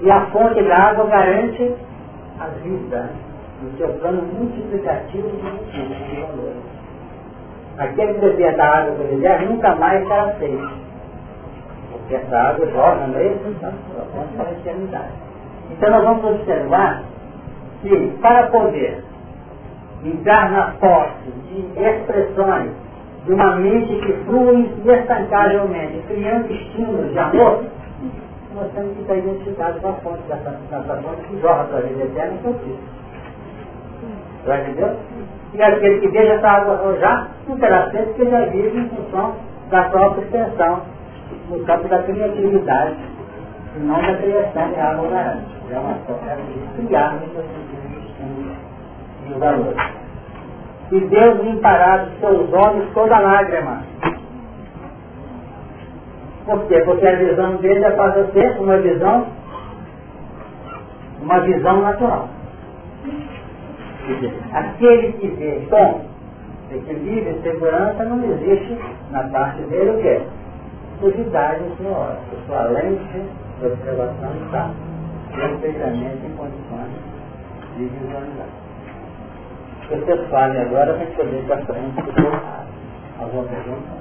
E 0.00 0.10
a 0.10 0.20
fonte 0.26 0.62
da 0.62 0.76
água 0.76 1.06
garante 1.06 1.74
a 2.38 2.46
vida 2.62 3.10
no 3.62 3.76
seu 3.76 3.88
plano 3.94 4.22
multiplicativo 4.22 5.28
de 5.28 6.20
valores. 6.20 6.80
Aquele 7.78 8.14
que 8.14 8.20
bebia 8.20 8.52
da 8.56 8.64
água 8.64 8.94
que 8.96 9.02
ele 9.02 9.46
nunca 9.46 9.74
mais 9.76 10.06
será 10.06 10.32
sede 10.38 10.89
Essa 12.10 12.36
água 12.36 12.66
jorra 12.66 13.06
meio 13.06 13.38
então, 13.46 13.72
para 14.36 14.48
a 14.48 14.52
eternidade. 14.52 15.12
Então 15.70 15.90
nós 15.90 16.02
vamos 16.02 16.24
observar 16.24 17.02
que 17.82 18.18
para 18.20 18.48
poder 18.48 19.04
entrar 20.04 20.50
na 20.50 20.72
posse 20.80 21.30
de 21.48 21.80
expressões 21.80 22.72
de 23.26 23.32
uma 23.32 23.56
mente 23.56 23.94
que 24.00 24.12
flui 24.24 24.70
instancavelmente, 24.84 26.02
criando 26.08 26.50
estímulos 26.50 27.12
de 27.12 27.18
amor, 27.18 27.64
nós 28.54 28.72
temos 28.74 28.94
que 28.96 29.02
estar 29.02 29.16
identificados 29.16 29.80
com 29.80 29.88
a 29.88 29.92
fonte 29.94 30.22
dessa, 30.28 30.50
fonte 31.02 31.22
que 31.28 31.40
jorra 31.40 31.64
para 31.64 31.78
a 31.78 31.82
vida 31.82 32.04
eterna, 32.04 32.38
que 32.42 32.48
é 32.48 32.52
Cristo. 32.52 33.00
Já 34.46 34.60
entendeu? 34.60 34.96
E 35.52 35.62
aquele 35.62 36.00
que 36.00 36.08
veja 36.08 36.34
essa 36.34 36.48
água 36.48 36.96
já 36.98 37.28
não 37.48 37.58
terá 37.58 37.90
sede, 37.90 38.06
porque 38.06 38.30
já 38.30 38.46
vive 38.46 38.78
em 38.78 38.88
função 38.88 39.34
da 39.70 39.84
própria 39.84 40.22
extensão, 40.22 40.82
no 41.48 41.64
campo 41.64 41.88
da 41.88 42.02
criatividade, 42.02 42.96
e 43.76 43.78
não 43.80 44.00
da 44.00 44.14
criação 44.16 44.68
de 44.68 44.80
água 44.80 45.08
garante. 45.08 45.60
É 45.70 45.78
uma 45.78 45.94
forma 45.94 46.36
de 46.36 46.86
criar 46.86 47.14
no 47.14 47.32
seu 47.32 47.42
sentido 47.42 48.56
de 49.26 49.38
valor. 49.38 49.74
E 50.90 51.00
Deus 51.00 51.40
limpará 51.44 51.98
dos 51.98 52.18
seus 52.18 52.52
olhos 52.52 52.92
toda 52.92 53.18
lágrima. 53.20 53.82
Por 56.44 56.66
quê? 56.66 56.82
Porque 56.84 57.06
a 57.06 57.14
visão 57.14 57.56
dele 57.56 57.84
é 57.84 57.90
para 57.90 58.26
ser 58.32 58.60
uma 58.60 58.76
visão, 58.78 59.26
uma 61.22 61.40
visão 61.40 61.80
natural. 61.82 62.28
Aquele 64.52 65.12
que 65.12 65.28
vê 65.28 65.66
com 65.70 66.00
equilíbrio 66.74 67.36
e 67.36 67.42
segurança 67.42 68.04
não 68.04 68.24
existe 68.24 68.78
na 69.10 69.24
parte 69.24 69.62
dele 69.62 69.90
o 69.90 70.02
quê? 70.02 70.22
Sujidade 71.00 71.64
senhora. 71.78 72.18
A 72.30 72.46
sua 72.46 72.62
lente 72.64 73.26
de 73.58 73.66
observação 73.66 74.32
está 74.44 74.70
perfeitamente 75.34 76.26
em 76.26 76.36
condições 76.36 76.92
de 77.74 77.84
visualizar. 77.86 78.48
Vocês 79.88 80.28
falem 80.28 80.60
agora 80.60 80.98
gente 80.98 81.16
poder 81.16 81.46
para 81.46 81.64
frente 81.64 82.02
do 82.02 82.12
seu 82.12 82.32
Alguma 83.18 83.44
pergunta? 83.44 84.00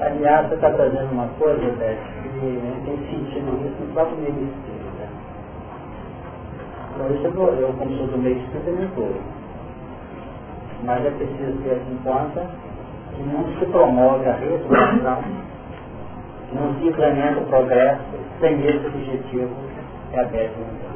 Aliás, 0.00 0.48
você 0.48 0.54
está 0.54 0.70
trazendo 0.70 1.12
uma 1.12 1.28
coisa, 1.38 1.60
Beth, 1.72 1.98
que 2.22 2.46
né, 2.46 2.82
tem 2.84 2.96
sentido 3.08 3.66
isso 3.66 3.84
no 3.84 3.92
próprio 3.94 4.18
meio 4.18 4.44
espírita. 4.44 5.08
Então, 6.94 7.14
isso 7.14 7.26
eu, 7.26 7.54
eu 7.60 7.72
como 7.72 7.96
sou 7.96 8.06
do 8.06 8.18
meio 8.18 8.36
espírita, 8.36 8.70
não 8.70 8.84
estou. 8.84 9.14
Mas 10.84 11.06
é 11.06 11.10
preciso 11.10 11.58
ter 11.62 11.82
em 11.90 11.96
conta 12.04 12.46
que 13.16 13.22
não 13.22 13.44
se 13.58 13.66
promove 13.66 14.28
a 14.28 14.34
resolução, 14.34 15.24
não 16.52 16.74
se 16.78 16.86
implementa 16.86 17.40
o 17.40 17.46
progresso 17.46 18.02
sem 18.40 18.60
esse 18.66 18.86
objetivo 18.86 19.50
é 20.12 20.20
aberto 20.20 20.87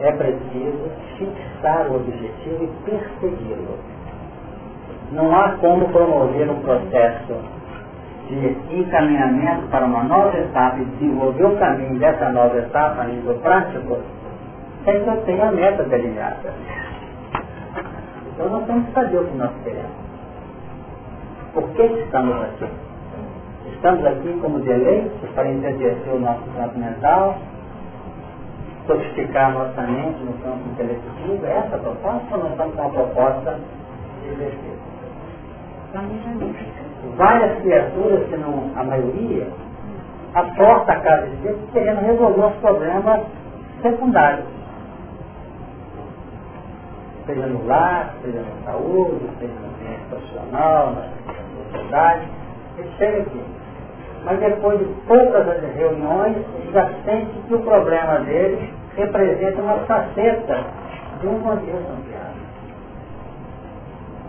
É 0.00 0.12
preciso 0.12 0.90
fixar 1.18 1.90
o 1.90 1.96
objetivo 1.96 2.64
e 2.64 2.90
persegui-lo. 2.90 3.78
Não 5.12 5.34
há 5.36 5.50
como 5.60 5.88
promover 5.90 6.50
um 6.50 6.60
processo 6.60 7.34
de 8.28 8.76
encaminhamento 8.78 9.66
para 9.68 9.84
uma 9.84 10.04
nova 10.04 10.36
etapa 10.38 10.78
e 10.78 10.84
desenvolver 10.84 11.44
o 11.44 11.56
caminho 11.58 11.98
dessa 11.98 12.30
nova 12.30 12.56
etapa 12.56 13.02
a 13.02 13.04
nível 13.04 13.34
prático 13.40 13.98
sem 14.84 15.02
que 15.02 15.08
eu 15.08 15.16
tenha 15.24 15.48
a 15.48 15.52
meta 15.52 15.82
delineada. 15.84 16.54
Então 18.32 18.48
nós 18.48 18.66
temos 18.66 18.86
que 18.86 18.92
saber 18.92 19.18
o 19.18 19.24
que 19.26 19.36
nós 19.36 19.50
queremos. 19.64 19.90
Por 21.52 21.68
que 21.70 21.82
estamos 21.82 22.42
aqui? 22.42 22.70
Estamos 23.74 24.06
aqui 24.06 24.38
como 24.40 24.60
deleite 24.60 25.26
para 25.34 25.50
enriquecer 25.50 26.14
o 26.14 26.20
nosso 26.20 26.44
campo 26.56 26.78
mental, 26.78 27.36
sofisticar 28.86 29.52
nossa 29.52 29.82
mente 29.82 30.22
no 30.22 30.32
campo 30.42 30.68
intelectivo. 30.70 31.46
Essa 31.46 31.78
proposta 31.78 32.34
ou 32.34 32.42
nós 32.42 32.50
estamos 32.52 32.74
com 32.74 32.82
a 32.82 32.90
proposta 32.90 33.58
de 34.22 34.28
exercício? 34.30 34.90
Várias 37.16 37.60
criaturas, 37.62 38.28
se 38.28 38.36
não 38.36 38.70
a 38.76 38.84
maioria, 38.84 39.48
aporta 40.34 40.92
a 40.92 41.00
casa 41.00 41.26
de 41.26 41.36
Deus 41.36 41.58
querendo 41.72 42.00
resolver 42.00 42.46
os 42.46 42.54
problemas 42.56 43.20
secundários. 43.82 44.46
Seja 47.26 47.46
no 47.46 47.66
lar, 47.66 48.14
seja 48.22 48.40
na 48.40 48.72
saúde, 48.72 49.28
seja 49.38 49.54
no 49.54 49.68
ambiente 49.68 50.02
profissional, 50.08 50.92
na 50.92 51.02
sociedade. 51.72 52.28
Aqui. 52.78 53.49
Mas 54.24 54.38
depois 54.38 54.78
de 54.78 54.84
poucas 55.06 55.46
reuniões, 55.74 56.36
já 56.72 56.90
sente 57.04 57.30
que 57.48 57.54
o 57.54 57.60
problema 57.60 58.20
dele 58.20 58.72
representa 58.96 59.62
uma 59.62 59.78
faceta 59.86 60.60
de 61.20 61.28
um 61.28 61.40
contexto 61.40 61.90
ampliado. 61.90 62.40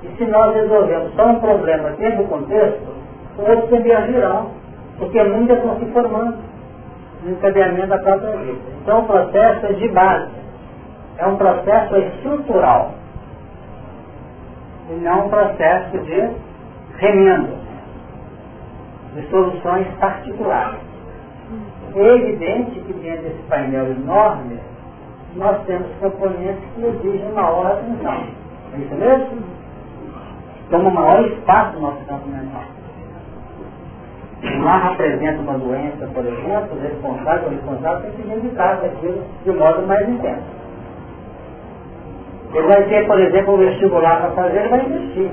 E 0.03 0.07
se 0.17 0.25
nós 0.25 0.55
resolvemos 0.55 1.13
só 1.15 1.27
um 1.27 1.39
problema 1.39 1.91
dentro 1.91 2.23
do 2.23 2.29
contexto, 2.29 2.87
outros 3.37 3.71
emergirão, 3.71 4.51
porque 4.97 5.23
muitas 5.23 5.57
estão 5.57 5.79
se 5.79 5.85
formando 5.91 6.37
no 7.23 7.31
encadeamento 7.31 7.87
da 7.87 7.97
própria 7.99 8.37
vida. 8.37 8.59
Então 8.81 8.99
o 8.99 9.07
processo 9.07 9.65
é 9.65 9.73
de 9.73 9.87
base, 9.89 10.31
é 11.17 11.27
um 11.27 11.35
processo 11.35 11.97
estrutural, 11.97 12.91
e 14.89 14.93
não 14.93 15.25
um 15.25 15.29
processo 15.29 15.97
de 15.99 16.29
remendo, 16.97 17.60
de 19.13 19.27
soluções 19.29 19.87
particulares. 19.99 20.79
É 21.95 22.15
evidente 22.15 22.79
que 22.79 22.93
dentro 22.93 23.23
desse 23.23 23.43
painel 23.49 23.91
enorme, 23.91 24.59
nós 25.35 25.61
temos 25.65 25.87
componentes 25.99 26.63
que 26.75 26.85
exigem 26.85 27.31
maior 27.33 27.65
atenção. 27.65 28.23
É 28.73 28.77
isso 28.77 28.95
mesmo? 28.95 29.61
toma 30.71 30.89
maior 30.89 31.25
espaço 31.27 31.75
no 31.75 31.81
nosso 31.81 32.03
campo 32.05 32.27
mental. 32.29 32.63
Lá 34.63 34.91
apresenta 34.93 35.41
uma 35.41 35.57
doença, 35.59 36.07
por 36.13 36.25
exemplo, 36.25 36.79
responsável, 36.81 37.47
o 37.47 37.51
responsável 37.51 38.01
tem 38.01 38.11
que 38.11 38.27
reivindicar 38.27 38.83
aquilo 38.83 39.23
de 39.43 39.51
modo 39.51 39.85
mais 39.85 40.09
intenso. 40.09 40.61
Ele 42.53 42.67
vai 42.67 42.83
ter, 42.85 43.05
por 43.05 43.19
exemplo, 43.19 43.53
um 43.53 43.57
vestibular 43.57 44.21
para 44.21 44.31
fazer, 44.31 44.59
ele 44.59 44.69
vai 44.69 44.85
investir. 44.85 45.29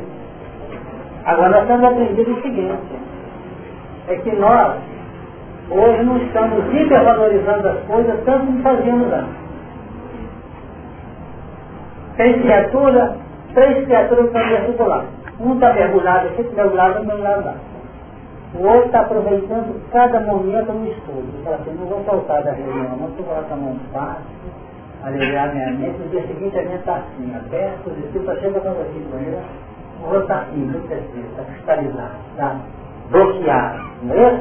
Agora 1.25 1.49
nós 1.49 1.67
temos 1.67 1.85
aprendido 1.85 2.33
o 2.33 2.43
seguinte, 2.43 3.01
é 4.09 4.17
que 4.17 4.33
nós 4.37 4.77
hoje 5.71 6.03
não 6.03 6.17
estamos 6.19 6.65
hipervalorizando 6.75 7.69
as 7.69 7.79
coisas 7.81 8.25
tanto 8.25 8.47
como 8.47 8.63
fazíamos 8.63 9.13
antes. 9.13 9.49
Tem 12.17 12.41
criatura, 12.41 13.17
três 13.55 13.85
criaturas 13.85 14.31
para 14.31 14.61
vestibular. 14.61 15.05
Um 15.39 15.55
está 15.55 15.73
mergulhado 15.73 16.29
aqui, 16.29 16.43
outro 16.43 16.57
mergulhado, 16.57 17.05
mergulhado 17.05 17.45
lá. 17.45 17.55
O 18.55 18.67
outro 18.67 18.87
está 18.87 19.01
aproveitando 19.01 19.81
cada 19.93 20.21
momento 20.21 20.73
no 20.73 20.91
estudo. 20.91 21.29
Ele 21.35 21.45
fala 21.45 21.57
assim, 21.57 21.77
não 21.79 21.87
vou 21.87 22.03
faltar 22.05 22.43
da 22.43 22.53
reunião, 22.53 22.97
não 22.97 23.09
vou 23.09 23.25
colocar 23.25 23.55
a 23.55 23.57
mão 23.57 23.77
fácil, 23.93 24.25
aliviar 25.05 25.55
minha 25.55 25.71
mente. 25.73 25.99
No 25.99 26.09
dia 26.09 26.27
seguinte 26.27 26.59
a 26.59 26.63
minha 26.63 26.77
está 26.77 26.97
assim, 26.97 27.37
aberto, 27.37 27.87
o 27.89 27.95
discípulo 27.95 28.41
chega 28.41 28.59
para 28.59 28.71
você 28.71 29.07
com 29.11 29.19
ele, 29.19 29.39
outro 30.03 30.21
está 30.23 30.39
assim, 30.41 30.57
muito 30.57 30.89
preciso, 30.89 31.27
está 31.29 31.43
cristalizado, 31.45 32.15
está 32.33 32.57
bloqueado. 33.11 33.89
Não 34.03 34.15
é? 34.15 34.41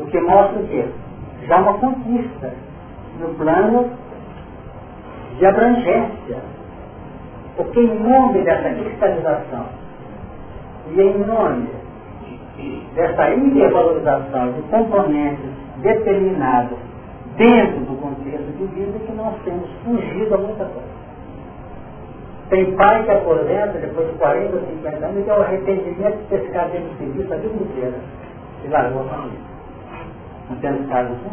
O 0.00 0.06
que 0.06 0.20
mostra 0.20 0.60
o 0.60 0.68
quê? 0.68 0.84
Já 1.46 1.58
uma 1.58 1.74
conquista 1.74 2.54
no 3.20 3.28
plano 3.34 3.90
de 5.38 5.46
abrangência 5.46 6.52
porque 7.56 7.80
em 7.80 7.98
nome 7.98 8.42
dessa 8.42 8.70
cristalização 8.70 9.66
e 10.90 11.00
em 11.00 11.18
nome 11.18 11.68
dessa 12.94 13.30
hipervalorização 13.34 14.52
de 14.52 14.62
componentes 14.62 15.50
determinados 15.78 16.78
dentro 17.36 17.80
do 17.80 18.00
contexto 18.00 18.52
de 18.58 18.66
vida 18.66 18.98
que 18.98 19.12
nós 19.12 19.34
temos 19.44 19.68
fugido 19.84 20.34
a 20.34 20.38
muita 20.38 20.64
coisa. 20.64 21.01
Tem 22.52 22.70
pai 22.76 23.02
que 23.02 23.10
aposenta 23.10 23.78
depois 23.78 24.06
de 24.08 24.18
40 24.18 24.56
ou 24.56 24.60
50 24.60 25.06
anos 25.06 25.20
e 25.20 25.22
tem 25.22 25.32
o 25.32 25.40
arrependimento 25.40 26.18
de 26.18 26.24
ter 26.28 26.40
ficado 26.40 26.70
dentro 26.72 26.90
do 26.90 26.98
serviço 26.98 27.32
a 27.32 27.36
vida 27.38 27.54
inteira 27.54 27.94
e 28.62 28.68
largou 28.68 29.00
a 29.00 29.04
família. 29.08 29.40
Não 30.50 30.56
temos 30.56 30.86
casos 30.86 31.12
assim? 31.12 31.30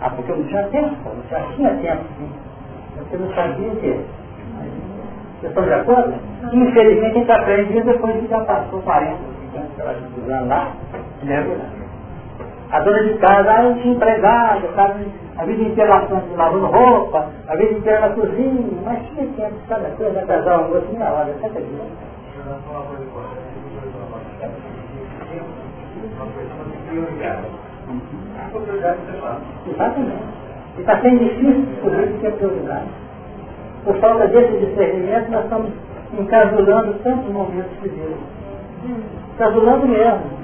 Ah, 0.00 0.10
porque 0.10 0.30
eu 0.30 0.36
não 0.36 0.44
tinha 0.44 0.62
tempo, 0.68 0.96
não 1.04 1.28
já 1.28 1.40
tinha 1.56 1.70
tempo 1.70 2.04
sim. 2.16 2.30
Você 2.96 3.16
não 3.16 3.34
sabia 3.34 3.72
o 3.72 3.76
quê? 3.80 4.00
Vocês 5.40 5.50
estão 5.50 5.64
de 5.64 5.72
acordo? 5.72 6.14
Infelizmente 6.52 7.16
a 7.16 7.18
gente 7.18 7.32
aprende 7.32 7.80
depois 7.80 8.20
que 8.20 8.28
já 8.28 8.40
passou 8.44 8.80
40, 8.82 9.18
50 9.52 9.82
anos 9.82 10.48
lá, 10.48 10.76
mergulhando. 11.24 11.82
A 12.70 12.78
dona 12.78 13.02
de 13.02 13.14
casa, 13.18 13.50
ah, 13.50 13.64
eu 13.64 13.74
tinha 13.78 13.94
empregado, 13.94 14.62
sabe? 14.76 15.06
A 15.38 15.44
vida 15.44 15.62
inteira 15.62 16.06
lavando 16.36 16.66
roupa, 16.66 17.30
a 17.48 17.56
vida 17.56 17.72
inteira 17.72 18.00
na 18.00 18.10
cozinha, 18.10 18.82
mas 18.84 18.98
tinha 19.08 19.26
tempo, 19.28 19.56
sabe? 19.66 19.86
A 19.86 19.90
coisa 19.90 20.12
da 20.12 20.26
casar 20.26 20.58
uma 20.58 20.68
moça 20.68 20.86
meia 20.92 21.10
hora, 21.10 21.34
sabe 21.40 21.58
aquilo? 21.58 21.86
Exatamente. 29.68 30.42
E 30.76 30.80
está 30.80 31.00
sendo 31.00 31.18
difícil 31.18 31.66
descobrir 31.66 32.04
o 32.04 32.18
que 32.18 32.26
é 32.26 32.30
prioridade. 32.30 32.88
Por 33.84 33.96
falta 33.96 34.28
desse 34.28 34.58
discernimento, 34.58 35.30
nós 35.30 35.44
estamos 35.44 35.72
encasulando 36.18 36.94
tantos 37.02 37.32
momentos 37.32 37.80
de 37.82 37.88
Deus. 37.88 38.18
Encasulando 39.34 39.88
mesmo. 39.88 40.41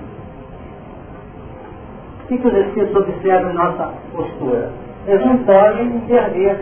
O 2.29 2.37
que, 2.37 2.47
os 2.47 2.55
Espíritos 2.55 2.95
observam 2.95 3.53
em 3.53 3.55
nossa 3.55 3.91
postura? 4.13 4.71
Eles 5.07 5.25
não 5.25 5.39
podem 5.45 5.87
intervir. 5.97 6.59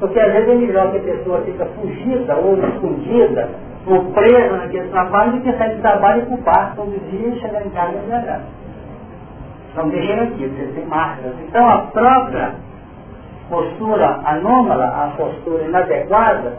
Porque 0.00 0.18
às 0.18 0.32
vezes 0.32 0.48
é 0.48 0.54
melhor 0.54 0.90
que 0.92 0.96
a 0.96 1.00
pessoa 1.00 1.42
fica 1.42 1.66
fugida 1.66 2.36
ou 2.36 2.56
escondida 2.56 3.50
ou 3.86 4.04
presa 4.12 4.56
naquele 4.56 4.88
trabalho 4.88 5.32
do 5.32 5.40
que 5.42 5.52
sair 5.58 5.76
do 5.76 5.82
trabalho 5.82 6.22
e 6.22 6.26
culpar 6.26 6.74
todo 6.74 7.10
dia 7.10 7.28
e 7.28 7.40
chegar 7.40 7.66
em 7.66 7.70
casa 7.70 7.92
e 7.92 7.98
embriagado. 7.98 8.44
Então 9.72 9.88
deixem 9.90 10.20
aqui, 10.20 10.46
vocês 10.46 10.74
têm 10.74 10.86
marcas. 10.86 11.34
Então 11.46 11.68
a 11.68 11.78
própria 11.78 12.54
postura 13.50 14.20
anômala, 14.24 14.86
a 14.86 15.16
postura 15.16 15.64
inadequada, 15.64 16.54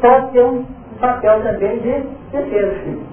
pode 0.00 0.32
ter 0.32 0.42
um 0.42 0.64
papel 1.00 1.42
também 1.42 1.78
de 1.78 2.02
defesa. 2.32 3.11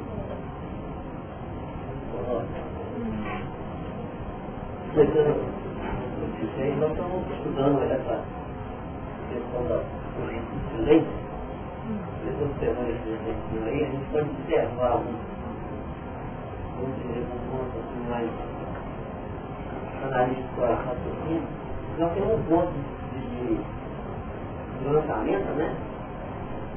Nós 6.79 6.91
estamos 6.91 7.31
estudando 7.31 7.83
essa 7.83 8.23
questão 9.29 9.61
da 9.67 9.83
política 10.15 10.55
de 10.55 10.59
silêncio, 10.75 11.13
observando 12.41 12.89
esse 12.89 13.09
exercício 13.09 13.65
aí, 13.65 13.83
a 13.83 13.89
gente 13.89 14.05
pode 14.11 14.29
observar 14.29 14.95
um, 14.95 15.13
um 16.79 17.41
ponto 17.51 17.73
assim 17.77 18.01
mais 18.09 18.29
analítico 20.03 20.63
a 20.63 20.73
raciocínio, 20.73 21.47
nós 21.99 22.13
temos 22.13 22.33
um 22.33 22.43
ponto 22.43 22.73
de, 23.13 23.57
de 24.79 24.87
lançamento, 24.91 25.49
né? 25.55 25.75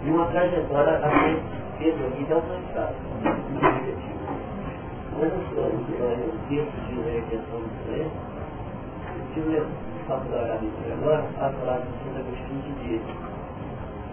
E 0.05 0.11
uma 0.11 0.27
trajetória 0.27 0.99
a 0.99 1.01
ser 1.01 1.43
feita 1.79 2.07
aqui 2.09 2.25
de. 2.25 2.93
Mas 3.23 3.72
de 5.29 5.55
do 5.55 5.71
o 5.71 6.39
que 6.49 6.61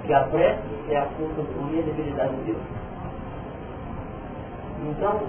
que 0.06 0.14
a 0.14 0.24
prece 0.26 0.62
é 0.90 0.98
a 0.98 1.06
força 1.06 1.42
e 1.72 1.80
a 1.80 1.84
debilidade 1.84 2.36
de 2.38 2.44
Deus. 2.44 2.58
Então, 4.90 5.22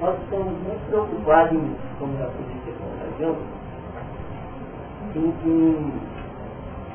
nós 0.00 0.18
estamos 0.22 0.52
muito 0.62 0.86
preocupados, 0.88 1.52
em, 1.52 1.76
como 1.98 2.18
já 2.18 2.26
foi 2.26 2.44
dito 2.44 2.70
aqui 2.70 2.84
em, 5.16 5.28
em 5.48 5.92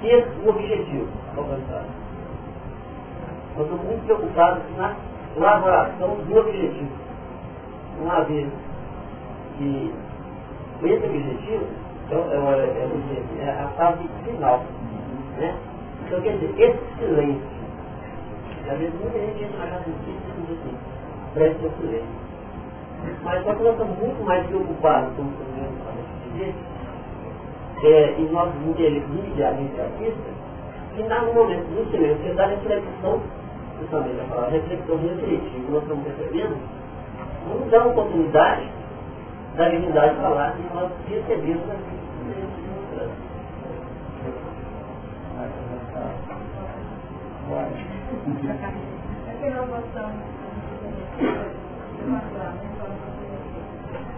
ter 0.02 0.28
o 0.46 0.50
objetivo 0.50 1.08
alcançado. 1.36 1.88
Nós 3.58 3.66
estamos 3.66 3.86
muito 3.86 4.06
preocupados 4.06 4.64
na 4.78 4.96
elaboração 5.36 6.16
do 6.16 6.38
objetivo 6.38 7.05
uma 8.02 8.22
vez 8.24 8.48
que 9.58 9.93
esse 10.84 11.06
objetivo 11.06 11.86
então, 12.06 12.20
é, 12.30 12.36
é, 12.36 13.46
é, 13.46 13.50
a 13.50 13.68
fase 13.70 14.08
final. 14.24 14.64
Né? 15.38 15.56
Então, 16.06 16.22
quer 16.22 16.34
dizer, 16.34 16.54
esse 16.60 17.00
silêncio, 17.00 17.41
às 18.70 18.78
vezes 18.78 18.93
muita 19.00 19.20
gente 19.20 19.43
entra 19.43 19.58
na 19.58 19.68
casa 19.68 19.84
do 19.86 19.91
Espírito 19.91 20.22
e 20.30 20.41
diz 20.41 20.60
assim, 20.60 20.78
preste 21.34 21.66
o 21.66 21.72
silêncio. 21.82 22.26
Mas 23.24 23.43
só 23.43 23.56
que 23.56 23.64
nós 23.64 23.72
estamos 23.74 23.98
muito 23.98 24.24
mais 24.24 24.46
preocupados 24.46 25.16
com 25.16 25.24
o 25.24 25.32
para 25.32 25.93
dizer, 26.32 26.56
é, 27.84 28.16
e 28.20 28.30
nós 28.32 28.54
imediatamente 28.56 29.82
artistas, 29.82 30.34
que 30.96 31.04
dá 31.04 31.22
no 31.24 31.34
momento 31.34 31.66
do 31.66 31.89
silêncio, 31.89 32.36
da 32.36 32.46
reflexão, 32.48 33.22
justamente 33.80 34.22
a 34.22 34.30
palavra 34.30 34.52
reflexão 34.52 34.98
refletiva, 34.98 35.72
nós 35.72 35.82
estamos 35.82 36.04
percebendo, 36.04 36.56
não 37.48 37.70
dá 37.70 37.86
oportunidade 37.86 38.70
da 39.56 39.70
divindade 39.70 40.16
falar 40.16 40.56
e 40.60 40.74
nós 40.74 40.91
recebemos 41.08 41.64
Aqui 49.28 49.50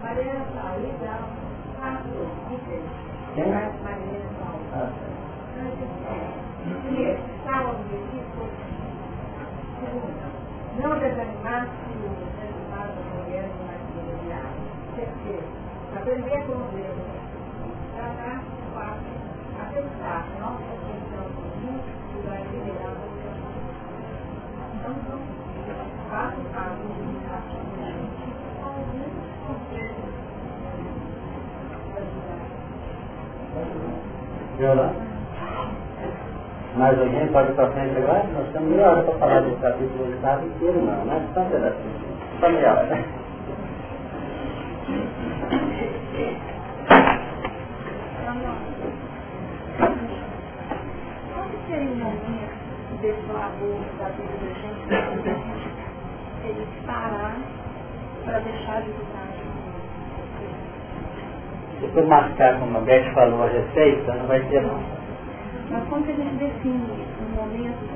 Maria 0.01 0.34
Maria. 3.84 4.28
Não 10.82 10.99
desanimar-se 10.99 11.86
aprender 16.08 16.39
com 16.45 16.55
Deus, 16.72 17.03
tratar 17.93 18.39
fácil, 18.74 19.12
a 19.60 19.66
pensar, 19.74 20.24
nossa 20.39 20.64
comum 21.36 21.76
e 22.14 22.18
vai 22.26 22.41
liberar 22.43 22.91
a 22.91 23.12
Então, 24.74 24.95
são 25.05 25.20
quatro 26.10 26.41
passos 26.53 26.88
de 26.95 27.08
Viu 34.58 34.76
Mais 36.78 36.99
alguém 36.99 37.28
pode 37.28 37.51
ir 37.51 37.55
para 37.55 37.72
frente 37.72 37.97
agora? 37.97 38.24
Nós 38.34 38.47
temos 38.53 38.70
meia 38.70 38.91
hora 38.91 39.03
para 39.03 39.14
falar 39.16 39.41
do 39.41 39.62
capítulo 39.62 40.05
oitavo 40.05 40.45
inteiro, 40.47 40.86
não, 40.86 41.05
não 41.05 41.14
é 41.14 41.22
só 41.34 41.41
um 41.41 41.49
pedacinho. 41.49 41.99
Só 42.39 42.49
meia 42.49 42.74
hora, 42.74 43.18
né? 46.18 46.57
o 52.03 53.01
desse 53.01 53.32
labor 53.32 53.80
da 53.99 54.09
vida 54.09 54.34
da 54.41 54.49
gente, 54.59 54.82
ele 56.43 56.68
parar 56.86 57.38
para 58.26 58.39
deixar 58.39 58.82
de 58.82 58.89
lutar. 58.89 59.28
Se 61.80 61.88
for 61.89 62.05
marcar, 62.07 62.59
como 62.59 62.78
a 62.78 62.82
Beth 62.82 63.13
falou, 63.13 63.43
a 63.43 63.47
receita, 63.49 64.15
não 64.15 64.26
vai 64.26 64.41
ter 64.41 64.61
não. 64.61 64.82
Mas 65.70 65.88
como 65.89 66.03
que 66.03 66.11
a 66.11 66.15
gente 66.15 66.36
define 66.36 67.03
isso 67.03 67.22
no 67.22 67.36
momento, 67.36 67.88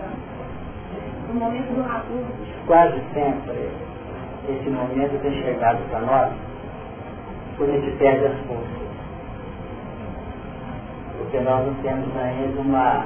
no 1.28 1.34
momento 1.34 1.74
do 1.74 1.82
labor? 1.82 2.26
Quase 2.68 3.02
sempre 3.14 3.72
esse 4.50 4.70
momento 4.70 5.22
tem 5.22 5.34
chegado 5.42 5.80
para 5.90 6.02
nós 6.02 6.51
quando 7.58 7.72
gente 7.72 7.98
perde 7.98 8.26
as 8.26 8.40
forças. 8.48 8.82
Porque 11.18 11.40
nós 11.40 11.66
não 11.66 11.74
temos 11.76 12.18
ainda 12.18 12.62
uma 12.62 13.06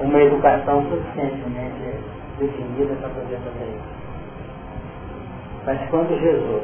uma 0.00 0.18
educação 0.20 0.82
suficientemente 0.88 2.00
definida 2.38 2.94
para 2.96 3.08
poder 3.10 3.38
fazer 3.38 3.68
isso. 3.68 4.00
Mas 5.66 5.90
quando 5.90 6.18
Jesus, 6.18 6.62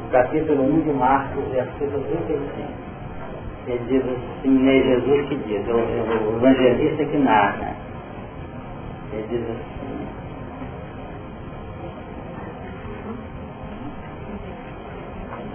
no 0.00 0.10
capítulo 0.10 0.62
1 0.62 0.80
de 0.82 0.92
Marcos, 0.92 1.44
versículo 1.50 2.04
35, 2.04 2.84
ele 3.66 3.84
diz 3.88 4.04
assim, 4.04 4.68
é 4.68 4.82
Jesus 4.82 5.28
que 5.28 5.36
diz, 5.36 5.66
o, 5.66 5.72
o 5.72 6.36
evangelista 6.36 7.04
que 7.04 7.16
narra, 7.16 7.74
ele 9.12 9.26
diz 9.28 9.42
assim, 9.42 9.73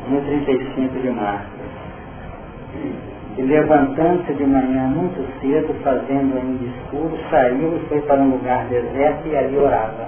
no 0.10 0.22
35 0.22 0.99
de 0.99 1.10
Marcos, 1.12 1.60
E 3.38 3.41
levantando-se 3.41 4.34
de 4.34 4.43
manhã 4.43 4.88
muito 4.88 5.24
cedo, 5.39 5.74
fazendo 5.84 6.38
ainda 6.38 6.66
escuro, 6.66 7.18
saiu 7.30 7.78
e 7.78 7.80
foi 7.88 8.01
para 8.01 8.22
um 8.22 8.32
lugar 8.32 8.66
deserto 8.66 9.28
e 9.28 9.38
ali 9.38 9.57
orava. 9.57 10.07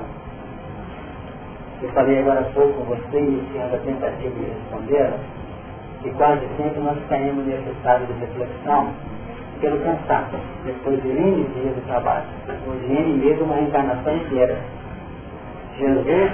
Eu 1.81 1.89
falei 1.89 2.19
agora 2.19 2.41
há 2.41 2.43
pouco 2.53 2.73
com 2.73 2.83
você, 2.83 3.19
iniciando 3.19 3.75
a 3.75 3.79
tentativa 3.79 4.35
de 4.35 4.45
responder, 4.45 5.13
que 6.01 6.09
quase 6.11 6.41
sempre 6.57 6.81
nós 6.81 6.97
caímos 7.07 7.45
nesse 7.45 7.69
estado 7.69 8.05
de 8.05 8.13
reflexão 8.19 8.89
pelo 9.61 9.79
cansaço, 9.79 10.35
depois 10.65 11.01
de 11.01 11.09
N 11.09 11.43
dias 11.55 11.75
de 11.75 11.81
trabalho, 11.81 12.25
depois 12.47 12.81
de 12.81 12.91
N 12.91 13.17
meses, 13.17 13.41
uma 13.41 13.55
reencarnação 13.55 14.15
inteira. 14.17 14.57
Jesus 15.77 16.31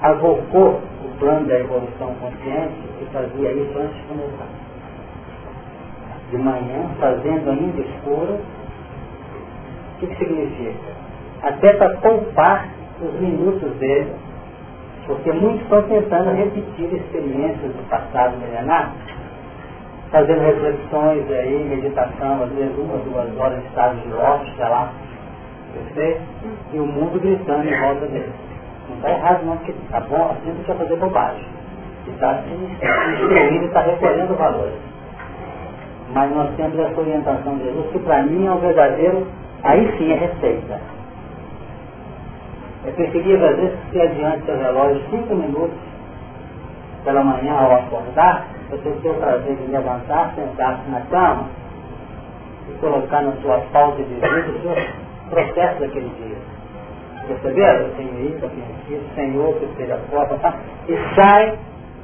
avocou 0.00 0.80
plano 1.18 1.46
da 1.46 1.58
evolução 1.58 2.14
consciente 2.14 2.74
e 3.00 3.06
fazia 3.12 3.52
isso 3.52 3.78
antes 3.78 3.96
de 3.96 4.02
começar. 4.02 4.48
De 6.30 6.38
manhã, 6.38 6.90
fazendo 7.00 7.50
ainda 7.50 7.80
escuro, 7.80 8.34
o 8.34 10.00
que, 10.00 10.06
que 10.06 10.16
significa? 10.16 10.92
Até 11.42 11.72
para 11.74 11.96
poupar 11.96 12.68
os 13.00 13.20
minutos 13.20 13.72
dele, 13.76 14.12
porque 15.06 15.32
muitos 15.32 15.62
estão 15.62 15.82
tentando 15.82 16.30
repetir 16.36 16.92
experiências 16.92 17.72
do 17.72 17.88
passado 17.88 18.36
milenar, 18.36 18.92
fazendo 20.10 20.40
reflexões 20.40 21.30
aí, 21.30 21.66
meditação, 21.68 22.42
às 22.42 22.50
vezes 22.50 22.76
uma, 22.76 22.98
duas 22.98 23.38
horas 23.38 23.64
estado 23.64 23.96
de 24.00 24.12
ócio, 24.12 24.54
sei 24.56 24.68
lá, 24.68 24.92
e 26.72 26.78
o 26.78 26.86
mundo 26.86 27.20
gritando 27.20 27.66
em 27.66 27.80
volta 27.80 28.06
dele. 28.06 28.47
Está 28.98 29.10
errado 29.10 29.46
não, 29.46 29.56
porque 29.58 29.72
tá 29.90 30.00
bom, 30.00 30.30
assim 30.30 30.48
não 30.48 30.54
precisa 30.56 30.74
fazer 30.74 30.96
bobagem. 30.96 31.44
Está 32.08 32.42
se 32.42 32.50
instruindo, 32.50 33.66
está 33.66 33.80
recolhendo 33.82 34.34
valores. 34.34 34.74
Mas 36.12 36.34
nós 36.34 36.50
temos 36.56 36.78
essa 36.78 37.00
orientação 37.00 37.58
de 37.58 37.64
Jesus, 37.64 37.90
que 37.92 37.98
para 38.00 38.22
mim 38.24 38.46
é 38.46 38.50
um 38.50 38.58
verdadeiro, 38.58 39.26
aí 39.62 39.96
sim 39.98 40.10
é 40.10 40.16
receita. 40.16 40.80
É 42.86 42.90
preferível 42.90 43.48
às 43.48 43.56
vezes 43.56 43.78
adiante 43.94 44.46
do 44.46 44.56
relógio 44.56 45.02
cinco 45.10 45.34
minutos 45.34 45.78
pela 47.04 47.22
manhã 47.22 47.52
ao 47.52 47.76
acordar, 47.76 48.46
você 48.70 48.90
ter 48.90 49.10
o 49.10 49.14
prazer 49.14 49.56
de 49.56 49.70
levantar, 49.70 50.34
sentar-se 50.34 50.90
na 50.90 51.02
cama 51.02 51.46
e 52.68 52.72
colocar 52.78 53.22
na 53.22 53.32
sua 53.42 53.58
pauta 53.72 54.02
de 54.02 54.14
vida 54.14 54.26
o 54.26 54.62
seu 54.62 54.74
processo 55.30 55.80
daquele 55.80 56.08
dia. 56.16 56.47
Perceberam? 57.28 57.80
Eu 57.80 57.94
tenho 57.94 58.20
isso, 58.26 58.42
eu 58.42 58.50
tenho 58.50 59.00
isso, 59.00 59.14
Senhor, 59.14 59.54
que 59.56 59.68
seja 59.76 59.98
forte, 60.10 60.34
tá? 60.40 60.54
e 60.88 61.14
sai, 61.14 61.58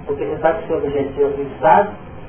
porque 0.06 0.22
você 0.22 0.36
sabe 0.36 0.58
que 0.58 0.64
o 0.64 0.66
seu 0.68 0.76
objetivo 0.76 1.32
fixado, 1.32 1.88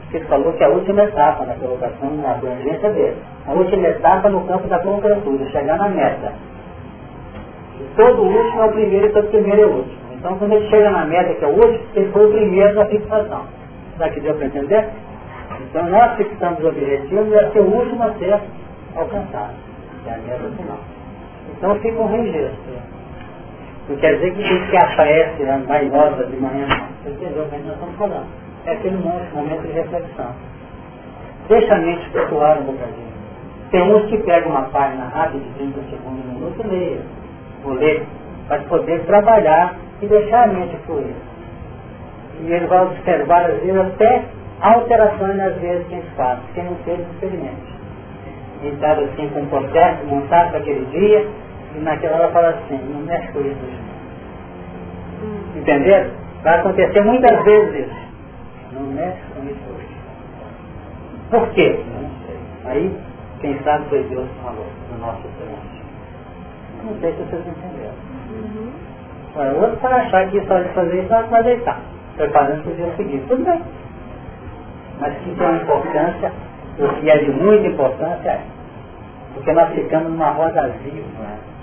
você 0.10 0.20
falou 0.22 0.54
que 0.54 0.64
a 0.64 0.70
última 0.70 1.04
etapa 1.04 1.46
na 1.46 1.56
colocação, 1.56 2.10
na 2.12 2.32
abrangência 2.32 2.90
dele, 2.90 3.18
a 3.46 3.52
última 3.52 3.88
etapa 3.88 4.30
no 4.30 4.46
campo 4.48 4.68
da 4.70 4.80
concretude, 4.80 5.52
chegar 5.52 5.78
na 5.78 5.90
meta. 5.90 6.32
E 7.82 7.84
todo 7.98 8.22
último 8.24 8.62
é 8.62 8.66
o 8.66 8.72
primeiro 8.72 9.08
e 9.08 9.10
todo 9.10 9.28
primeiro 9.28 9.62
é 9.62 9.66
o 9.66 9.76
último. 9.76 9.98
Então 10.14 10.38
quando 10.38 10.54
ele 10.54 10.70
chega 10.70 10.90
na 10.90 11.06
meta, 11.06 11.34
que 11.34 11.44
é 11.44 11.48
o 11.48 11.52
último, 11.52 11.84
ele 11.96 12.12
foi 12.14 12.28
o 12.28 12.32
primeiro 12.32 12.76
da 12.76 12.86
fixação. 12.86 13.46
Será 13.98 14.10
que 14.10 14.22
deu 14.22 14.36
para 14.36 14.46
entender? 14.46 14.90
Então 15.70 15.86
nós 15.90 16.16
fixamos 16.16 16.64
o 16.64 16.68
objetivo 16.70 17.28
e 17.28 17.36
é 17.36 17.50
ser 17.52 17.60
o 17.60 17.76
último 17.76 18.04
a 18.04 18.14
ser 18.14 18.40
alcançado. 18.96 19.54
É 20.06 20.14
a 20.14 20.18
meta 20.18 20.50
final. 20.56 20.95
Então 21.58 21.76
fica 21.80 22.02
um 22.02 22.08
registro. 22.08 22.76
Não 23.90 23.96
quer 23.98 24.16
dizer 24.16 24.34
que 24.34 24.42
isso 24.42 24.70
que 24.70 24.78
aparece 24.78 25.44
né, 25.44 25.64
vaidosa 25.68 26.26
de 26.26 26.38
manhã, 26.38 26.68
não. 26.68 27.12
Entendeu 27.12 27.44
o 27.44 27.50
que 27.50 27.58
nós 27.58 27.74
estamos 27.74 27.96
falando? 27.98 28.28
É 28.66 28.72
aquele 28.72 28.98
momento 28.98 29.62
de 29.62 29.74
reflexão. 29.74 30.34
Deixa 31.48 31.76
a 31.76 31.78
mente 31.78 32.10
flutuar 32.10 32.60
um 32.60 32.64
bocadinho. 32.64 33.16
Tem 33.70 33.82
uns 33.94 34.10
que 34.10 34.18
pegam 34.24 34.52
uma 34.52 34.64
página 34.70 35.06
rápida 35.06 35.44
de 35.44 35.50
30 35.54 35.82
segundos, 35.90 36.26
um 36.26 36.34
minuto 36.34 36.62
e 36.64 36.68
leia. 36.68 37.02
Vou 37.64 37.74
ler, 37.74 38.04
para 38.48 38.62
poder 38.64 39.06
trabalhar 39.06 39.76
e 40.02 40.08
deixar 40.08 40.46
a 40.46 40.48
mente 40.48 40.76
fluir. 40.86 41.14
E 42.42 42.52
ele 42.52 42.68
vai 42.68 42.86
observar, 42.86 43.46
às 43.46 43.60
vezes, 43.60 43.78
até 43.78 44.24
alterações 44.62 45.36
nas 45.38 45.56
vezes 45.58 45.88
que 45.88 45.94
a 45.94 45.98
gente 45.98 46.16
faz. 46.16 46.40
Quem 46.54 46.64
não 46.64 46.76
fez, 46.78 47.00
experimente. 47.00 47.76
Estava 48.64 49.02
assim 49.02 49.30
com 49.30 49.42
um 49.42 49.46
processo 49.48 50.06
montado 50.06 50.50
para 50.50 50.60
aquele 50.60 50.86
dia, 50.86 51.28
e 51.76 51.80
naquela 51.82 52.18
hora 52.18 52.32
fala 52.32 52.50
assim, 52.50 52.78
não 52.92 53.02
mexe 53.02 53.28
com 53.32 53.42
isso. 53.42 53.60
Hum. 55.24 55.60
Entenderam? 55.60 56.12
Vai 56.44 56.60
acontecer 56.60 57.02
muitas 57.02 57.44
vezes 57.44 57.88
isso. 57.88 58.06
Não 58.74 58.82
mexe 58.82 59.22
com 59.34 59.44
isso 59.44 59.62
hoje. 59.76 59.96
Por 61.30 61.50
quê? 61.50 61.80
Não 61.94 62.10
sei. 62.26 62.38
Aí, 62.66 62.98
quem 63.42 63.60
sabe 63.64 63.86
foi 63.90 64.04
Deus 64.04 64.28
que 64.28 64.44
falou 64.44 64.68
no 64.92 64.98
nosso 65.00 65.22
trânsito. 65.22 65.86
Não 66.84 67.00
sei 67.00 67.12
se 67.14 67.24
vocês 67.24 67.48
entenderam. 67.48 67.94
Uhum. 68.30 68.72
Agora, 69.34 69.54
outro 69.56 69.78
para 69.78 69.96
achar 69.98 70.30
que 70.30 70.46
só 70.46 70.60
de 70.60 70.70
fazer 70.70 71.04
isso 71.04 71.30
vai 71.30 71.44
deitar, 71.44 71.82
preparando 72.16 72.64
para 72.64 72.72
o 72.72 72.76
dia 72.76 72.96
seguinte. 72.96 73.26
Tudo 73.28 73.44
bem. 73.44 73.62
Mas 75.00 75.14
que 75.18 75.36
tem 75.36 75.48
uma 75.48 75.58
importância, 75.58 76.32
o 76.80 76.88
que 77.00 77.10
é 77.10 77.18
de 77.18 77.32
muita 77.32 77.68
importância 77.68 78.30
é, 78.30 78.42
porque 79.34 79.52
nós 79.52 79.74
ficamos 79.74 80.10
numa 80.12 80.30
roda 80.32 80.70
viva. 80.84 81.55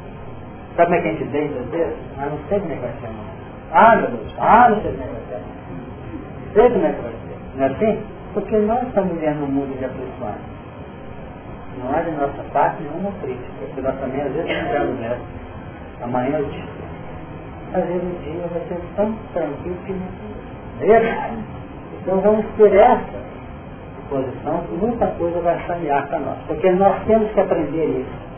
Sabe 0.77 0.87
como 0.87 0.95
é 0.95 1.01
que 1.03 1.09
a 1.09 1.13
gente 1.13 1.25
deita 1.25 1.61
às 1.61 1.67
vezes? 1.71 1.97
Ah, 2.19 2.27
não 2.27 2.39
sei 2.49 2.61
como 2.61 2.73
é 2.73 2.77
que 2.77 2.83
vai 2.83 2.93
ser. 2.93 3.09
Ah, 3.73 3.97
meu 3.97 4.11
Deus, 4.11 4.35
ah, 4.39 4.69
não 4.71 4.83
sei 4.83 4.93
como 4.93 5.03
é 5.03 5.07
que 5.07 5.13
vai 5.13 5.23
ser. 5.29 5.43
Não 6.47 6.53
sei 6.55 6.71
como 6.71 6.87
é 6.87 6.93
que 6.93 7.03
vai 7.03 7.13
ser. 7.13 7.57
Não 7.57 7.65
é 7.65 7.69
assim? 7.69 8.03
Porque 8.35 8.57
nós 8.59 8.83
estamos 8.89 9.13
vivendo 9.13 9.45
um 9.45 9.47
mundo 9.49 9.79
de 9.79 9.85
aflições. 9.85 10.41
Não 11.79 11.95
há 11.95 12.01
de 12.03 12.11
nossa 12.13 12.43
parte 12.53 12.83
nenhuma 12.83 13.13
crítica, 13.23 13.53
porque 13.61 13.81
nós 13.81 13.99
também 14.01 14.23
às 14.23 14.33
vezes 14.33 14.49
lembramos 14.49 15.01
nessa. 15.01 15.21
Amanhã 16.03 16.39
eu 16.39 16.47
disse. 16.47 16.69
Às 17.75 17.85
vezes 17.85 18.03
o 18.03 18.23
dia 18.23 18.47
vai 18.49 18.61
ser 18.69 18.81
tão 18.97 19.13
tranquilo 19.33 19.77
que 19.87 19.93
não 19.93 21.43
Então 22.01 22.21
vamos 22.21 22.47
ter 22.57 22.75
essa 22.75 23.23
posição 24.09 24.61
que 24.65 24.73
muita 24.75 25.07
coisa 25.07 25.41
vai 25.41 25.67
sanear 25.67 26.07
para 26.09 26.19
nós. 26.21 26.39
Porque 26.47 26.71
nós 26.73 27.03
temos 27.07 27.31
que 27.33 27.41
aprender 27.41 28.01
isso. 28.01 28.32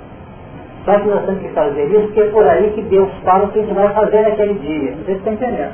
Só 0.85 0.99
que 1.01 1.09
nós 1.09 1.25
temos 1.25 1.41
que 1.41 1.49
fazer 1.49 1.85
isso 1.87 2.07
porque 2.09 2.21
é 2.21 2.27
por 2.31 2.47
aí 2.47 2.71
que 2.73 2.83
Deus 2.83 3.11
fala 3.25 3.45
o 3.45 3.49
que 3.49 3.59
a 3.59 3.63
gente 3.63 3.75
vai 3.75 3.93
fazer 3.95 4.21
naquele 4.23 4.55
dia. 4.55 4.91
Não 4.91 5.05
sei 5.05 5.15
se 5.15 5.21
está 5.21 5.33
entendendo. 5.33 5.73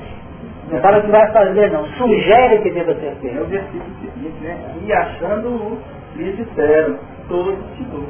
Não 0.70 0.80
fala 0.80 1.00
que 1.00 1.10
vai 1.10 1.32
fazer, 1.32 1.72
não. 1.72 1.84
Sugere 1.86 2.58
que 2.58 2.70
deva 2.70 2.94
ser 2.94 3.16
feito. 3.20 3.38
É 3.38 3.40
o 3.40 3.46
versículo 3.46 3.90
seguinte, 4.00 4.36
né? 4.42 4.56
E 4.86 4.92
achando 4.92 5.48
o 5.48 5.78
lhe 6.16 6.32
disseram, 6.32 6.96
todos 7.28 7.56
te 7.76 7.82
dou. 7.84 8.06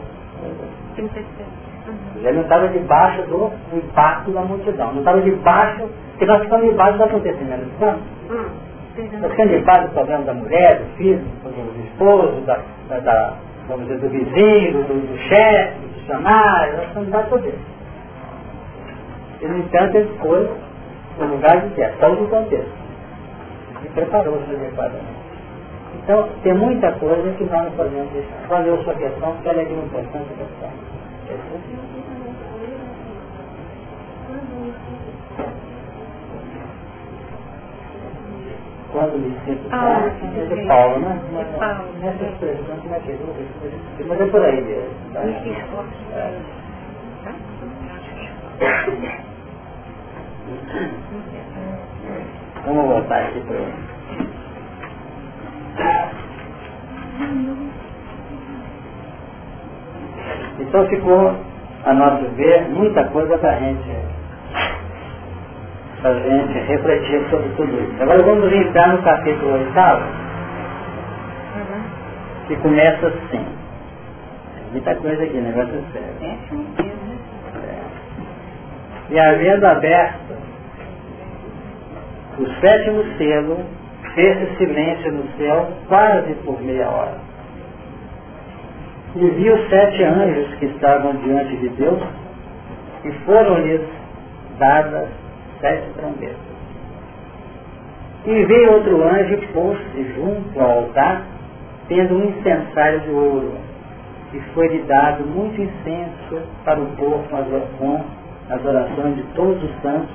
Ele 2.17 2.33
não 2.33 2.43
estava 2.43 2.69
debaixo 2.69 3.23
do 3.23 3.51
impacto 3.73 4.31
da 4.33 4.43
multidão. 4.43 4.93
Não 4.93 4.99
estava 4.99 5.21
debaixo, 5.23 5.89
porque 6.11 6.27
nós 6.27 6.43
ficamos 6.43 6.71
debaixo 6.71 6.99
do 6.99 7.05
acontecimento. 7.05 7.67
Não? 7.81 7.99
Nós 9.21 9.31
ficamos 9.31 9.53
debaixo 9.53 9.89
do 9.89 9.95
problema 9.95 10.25
da 10.25 10.35
mulher, 10.35 10.81
do 10.81 10.97
filho, 10.97 11.23
do 11.43 11.85
esposo, 11.87 12.41
da, 12.43 12.61
da, 12.89 12.99
da 12.99 13.37
vamos 13.69 13.87
dizer, 13.87 14.01
do 14.01 14.09
vizinho, 14.09 14.85
do, 14.85 15.07
do 15.07 15.19
chefe, 15.29 15.90
do 16.01 16.07
funcionário, 16.07 16.77
nós 16.77 16.87
ficamos 16.89 17.07
debaixo 17.07 17.31
do 17.31 17.49
isso. 17.49 17.59
E, 19.41 19.49
no 19.49 19.59
entanto, 19.59 19.97
ele 19.97 20.19
foi 20.21 20.51
no 21.19 21.27
lugar 21.27 21.61
de 21.61 21.75
terra, 21.75 21.95
só 22.01 22.11
do 22.11 22.29
contexto. 22.29 22.73
E 23.85 23.89
preparou-se 23.89 24.55
adequadamente. 24.55 25.21
Então, 26.03 26.29
tem 26.43 26.55
muita 26.55 26.93
coisa 26.93 27.31
que 27.33 27.45
nós 27.45 27.65
não 27.65 27.73
podemos 27.73 28.11
deixar. 28.13 28.49
Valeu 28.49 28.83
sua 28.83 28.95
questão, 28.95 29.33
porque 29.33 29.49
ela 29.49 29.63
é 29.63 29.65
de 29.65 29.73
uma 29.73 29.85
importância 29.85 30.35
questão. 30.37 30.71
Quando 38.93 39.19
me 39.19 39.39
sinto 39.45 39.69
ah, 39.71 40.01
é 40.03 40.11
de 40.47 40.67
Paulo, 40.67 40.99
né? 40.99 41.21
De 41.23 41.59
Paulo. 41.59 41.93
Nessa 42.01 42.25
expressão, 42.25 42.77
como 42.83 42.95
é 42.95 43.01
que 43.01 43.13
é? 43.13 43.19
Mas 44.09 44.21
é 44.21 44.27
por 44.27 44.45
aí 44.45 44.61
mesmo. 44.63 44.91
Tá? 45.13 45.21
É. 45.21 46.41
Vamos 52.67 52.87
voltar 52.89 53.23
aqui 53.27 53.41
para 53.41 53.57
Então 60.59 60.87
ficou, 60.89 61.37
a 61.85 61.95
nosso 61.95 62.29
ver, 62.35 62.69
muita 62.71 63.09
coisa 63.09 63.39
para 63.39 63.51
a 63.51 63.59
gente, 63.61 63.89
a 66.03 66.13
gente 66.15 66.59
refletir 66.61 67.23
sobre 67.29 67.49
tudo 67.57 67.73
isso. 67.73 68.03
Agora 68.03 68.23
vamos 68.23 68.53
entrar 68.53 68.89
no 68.89 69.03
capítulo 69.03 69.53
oitavo, 69.53 70.05
que 72.49 72.57
começa 72.57 73.07
assim. 73.09 73.47
Muita 74.73 74.95
coisa 74.97 75.23
aqui, 75.23 75.37
negócio 75.37 75.85
sério. 75.93 76.15
É. 76.23 76.37
E 79.11 79.19
havendo 79.19 79.67
aberto 79.67 80.37
o 82.39 82.47
sétimo 82.61 83.05
selo, 83.19 83.59
fez 84.15 84.57
silêncio 84.57 85.13
no 85.13 85.25
céu 85.37 85.69
quase 85.89 86.33
por 86.45 86.63
meia 86.63 86.89
hora. 86.89 87.19
E 89.17 89.29
viu 89.29 89.59
sete 89.69 90.05
anjos 90.05 90.55
que 90.55 90.67
estavam 90.67 91.13
diante 91.17 91.57
de 91.57 91.69
Deus 91.71 92.01
e 93.05 93.13
foram-lhes 93.25 93.83
dadas 94.59 95.09
sete 95.61 95.91
trombetas. 95.95 96.37
E 98.27 98.45
veio 98.45 98.73
outro 98.73 99.03
anjo 99.03 99.35
e 99.35 99.47
pôs-se 99.49 100.15
junto 100.15 100.61
ao 100.61 100.71
altar, 100.71 101.25
tendo 101.89 102.17
um 102.17 102.25
incensário 102.25 103.01
de 103.01 103.11
ouro, 103.11 103.53
e 104.33 104.41
foi-lhe 104.55 104.83
dado 104.83 105.25
muito 105.25 105.61
incenso 105.61 106.43
para 106.65 106.81
o 106.81 106.87
povo 106.97 107.25
com 107.79 108.05
as 108.51 108.65
orações 108.65 109.17
de 109.17 109.23
todos 109.35 109.63
os 109.63 109.83
santos 109.83 110.15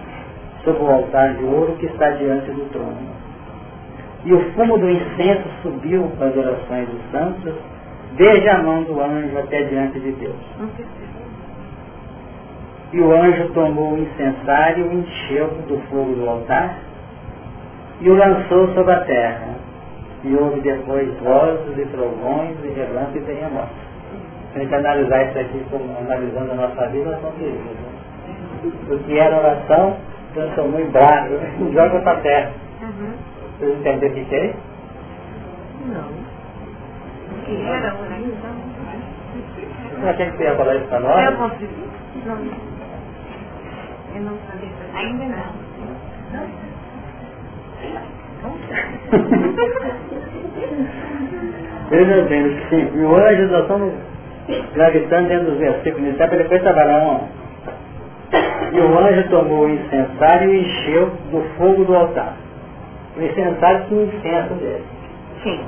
sobre 0.63 0.83
o 0.83 0.89
altar 0.89 1.33
de 1.33 1.43
ouro 1.43 1.75
que 1.77 1.85
está 1.85 2.11
diante 2.11 2.51
do 2.51 2.69
trono. 2.71 2.97
E 4.23 4.33
o 4.33 4.53
fumo 4.53 4.77
do 4.77 4.89
incenso 4.89 5.47
subiu 5.61 6.11
para 6.17 6.27
as 6.27 6.37
orações 6.37 6.89
dos 6.89 7.11
santos, 7.11 7.53
desde 8.17 8.49
a 8.49 8.63
mão 8.63 8.83
do 8.83 9.01
anjo 9.01 9.37
até 9.37 9.63
diante 9.63 9.99
de 9.99 10.11
Deus. 10.13 10.35
E 12.95 13.01
o 13.01 13.11
anjo 13.11 13.49
tomou 13.49 13.91
o 13.91 13.97
incensário 13.97 14.89
e 14.89 14.95
encheu 14.95 15.47
do 15.67 15.77
fogo 15.89 16.15
do 16.15 16.29
altar 16.29 16.77
e 17.99 18.09
o 18.09 18.15
lançou 18.15 18.73
sobre 18.73 18.93
a 18.93 19.03
terra. 19.03 19.55
E 20.23 20.33
houve 20.33 20.61
depois 20.61 21.13
vozes 21.19 21.77
e 21.77 21.85
trovões 21.87 22.55
e 22.63 22.69
relâmpagos 22.69 23.17
e 23.17 23.19
terremotos. 23.25 23.75
Se 24.53 24.59
a 24.59 24.61
gente 24.61 24.75
analisar 24.75 25.25
isso 25.25 25.39
aqui 25.39 25.65
como 25.69 25.83
analisando 25.99 26.53
a 26.53 26.55
nossa 26.55 26.87
vida, 26.87 27.11
nós 27.11 27.21
vamos 27.21 27.37
ver 27.37 27.51
né? 27.51 28.71
O 28.89 28.99
que 28.99 29.19
era 29.19 29.39
oração 29.39 29.97
transformou 30.33 30.79
em 30.79 30.89
brado, 30.89 31.37
joga 31.73 31.99
para 31.99 32.13
a 32.13 32.21
terra. 32.21 32.51
Uhum. 32.81 33.11
Vocês 33.59 33.77
entenderam 33.77 34.13
o 34.13 34.25
que 34.25 34.35
é? 34.35 34.55
Não. 35.87 36.07
O 37.27 37.43
que 37.43 37.61
era 37.61 37.93
oração? 37.93 38.15
Não 40.01 40.13
tinha 40.13 40.31
que 40.31 40.55
falar 40.55 40.75
isso 40.75 40.87
para 40.87 40.99
nós? 41.01 41.39
Não. 42.25 42.74
Eu 44.15 44.21
não 44.21 44.37
sabia. 44.47 44.69
Ainda 44.93 45.25
não. 45.25 45.65
Veja 51.89 52.21
bem, 52.23 52.59
sim, 52.69 52.91
e 52.95 53.03
o 53.03 53.15
anjo 53.15 53.51
nós 53.51 53.61
estamos 53.63 53.93
gravitando 54.73 55.27
dentro 55.27 55.51
dos 55.51 55.59
versículos 55.59 56.07
iniciais 56.07 56.29
para 56.29 56.43
depois 56.43 56.61
trabalhar 56.61 57.03
um. 57.03 57.27
E 58.73 58.79
o 58.79 58.99
anjo 58.99 59.29
tomou 59.29 59.65
o 59.65 59.69
incensário 59.69 60.53
e 60.53 60.61
encheu 60.61 61.07
do 61.31 61.43
fogo 61.57 61.83
do 61.83 61.95
altar. 61.95 62.37
O 63.17 63.21
incensário 63.21 63.85
tinha 63.87 64.03
incenso 64.05 64.53
dele. 64.55 64.85
Sim. 65.43 65.59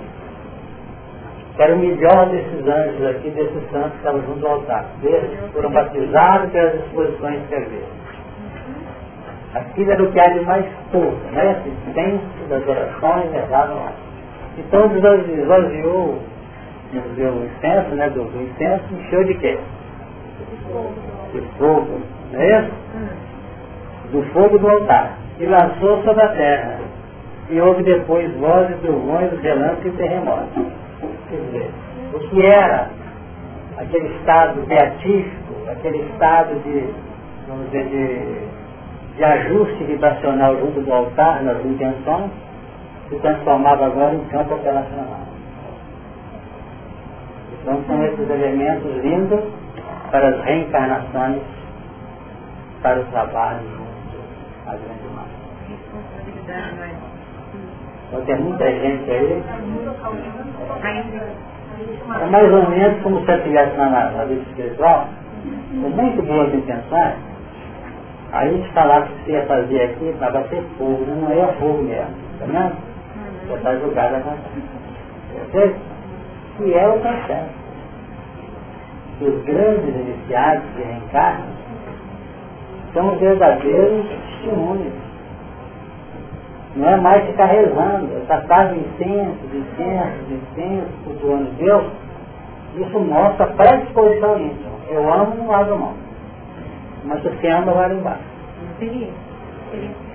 Era 1.57 1.75
o 1.75 1.79
melhor 1.79 2.29
desses 2.29 2.65
anjos 2.65 3.05
aqui, 3.07 3.29
desses 3.31 3.71
santos 3.71 3.91
que 3.91 3.97
estavam 3.97 4.21
junto 4.21 4.47
ao 4.47 4.53
altar. 4.53 4.85
Eles 5.03 5.51
foram 5.51 5.71
batizados 5.71 6.51
pelas 6.51 6.75
exposições 6.75 7.45
que 7.49 7.55
haviam. 7.55 7.96
Aquilo 9.57 9.91
era 9.91 10.03
o 10.03 10.11
que 10.11 10.19
há 10.19 10.29
de 10.29 10.39
mais 10.41 10.65
puro, 10.91 11.17
né? 11.31 11.51
Assistência 11.51 12.47
das 12.49 12.67
orações 12.67 13.31
levadas 13.31 13.75
lá. 13.75 13.91
Então 14.57 14.85
esvaziou, 14.95 16.21
o 16.93 17.45
incenso, 17.45 17.95
né? 17.95 18.09
Do, 18.11 18.23
do 18.25 18.43
incenso, 18.43 18.83
encheu 18.93 19.23
de 19.23 19.33
quê? 19.35 19.57
De 21.33 21.41
fogo, 21.57 21.99
não 22.31 22.39
é? 22.41 22.69
Do 24.11 24.23
fogo 24.31 24.59
do 24.59 24.69
altar. 24.69 25.17
E 25.39 25.45
lançou 25.45 26.03
sobre 26.03 26.23
a 26.23 26.29
terra. 26.29 26.79
E 27.49 27.59
houve 27.59 27.81
depois 27.83 28.31
vozes, 28.35 28.79
trovões, 28.81 29.31
relâmpagos 29.41 29.85
e 29.85 29.91
terremotos. 29.91 30.65
Quer 31.29 31.35
dizer, 31.35 31.71
o 32.13 32.19
que 32.19 32.45
era 32.45 32.89
aquele 33.77 34.07
estado 34.17 34.61
beatífico, 34.67 35.53
aquele 35.71 35.97
estado 36.11 36.55
de, 36.63 36.89
vamos 37.47 37.65
dizer, 37.71 37.85
de 37.85 38.56
de 39.17 39.23
ajuste 39.23 39.83
vibracional 39.83 40.55
junto 40.59 40.81
do 40.81 40.93
altar, 40.93 41.43
nas 41.43 41.65
intenções, 41.65 42.31
se 43.09 43.15
transformava 43.19 43.87
agora 43.87 44.13
em 44.13 44.23
campo 44.25 44.53
operacional. 44.53 45.27
Então 47.53 47.83
são 47.87 48.03
esses 48.05 48.29
elementos 48.29 49.01
vindos 49.01 49.43
para 50.11 50.29
as 50.29 50.41
reencarnações, 50.45 51.41
para 52.81 52.99
o 52.99 53.05
trabalho 53.05 53.61
junto 53.71 54.69
à 54.69 54.71
grande 54.71 55.07
massa. 55.15 55.37
Então 58.07 58.21
tem 58.25 58.39
muita 58.39 58.71
gente 58.71 59.11
aí. 59.11 59.43
É 62.21 62.25
mais 62.25 62.53
ou 62.53 62.69
menos 62.69 63.01
como 63.01 63.25
se 63.25 63.31
eu 63.31 63.37
estivesse 63.37 63.77
na, 63.77 64.25
vida 64.25 64.41
espiritual, 64.41 65.07
com 65.71 65.89
muito 65.89 66.23
boas 66.23 66.53
intenções, 66.53 67.15
a 68.31 68.45
gente 68.47 68.71
falava 68.73 69.05
que 69.05 69.23
você 69.23 69.31
ia 69.31 69.45
fazer 69.45 69.81
aqui, 69.83 70.15
mas 70.19 70.33
vai 70.33 70.47
ser 70.49 70.61
fogo, 70.77 71.05
né? 71.05 71.17
não 71.21 71.31
é 71.31 71.53
fogo 71.53 71.83
mesmo, 71.83 72.15
tá 72.39 72.45
vendo? 72.45 72.75
Já 73.47 73.55
está 73.55 73.75
julgada 73.75 74.19
com 74.19 74.35
Perfeito? 75.33 75.79
E 76.59 76.73
é 76.73 76.87
o 76.89 76.99
processo. 76.99 77.57
Que 79.19 79.25
os 79.25 79.43
grandes 79.45 79.95
iniciados 79.95 80.63
que 80.75 80.81
reencarnam 80.81 81.47
são 82.93 83.15
verdadeiros 83.17 84.05
testemunhos. 84.07 84.93
Não 86.75 86.89
é 86.89 86.97
mais 86.97 87.25
ficar 87.25 87.45
rezando, 87.45 88.17
é 88.17 88.25
tratar 88.27 88.73
de 88.73 88.79
incenso, 88.79 89.47
de 89.51 89.57
incenso, 89.57 90.25
de 90.27 90.33
incenso, 90.35 90.87
cultuando 91.05 91.51
Deus. 91.57 91.85
Isso 92.75 92.99
mostra 92.99 93.45
a 93.45 93.49
predisposição 93.49 94.39
íntima. 94.39 94.77
Eu 94.89 95.11
amo, 95.11 95.35
não 95.35 95.51
abro 95.51 95.77
mão. 95.77 96.06
Mas 97.03 97.25
o 97.25 97.29
que 97.29 97.47
ama 97.47 97.71
vai 97.73 97.89
lá 97.89 97.95
embaixo. 97.95 98.23
Seria? 98.79 99.09
Seria. 99.71 100.07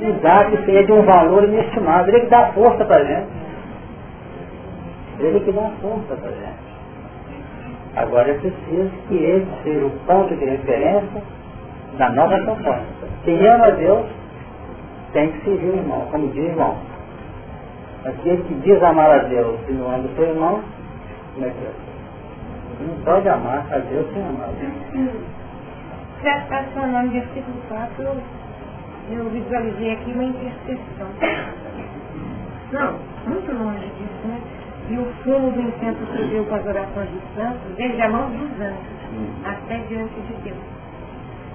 Exato, 0.00 0.54
isso 0.54 0.70
é 0.70 0.82
de 0.82 0.92
um 0.92 1.02
valor 1.02 1.44
inestimável. 1.44 2.14
Ele 2.14 2.24
que 2.24 2.30
dá 2.30 2.52
força 2.52 2.84
para 2.84 2.96
a 2.96 3.04
gente. 3.04 3.28
Ele 5.18 5.40
que 5.40 5.52
dá 5.52 5.70
força 5.82 6.16
para 6.16 6.28
a 6.28 6.32
gente. 6.32 6.70
Agora 7.96 8.30
é 8.30 8.34
preciso 8.34 8.90
que 9.08 9.14
ele 9.14 9.46
seja 9.62 9.84
o 9.84 9.90
ponto 10.06 10.34
de 10.36 10.44
referência 10.44 11.22
da 11.98 12.08
nossa 12.10 12.38
proposta. 12.38 13.08
Quem 13.24 13.46
ama 13.46 13.72
Deus 13.72 14.06
tem 15.12 15.32
que 15.32 15.44
seguir 15.44 15.66
o 15.66 15.76
irmão, 15.76 16.06
como 16.10 16.28
diz 16.28 16.44
o 16.44 16.48
irmão. 16.48 16.76
Aquele 18.04 18.42
que 18.44 18.54
diz 18.54 18.82
amar 18.82 19.10
a 19.10 19.18
Deus 19.24 19.58
e 19.68 19.72
não 19.72 19.88
ama 19.88 20.04
o 20.04 20.14
seu 20.14 20.24
irmão, 20.24 20.60
é 21.38 21.50
que 21.50 21.64
é? 21.64 21.72
Não 22.80 22.96
pode 23.04 23.28
amar 23.28 23.66
a 23.72 23.78
Deus 23.78 24.06
sem 24.12 24.22
amar 24.22 24.48
a 24.48 24.52
Deus. 24.52 25.12
Relacionando 26.22 27.10
versículo 27.12 27.56
4, 27.68 28.02
eu, 28.02 28.16
eu 29.10 29.30
visualizei 29.30 29.92
aqui 29.92 30.12
uma 30.12 30.24
intercessão. 30.24 31.08
Não, 32.72 32.98
muito 33.26 33.52
longe 33.52 33.86
disso, 33.86 34.26
né? 34.28 34.40
E 34.90 34.98
o 34.98 35.04
fumo 35.22 35.50
do 35.52 35.60
incenso 35.60 36.00
subiu 36.16 36.44
com 36.46 36.54
as 36.54 36.66
orações 36.66 37.08
dos 37.10 37.22
santos, 37.36 37.76
desde 37.76 38.00
a 38.02 38.08
mão 38.08 38.30
dos 38.30 38.60
anjos, 38.60 38.86
até 39.44 39.78
diante 39.88 40.20
de 40.20 40.34
Deus. 40.42 40.58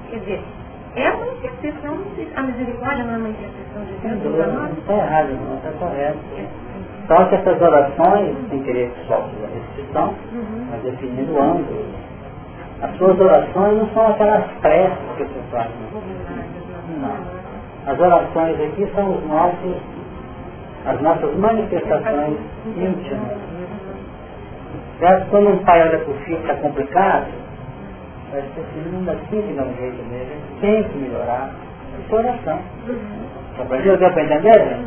Quer 0.10 0.20
dizer, 0.20 0.44
é 0.96 1.12
uma 1.12 1.28
intercessão, 1.28 1.98
a 2.36 2.42
misericórdia 2.44 3.04
não 3.04 3.14
é 3.16 3.18
uma 3.18 3.30
intercessão 3.30 3.84
de 3.86 3.94
Deus? 3.94 4.24
Não 4.54 4.68
está 4.74 4.94
errado, 4.94 5.30
não 5.34 5.58
está 5.58 5.72
correto. 5.74 6.20
Só 7.08 7.26
que 7.26 7.36
essas 7.36 7.62
orações, 7.62 8.36
sem 8.50 8.64
querer 8.64 8.90
que 8.90 9.08
solte 9.08 9.30
a 9.44 9.48
restrição, 9.48 10.14
uhum. 10.34 10.68
mas 10.72 10.82
definindo 10.82 11.34
o 11.34 11.42
ângulo, 11.42 11.86
as 12.82 12.98
suas 12.98 13.20
orações 13.20 13.78
não 13.78 13.90
são 13.94 14.08
aquelas 14.08 14.46
preces 14.62 14.98
que 15.18 15.24
você 15.24 15.42
faz. 15.52 15.70
Não. 17.00 17.92
As 17.92 18.00
orações 18.00 18.60
aqui 18.60 18.90
são 18.96 19.16
os 19.16 19.28
nossos, 19.28 19.76
as 20.86 21.02
nossas 21.02 21.38
manifestações 21.38 22.38
íntimas. 22.76 23.38
Certo? 25.00 25.30
Quando 25.30 25.50
um 25.50 25.58
pai 25.64 25.82
olha 25.82 26.00
para 26.00 26.12
o 26.12 26.18
filho 26.20 26.40
está 26.40 26.56
complicado, 26.56 27.28
vai 28.32 28.42
ser 28.42 28.62
assim, 28.62 28.92
não 28.92 29.14
assim 29.14 29.42
que 29.42 29.54
não 29.54 29.74
jeito 29.76 30.04
mesmo, 30.10 30.42
tem 30.62 30.84
que 30.84 30.98
melhorar. 30.98 31.52
Isso 32.00 32.16
é 32.16 32.20
oração. 32.20 32.60
Compreendeu? 33.58 33.98
Deu 33.98 34.12
para 34.12 34.24
entender? 34.24 34.78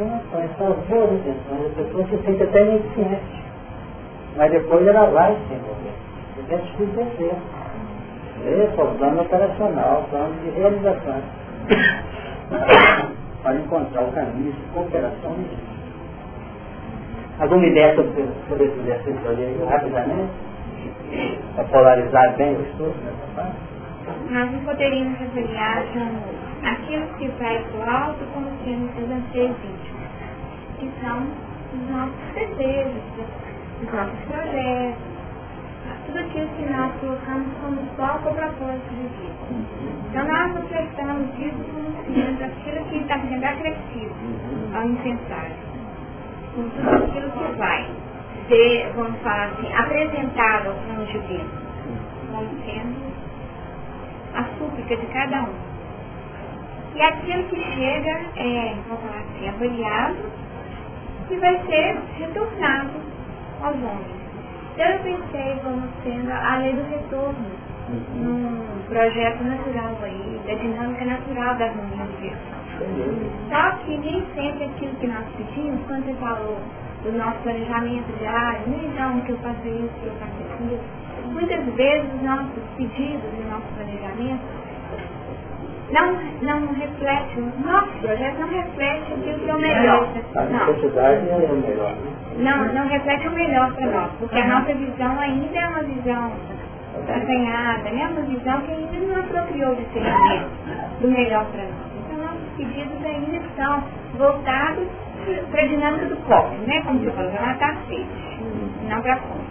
Informações, 0.00 0.50
são 0.58 0.72
as 0.72 0.78
boas 0.86 1.12
intenções, 1.12 1.66
a 1.66 1.82
pessoa 1.82 2.06
se 2.06 2.16
sente 2.24 2.42
até 2.42 2.62
ineficiente. 2.62 3.42
Mas 4.36 4.50
depois 4.52 4.86
ela 4.86 5.06
vai 5.10 5.34
se 5.34 5.54
envolver. 5.54 5.94
Porque 6.34 6.54
é 6.54 6.58
difícil 6.58 6.86
vencer. 6.94 7.34
Esse 8.46 8.80
é 8.80 8.84
o 8.84 8.94
plano 8.98 9.22
operacional, 9.22 10.00
o 10.00 10.10
plano 10.10 10.34
de 10.42 10.50
realização. 10.50 11.22
para 13.42 13.54
encontrar 13.54 14.02
o 14.02 14.12
caminho 14.12 14.52
de 14.52 14.60
cooperação 14.72 15.36
e 15.38 15.78
Alguma 17.40 17.66
ideia 17.66 17.94
sobre, 17.94 18.28
sobre 18.48 18.64
esse 18.64 18.80
exercício 18.80 19.30
ali 19.30 19.64
rapidamente? 19.68 20.32
Para 21.54 21.64
polarizar 21.64 22.36
bem 22.36 22.56
o 22.56 22.62
estudo 22.62 22.94
nessa 23.04 23.26
parte? 23.36 23.56
Nós 24.28 24.50
não 24.50 24.60
poderíamos 24.64 25.22
avaliar 25.22 25.84
aquilo 26.64 27.06
que 27.16 27.28
vai 27.38 27.62
para 27.62 27.78
o 27.78 27.90
alto 27.90 28.24
como 28.34 28.50
sendo 28.64 28.92
seus 28.96 29.10
anseios. 29.10 29.77
Que 30.78 30.90
são 31.00 31.26
os 31.74 31.90
nossos 31.90 32.34
desejos, 32.34 33.02
os 33.82 33.92
nossos 33.92 34.18
projetos, 34.26 35.18
tudo 36.08 36.18
aquilo 36.20 36.48
que 36.56 36.64
nós 36.72 36.92
colocamos 37.00 37.48
como 37.60 37.86
foco 37.96 38.28
ou 38.28 38.34
propósito 38.34 38.94
de 38.94 39.08
vida. 39.16 39.38
Então 40.08 40.24
nós 40.24 40.64
ofertamos 40.64 41.28
isso 41.38 41.64
como 41.72 42.14
sendo 42.14 42.44
aquilo 42.44 42.84
que 42.86 42.96
está 42.96 43.18
sendo 43.18 43.44
acrescido 43.44 44.14
ao 44.74 44.84
incensário. 44.84 45.56
Com 46.54 46.68
tudo 46.70 46.88
aquilo 46.88 47.30
que 47.30 47.58
vai 47.58 47.90
ser, 48.48 48.92
vamos 48.96 49.20
falar 49.20 49.48
assim, 49.48 49.72
apresentado 49.74 50.68
ao 50.68 50.74
plano 50.76 51.06
Deus, 51.06 51.50
como 52.30 52.48
sendo 52.64 53.12
a 54.34 54.44
súplica 54.58 54.96
de 54.96 55.06
cada 55.08 55.42
um. 55.42 55.54
E 56.94 57.02
aquilo 57.02 57.44
que 57.44 57.62
chega 57.74 58.20
é, 58.36 58.74
vamos 58.88 59.02
falar 59.04 59.20
assim, 59.20 59.48
avaliado 59.48 60.16
e 61.30 61.36
vai 61.36 61.60
ser 61.66 61.98
retornado 62.18 62.90
aos 63.62 63.76
homens. 63.76 64.18
Então 64.74 64.86
eu 64.86 64.98
pensei 65.00 65.60
como 65.62 65.82
sendo 66.04 66.30
a 66.30 66.56
lei 66.58 66.72
do 66.72 66.82
retorno 66.90 67.46
num 68.14 68.82
projeto 68.88 69.42
natural 69.44 69.98
aí, 70.02 70.40
da 70.46 70.54
dinâmica 70.54 71.04
natural 71.04 71.54
da 71.56 71.66
universal. 71.66 72.58
Só 73.50 73.70
que 73.84 73.96
nem 73.96 74.24
sempre 74.34 74.64
aquilo 74.64 74.94
que 74.96 75.06
nós 75.06 75.24
pedimos, 75.36 75.80
quando 75.86 76.04
você 76.04 76.14
falou 76.14 76.58
do 77.02 77.12
nosso 77.12 77.38
planejamento 77.42 78.18
diário, 78.18 78.60
nem 78.68 78.86
então 78.86 79.20
que 79.22 79.32
eu 79.32 79.38
faço 79.38 79.66
isso, 79.66 79.90
que 80.00 80.06
eu 80.06 80.12
faço 80.20 80.32
aquilo, 80.52 80.78
muitas 81.32 81.64
vezes 81.74 82.14
os 82.14 82.22
nossos 82.22 82.62
pedidos 82.76 83.24
e 83.36 83.42
o 83.42 83.50
nosso 83.50 83.66
planejamento 83.74 84.67
não, 85.90 86.60
não 86.60 86.72
reflete, 86.74 87.40
o 87.40 87.66
nosso 87.66 87.92
projeto 88.00 88.38
não 88.38 88.48
reflete 88.48 89.12
aquilo 89.12 89.38
que 89.38 89.50
é 89.50 89.54
o 89.54 89.58
melhor. 89.58 90.08
A 90.34 90.42
necessidade 90.42 91.28
é 91.30 91.34
o 91.34 91.56
melhor. 91.56 91.94
Não, 92.36 92.72
não 92.72 92.88
reflete 92.88 93.28
o 93.28 93.32
melhor 93.32 93.72
para 93.72 93.86
nós, 93.86 94.10
porque 94.18 94.38
a 94.38 94.46
nossa 94.46 94.74
visão 94.74 95.18
ainda 95.18 95.58
é 95.58 95.68
uma 95.68 95.82
visão 95.82 96.32
acanhada, 97.08 97.90
né? 97.90 98.08
uma 98.10 98.22
visão 98.22 98.60
que 98.62 98.72
ainda 98.72 99.06
não 99.06 99.20
apropriou 99.20 99.74
de 99.76 99.84
ser 99.92 100.02
do 101.00 101.10
melhor 101.10 101.46
para 101.46 101.62
nós. 101.62 101.88
Então 101.96 102.18
nossos 102.18 102.48
pedidos 102.56 103.04
ainda 103.04 103.36
estão 103.36 103.84
voltados 104.16 104.86
para 105.50 105.62
a 105.62 105.66
dinâmica 105.66 106.06
do 106.06 106.16
copo, 106.26 106.54
né? 106.66 106.82
Como 106.82 107.10
falou, 107.12 107.30
para 107.30 107.46
matar 107.46 107.76
sede, 107.88 108.06
não 108.88 109.00
para 109.02 109.14
a. 109.14 109.47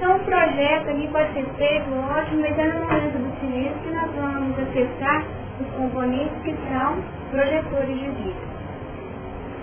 Então 0.00 0.16
o 0.16 0.20
projeto 0.20 0.88
ali 0.88 1.06
pode 1.08 1.30
ser 1.34 1.44
feito, 1.58 1.84
ótimo, 1.92 2.40
mas 2.40 2.58
é 2.58 2.64
no 2.68 2.80
momento 2.80 3.18
do 3.18 3.38
silêncio 3.38 3.78
que 3.82 3.90
nós 3.90 4.10
vamos 4.14 4.58
acessar 4.58 5.24
os 5.60 5.66
componentes 5.76 6.42
que 6.42 6.56
são 6.72 6.96
projetores 7.30 7.98
de 7.98 8.08
vida. 8.08 8.40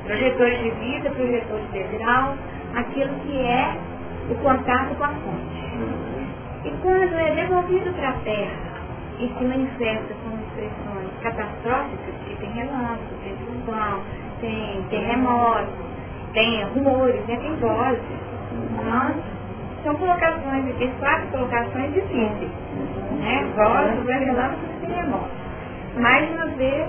Projetores 0.06 0.60
de 0.60 0.70
vida, 0.70 1.10
projetores 1.10 1.72
de 1.72 1.98
grau, 1.98 2.36
aquilo 2.76 3.16
que 3.22 3.36
é 3.36 3.78
o 4.30 4.36
contato 4.36 4.94
com 4.94 5.04
a 5.06 5.08
fonte. 5.08 5.58
E 6.66 6.70
quando 6.84 7.16
é 7.16 7.34
devolvido 7.34 7.92
para 7.94 8.10
a 8.10 8.14
Terra 8.20 8.78
e 9.18 9.34
se 9.40 9.44
manifesta 9.44 10.14
com 10.22 10.38
expressões 10.38 11.10
catastróficas, 11.24 12.16
que 12.28 12.36
tem 12.36 12.52
relâmpagos, 12.52 13.18
tem 13.24 13.36
trovão, 13.38 14.04
tem 14.40 14.84
terremotos, 14.92 15.74
tem 16.34 16.64
rumores, 16.76 17.26
né, 17.26 17.38
tem 17.38 17.56
vozes, 17.56 18.04
nós 18.86 19.37
são 19.88 19.96
colocações 19.96 20.68
aqui, 20.68 20.92
quatro 21.00 21.28
colocações 21.30 21.94
difíceis. 21.94 22.52
Né? 23.20 23.48
Vozes, 23.56 24.06
relâmpagos 24.06 24.60
e 24.84 24.86
terremotos 24.86 25.48
mais 26.00 26.30
uma 26.32 26.46
vez 26.48 26.88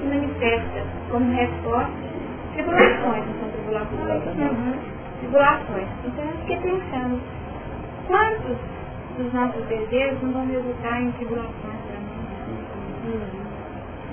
se 0.00 0.06
manifesta 0.06 0.82
como 1.10 1.30
resposta 1.32 1.92
tribulações, 2.54 3.26
não 3.26 3.40
são 3.40 3.50
tribulações? 3.50 4.36
Uhum. 4.38 4.74
Tribulações. 5.20 5.88
Então 6.04 6.24
eu 6.24 6.36
fiquei 6.38 6.56
pensando, 6.56 7.20
quantos 8.06 8.56
dos 9.16 9.32
nossos 9.32 9.64
desejos 9.66 10.22
não 10.22 10.32
vão 10.32 10.46
resultar 10.46 11.00
em 11.00 11.12
tribulações 11.12 11.52
para 11.86 12.00
nós? 12.00 13.14
Uhum. 13.14 13.44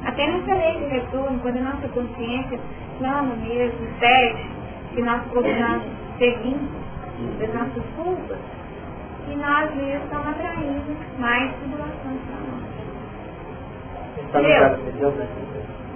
Até 0.06 0.28
nessa 0.28 0.54
lei 0.54 0.80
de 0.80 0.86
retorno, 0.86 1.40
quando 1.40 1.58
a 1.58 1.62
nossa 1.62 1.88
consciência 1.90 2.60
clama 2.98 3.36
mesmo, 3.36 3.88
pede 4.00 4.46
que 4.94 5.02
nós 5.02 5.22
possamos 5.28 5.84
seguir 6.18 6.58
das 7.40 7.54
nossas 7.54 7.84
culpas, 7.96 8.38
e 9.30 9.36
nós 9.36 9.76
mesmos 9.76 10.04
estamos 10.04 10.28
atraindo 10.28 10.98
mais 11.20 11.54
tribulações 11.56 12.20
para 12.28 12.40
nós. 12.52 12.64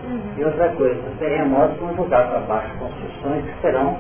Uhum. 0.06 0.22
E 0.38 0.44
outra 0.46 0.70
coisa, 0.70 1.02
terremotos 1.20 1.78
vão 1.80 1.96
jogar 1.96 2.28
para 2.28 2.40
baixo 2.42 2.78
construções 2.78 3.44
que 3.46 3.62
serão 3.62 3.98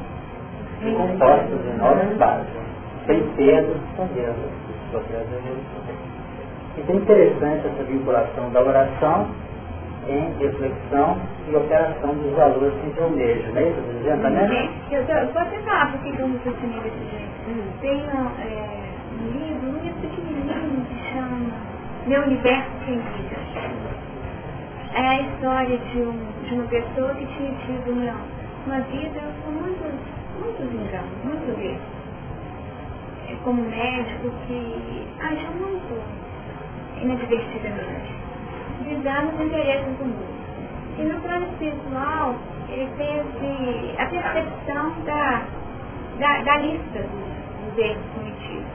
compostas 0.83 1.63
de 1.63 1.77
novas 1.77 2.17
bases, 2.17 2.47
sem 3.07 3.23
peso, 3.35 3.75
sem 3.95 4.07
Deus. 4.07 4.35
Então 6.77 6.95
é 6.95 6.97
interessante 6.99 7.67
essa 7.67 7.83
vinculação 7.83 8.49
da 8.51 8.61
oração 8.61 9.27
em 10.07 10.33
reflexão 10.37 11.17
e 11.47 11.55
operação 11.55 12.13
dos 12.15 12.33
valores 12.35 12.73
que 12.81 12.97
eu 12.97 13.03
almejo, 13.05 13.51
não 13.51 13.57
é 13.57 13.69
isso? 13.69 13.81
Dizendo, 13.97 14.29
né? 14.29 14.69
Eu, 14.91 15.01
eu 15.01 15.25
vou 15.25 15.63
falar 15.63 15.91
porque 15.91 16.21
eu 16.21 16.27
me 16.27 16.39
desse 16.39 16.57
jeito. 17.11 17.79
Tem 17.81 18.01
um, 18.01 18.27
é, 18.41 18.85
um 19.13 19.31
livro, 19.31 19.69
um 19.69 19.83
livro 19.83 20.01
pequenininho 20.01 20.85
que 20.85 21.13
chama 21.13 21.51
Meu 22.07 22.21
Universo 22.23 22.71
Sem 22.85 22.97
Vida 22.99 23.85
é 24.95 25.07
a 25.09 25.21
história 25.21 25.77
de, 25.77 25.99
um, 25.99 26.17
de 26.47 26.53
uma 26.53 26.63
pessoa 26.67 27.13
que 27.15 27.25
tinha 27.25 27.51
tido 27.65 27.91
uma, 27.91 28.15
uma 28.65 28.79
vida 28.79 29.21
com 29.43 29.51
muitos, 29.51 29.91
muitos 30.39 30.73
enganos, 30.73 31.11
muito 31.25 31.57
vezes. 31.57 31.81
É 33.27 33.35
como 33.43 33.61
médico 33.61 34.31
que 34.47 35.07
agiu 35.19 35.51
muito 35.51 36.01
inadvertidamente, 37.01 38.13
visando 38.83 39.35
os 39.35 39.41
interesses 39.41 39.97
do 39.97 40.05
mundo. 40.05 40.35
E 40.97 41.03
no 41.03 41.19
plano 41.21 41.45
espiritual, 41.47 42.35
ele 42.69 42.89
teve 42.97 43.95
a 43.97 44.05
percepção 44.05 44.91
da, 45.05 45.43
da, 46.19 46.41
da 46.41 46.57
lista 46.57 46.99
dos, 46.99 47.77
erros 47.77 48.03
cometidos. 48.15 48.65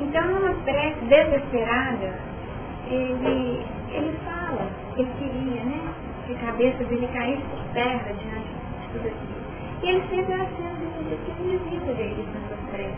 Então, 0.00 0.26
numa 0.26 0.54
prece 0.64 1.04
desesperada, 1.04 2.18
ele, 2.88 3.64
ele 3.90 4.18
fala 4.24 4.68
que 4.94 5.02
ele 5.02 5.10
queria, 5.18 5.64
né? 5.64 5.94
Que 6.26 6.32
a 6.34 6.38
cabeça 6.38 6.84
dele 6.84 7.08
caísse 7.12 7.42
por 7.42 7.62
terra 7.74 8.12
diante 8.12 8.48
de 8.48 8.88
tudo 8.92 9.08
aquilo. 9.08 9.44
E 9.82 9.88
ele 9.88 10.00
sempre 10.08 10.32
era 10.32 10.46
sendo 10.56 10.84
que 11.24 11.42
ele 11.42 11.58
visita 11.58 11.92
dele 11.94 12.28
nas 12.34 12.48
suas 12.48 12.70
preces, 12.70 12.96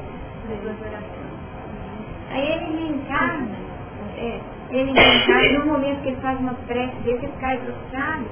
nas 0.48 0.60
suas 0.62 0.80
orações. 0.80 1.36
Aí 2.30 2.48
ele 2.52 2.78
reencarna, 2.78 3.56
é, 4.16 4.40
ele 4.70 4.92
reencarna, 4.92 5.58
no 5.58 5.66
momento 5.66 6.02
que 6.02 6.08
ele 6.08 6.20
faz 6.20 6.38
uma 6.40 6.54
prece 6.66 6.96
dele, 7.02 7.18
ele 7.22 7.32
cai 7.40 7.58
prostrado 7.58 8.24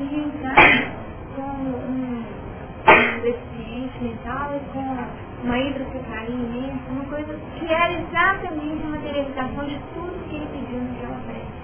e 0.00 0.04
reencarna 0.04 0.92
com 1.36 1.42
um, 1.42 2.24
um 2.88 3.20
deficiente 3.22 4.02
mental 4.02 4.56
e 4.56 4.72
com 4.72 5.46
uma 5.46 5.58
hidrocefalia 5.58 6.34
imensa, 6.34 6.90
uma 6.90 7.04
coisa 7.04 7.38
que 7.58 7.72
era 7.72 7.92
exatamente 7.92 8.82
a 8.84 8.88
materialização 8.88 9.64
de 9.64 9.78
tudo 9.94 10.28
que 10.28 10.36
ele 10.36 10.48
pediu 10.52 10.80
naquela 10.80 11.20
prece. 11.26 11.58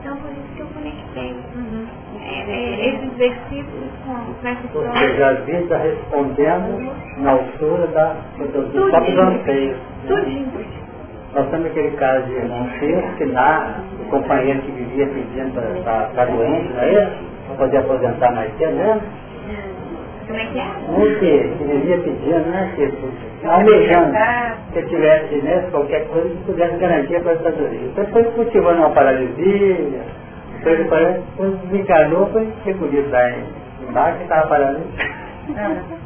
Então 0.00 0.16
por 0.18 0.30
isso 0.30 0.54
que 0.54 0.60
eu 0.60 0.66
conectei 0.68 1.32
uhum. 1.32 1.86
é, 2.20 2.50
é, 2.50 2.88
esses 2.88 3.12
versículos 3.14 3.90
com, 4.06 4.32
com 4.32 4.48
essa 4.48 4.66
história. 4.66 4.92
Seja, 4.92 5.28
a 5.28 5.32
vida 5.34 5.76
respondendo 5.76 6.94
na 7.18 7.30
altura 7.32 7.86
da, 7.88 8.12
do 8.38 8.90
próprio 8.90 9.20
anseios. 9.20 9.76
Tudinho. 10.06 10.87
Nós 11.38 11.50
temos 11.50 11.66
aquele 11.66 11.92
caso 11.92 12.26
de 12.26 12.32
irmão 12.32 12.68
que 13.16 13.24
lá 13.26 13.80
o 14.00 14.04
companheiro 14.10 14.60
que 14.60 14.72
vivia 14.72 15.06
pedindo 15.06 15.52
para 15.84 16.08
estar 16.08 16.26
doente, 16.26 16.72
não 16.72 16.80
é 16.80 16.92
isso? 16.94 17.12
Para 17.46 17.56
poder 17.58 17.76
aposentar 17.76 18.32
mais 18.32 18.58
cedo, 18.58 18.74
né? 18.74 19.00
Como 20.26 20.36
é 20.40 20.46
que 20.46 20.58
é? 20.58 20.64
Um 20.90 21.20
que, 21.20 21.56
que 21.56 21.64
vivia 21.64 21.98
pedindo, 21.98 22.50
né? 22.50 22.72
Que, 22.74 22.92
almejando 23.46 24.12
que 24.72 24.82
tivesse 24.82 25.36
né, 25.36 25.64
qualquer 25.70 26.08
coisa 26.08 26.28
que 26.28 26.44
pudesse 26.44 26.76
garantir 26.76 27.14
a 27.14 27.18
aposentadoria. 27.20 27.86
Então 27.86 28.04
foi 28.06 28.24
cultivando 28.24 28.78
uma 28.80 28.90
paralisia, 28.90 30.00
depois 30.56 30.88
parece 30.88 31.22
quando 31.36 31.68
desencarnou 31.68 32.26
foi 32.32 32.52
recolhido 32.64 33.08
lá 33.10 33.30
embaixo 33.88 34.18
e 34.18 34.22
estava 34.24 34.48
parado. 34.48 34.80
Mas 35.54 35.98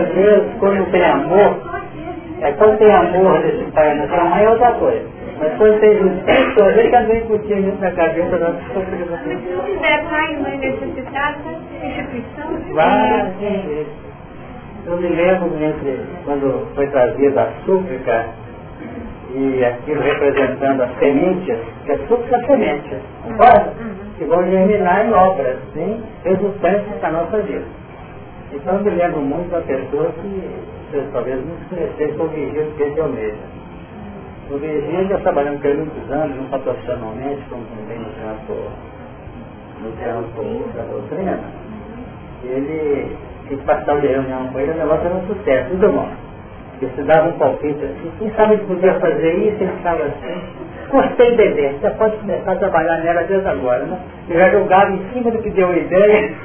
às 0.00 0.08
vezes, 0.14 0.54
quando 0.58 0.90
tem 0.90 1.04
amor, 1.04 1.60
é 2.40 2.52
quando 2.52 2.78
tem 2.78 2.92
amor 2.92 3.42
desse 3.42 3.64
pai 3.72 3.94
na 3.94 4.24
mãe 4.24 4.44
é 4.44 4.50
outra 4.50 4.72
coisa. 4.72 5.06
Mas 5.38 5.56
quando 5.56 5.80
tem 5.80 5.98
justiça, 5.98 6.64
vezes 6.74 6.90
também 6.90 7.20
curtia 7.22 7.58
isso 7.58 7.78
na 7.80 7.90
cabeça 7.90 8.38
da 8.38 8.50
pessoa 8.50 8.84
que 8.84 8.96
Se 8.96 9.52
não 9.52 9.64
tiver 9.64 10.04
pai 10.08 10.32
e 10.32 10.36
mãe 10.38 10.58
deixa 10.58 10.84
Várias 12.72 13.34
vezes. 13.36 13.86
Eu 14.86 14.96
me 14.98 15.08
lembro 15.08 15.64
entre, 15.64 16.00
quando 16.24 16.68
foi 16.74 16.86
trazida 16.88 17.42
a 17.42 17.64
súplica 17.64 18.26
e 19.34 19.64
aquilo 19.64 20.00
representando 20.00 20.82
as 20.82 20.98
sementes, 20.98 21.58
que 21.84 21.92
a 21.92 21.98
súplica 22.06 22.36
é 22.36 22.46
semente, 22.46 22.96
concorda? 23.24 23.72
Que 24.16 24.24
vão 24.24 24.44
germinar 24.44 25.06
em 25.06 25.12
obras, 25.12 25.58
sim, 25.72 26.02
resultantes 26.24 27.00
da 27.00 27.10
nossa 27.10 27.38
vida. 27.38 27.64
Então 28.52 28.74
eu 28.76 28.84
me 28.84 28.90
lembro 28.90 29.20
muito 29.20 29.50
da 29.50 29.60
pessoa 29.62 30.12
que 30.22 30.62
talvez 31.12 31.44
não 31.44 31.56
se 31.56 31.64
conhecesse 31.74 32.20
o 32.20 32.28
Virgílio 32.28 32.72
Pedro 32.78 33.02
Almeida. 33.02 33.36
O 34.50 34.58
Virgílio 34.58 35.08
já 35.08 35.18
trabalhando 35.18 35.60
com 35.60 35.68
ele 35.68 35.78
muitos 35.78 36.12
anos, 36.12 36.36
não 36.36 36.60
profissionalmente, 36.60 37.42
como 37.50 37.64
também 37.64 37.98
no 37.98 38.04
campo, 38.04 38.54
no 39.82 39.92
campo 40.04 40.76
da 40.76 40.82
doutrina. 40.84 41.40
Ele, 42.44 43.16
que 43.48 43.56
passava 43.64 44.00
de 44.00 44.06
reunião 44.06 44.46
com 44.52 44.60
ele, 44.60 44.70
o 44.70 44.76
negócio 44.76 45.06
era 45.06 45.14
um 45.16 45.26
sucesso, 45.26 45.70
tudo 45.70 45.88
bom. 45.92 46.08
Porque 46.78 46.94
se 46.96 47.02
dava 47.02 47.28
um 47.28 47.32
palpite 47.32 47.84
assim, 47.84 48.10
quem 48.18 48.30
sabe 48.32 48.56
que 48.56 48.64
podia 48.66 48.94
fazer 48.94 49.32
isso, 49.34 49.62
ele 49.62 49.72
estava 49.76 50.02
assim. 50.04 50.42
Gostei 50.90 51.36
da 51.36 51.44
ideia, 51.44 51.72
você 51.80 51.90
pode 51.90 52.16
começar 52.18 52.52
a 52.52 52.56
trabalhar 52.56 52.98
nela 52.98 53.22
desde 53.24 53.48
agora, 53.48 53.84
né? 53.84 53.98
Eu 54.28 54.38
já 54.38 54.50
jogava 54.50 54.90
em 54.92 54.98
cima 55.12 55.30
do 55.30 55.38
que 55.38 55.50
deu 55.50 55.68
a 55.68 55.76
ideia. 55.76 56.34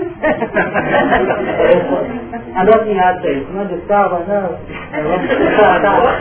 Ato 2.55 3.27
aí, 3.27 3.47
onde 3.55 3.73
estava, 3.75 4.19
não. 4.27 4.57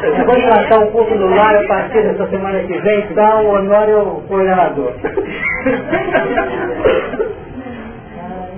Eu 0.02 0.24
vou 0.26 0.36
tratar 0.36 0.78
um 0.78 0.90
pouco 0.90 1.16
do 1.16 1.28
lar 1.28 1.56
a 1.56 1.66
partir 1.66 2.02
dessa 2.02 2.26
semana 2.28 2.60
que 2.60 2.78
vem, 2.78 3.01
então 3.10 3.47
o 3.47 3.55
Honório 3.56 3.94
é 3.94 4.02
o 4.02 4.22
coordenador. 4.28 4.93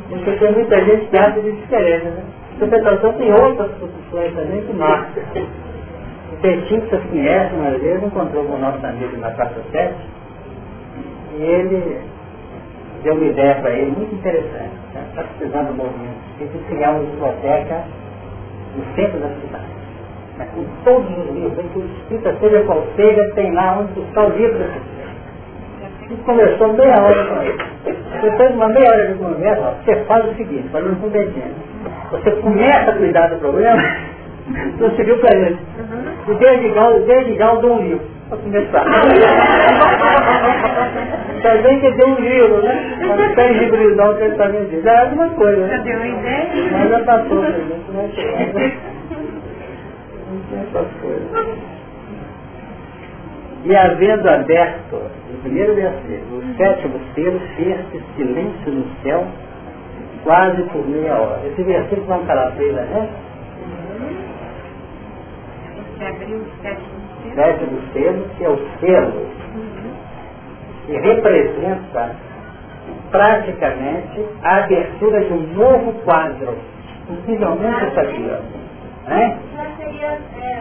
Porque 0.08 0.32
tem 0.32 0.52
muita 0.52 0.84
gente 0.84 1.06
que 1.06 1.16
acha 1.16 1.40
de 1.40 1.52
diferente, 1.52 2.06
né? 2.06 2.29
Interpretação 2.66 3.12
tem 3.14 3.32
outras 3.32 3.70
posições 3.72 4.34
também 4.34 4.62
que 4.62 4.72
marcam. 4.74 5.22
O 6.32 6.36
Peitinho, 6.40 6.82
que 6.82 6.90
vocês 6.90 7.02
conhecem, 7.10 7.58
uma 7.58 7.70
vez, 7.78 8.02
encontrou 8.02 8.44
com 8.44 8.54
o 8.54 8.58
nosso 8.58 8.84
amigo 8.84 9.16
na 9.16 9.30
Praça 9.30 9.60
7 9.72 9.94
e 11.38 11.42
ele 11.42 12.00
deu 13.02 13.14
uma 13.14 13.24
ideia 13.24 13.54
para 13.56 13.70
ele 13.70 13.92
muito 13.92 14.14
interessante. 14.14 14.72
Está 15.08 15.22
precisando 15.22 15.68
do 15.68 15.74
movimento 15.74 16.20
de 16.38 16.58
criar 16.68 16.90
uma 16.90 17.04
biblioteca 17.04 17.84
no 18.76 18.94
centro 18.94 19.18
da 19.20 19.28
cidade. 19.28 19.80
Mas 20.38 20.48
com 20.50 20.64
todos 20.84 21.10
os 21.18 21.34
livros, 21.34 21.66
que 21.72 21.78
o 21.78 21.84
escrita, 21.84 22.36
seja 22.40 22.62
qual 22.64 22.86
seja, 22.96 23.34
tem 23.34 23.52
lá 23.52 23.78
onde 23.80 24.00
está 24.00 24.24
o 24.24 24.30
livro 24.30 24.64
e 26.10 26.16
conversou 26.24 26.72
meia 26.72 27.00
hora 27.00 27.24
com 27.26 27.42
ele. 27.42 27.58
Depois 28.22 28.48
de 28.48 28.54
uma 28.56 28.68
meia 28.68 28.90
hora 28.90 29.06
de 29.06 29.14
conversa, 29.14 29.74
você 29.84 29.96
faz 30.04 30.24
o 30.26 30.34
seguinte, 30.34 30.68
para 30.70 30.80
não 30.80 30.94
compreender. 30.96 31.69
Você 32.10 32.30
começa 32.42 32.90
a 32.90 32.94
cuidar 32.94 33.28
do 33.28 33.36
problema, 33.38 33.82
você 34.78 35.04
viu 35.04 35.18
para 35.18 35.36
ele. 35.36 35.58
Desde 36.38 36.74
já, 36.74 36.90
desde 36.90 37.36
já 37.36 37.54
eu 37.54 37.60
dou 37.60 37.74
um 37.74 37.82
livro, 37.82 38.06
para 38.28 38.38
começar. 38.38 38.84
Também 41.42 41.80
que 41.80 41.90
deu 41.92 42.08
um 42.08 42.20
livro, 42.20 42.62
né? 42.66 42.98
Quando 43.06 43.34
tem 43.34 43.52
livro 43.52 43.96
não, 43.96 44.14
que 44.14 44.22
ele 44.22 44.32
está 44.32 44.46
vendendo. 44.48 44.88
É 44.88 44.98
alguma 44.98 45.28
coisa, 45.30 45.66
né? 45.66 45.78
deu 45.84 46.06
ideia. 46.06 46.48
Mas 46.72 46.90
já 46.90 47.00
passou 47.00 47.44
gente, 47.46 47.90
né? 47.92 48.10
Não 50.30 50.40
tem 50.50 50.60
essas 50.60 50.86
coisas. 51.00 51.70
E 53.64 53.76
havendo 53.76 54.28
aberto, 54.28 54.96
o 54.96 55.42
primeiro 55.42 55.74
versículo, 55.74 56.38
o 56.38 56.56
sétimo 56.56 57.00
selo, 57.14 57.40
fez-se 57.56 58.02
silêncio 58.16 58.72
no 58.72 58.86
céu, 59.02 59.26
quase 60.24 60.62
por 60.64 60.86
meia 60.86 61.14
hora. 61.14 61.46
Esse 61.46 61.62
versículo 61.62 62.24
para 62.26 62.52
ele, 62.58 62.72
né? 62.72 63.08
Sétimo 67.34 67.78
selo. 67.92 68.28
Que 68.36 68.44
é 68.44 68.48
o 68.48 68.58
selo, 68.80 69.26
que 70.86 70.92
representa 70.92 72.16
praticamente 73.10 74.26
a 74.42 74.56
abertura 74.64 75.24
de 75.24 75.32
um 75.32 75.46
novo 75.54 75.92
quadro. 76.04 76.56
Possivelmente 77.06 77.86
isso 77.86 78.00
aqui, 78.00 78.30
ó. 78.30 79.08
Né? 79.10 79.38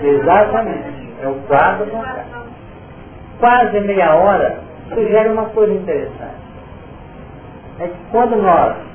Exatamente. 0.03 1.10
É 1.22 1.27
o 1.27 1.36
quadro 1.48 1.86
do 1.86 2.49
Quase 3.40 3.80
meia 3.81 4.15
hora 4.15 4.60
sugere 4.94 5.30
uma 5.30 5.45
coisa 5.45 5.73
interessante. 5.73 6.49
É 7.80 7.88
que 7.88 7.98
quando 8.11 8.36
nós 8.36 8.89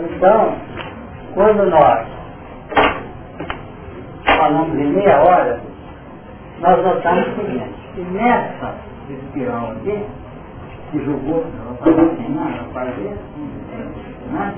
então, 0.00 0.54
quando 1.34 1.66
nós 1.70 2.06
falamos 4.36 4.78
de 4.78 4.84
meia 4.84 5.20
hora, 5.22 5.60
nós 6.60 6.84
notamos 6.84 7.26
o 7.28 7.34
seguinte, 7.36 7.74
que 7.94 8.00
nessa 8.02 8.74
espiral 9.10 9.72
aqui, 9.72 10.04
que 10.90 11.04
jogou, 11.04 11.44
ela 11.60 11.74
faz 11.82 11.98
assim, 11.98 12.38
ela 12.38 12.64
faz 12.72 12.88
assim, 12.88 13.08
né? 14.32 14.54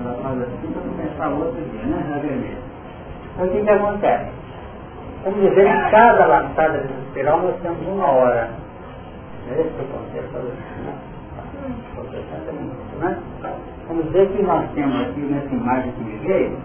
Ela 0.00 0.14
faz 0.22 0.42
assim 0.42 0.72
para 0.72 0.82
começar 0.82 1.24
a 1.24 1.28
outra 1.28 1.60
aqui, 1.60 1.86
né? 1.86 2.06
Na 2.08 2.18
vermelha. 2.18 2.58
Então 3.34 3.46
o 3.46 3.50
que 3.50 3.62
que 3.62 3.70
acontece? 3.70 4.30
Vamos 5.24 5.40
dizer 5.40 5.64
que 5.64 5.90
cada 5.90 6.26
laçada 6.26 6.78
dessa 6.78 7.00
espiral 7.06 7.40
nós 7.42 7.56
temos 7.60 7.86
uma 7.86 8.06
hora. 8.06 8.67
Esse 9.50 9.70
que 9.70 9.80
acontece 9.80 10.28
né? 13.00 13.18
Vamos 13.86 14.04
dizer 14.06 14.28
que 14.28 14.42
nós 14.42 14.70
temos 14.74 15.00
aqui 15.00 15.20
nessa 15.20 15.54
imagem 15.54 15.92
que 15.92 16.00
me 16.04 16.16
veio, 16.18 16.58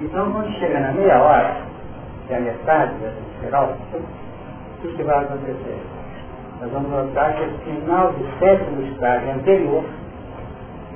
então 0.00 0.32
quando 0.32 0.50
chega 0.58 0.80
na 0.80 0.92
meia 0.92 1.22
hora, 1.22 1.56
que 2.26 2.32
é 2.32 2.36
a 2.38 2.40
metade 2.40 2.94
dessa 2.94 3.20
espiral, 3.34 3.76
o 4.82 4.88
que, 4.88 5.02
vai 5.02 5.24
acontecer? 5.24 5.78
Nós 6.60 6.70
vamos 6.72 6.90
notar 6.90 7.34
que 7.34 7.42
o 7.44 7.58
final 7.58 8.12
do 8.12 8.38
sétimo 8.38 8.82
estágio 8.82 9.30
anterior 9.32 9.84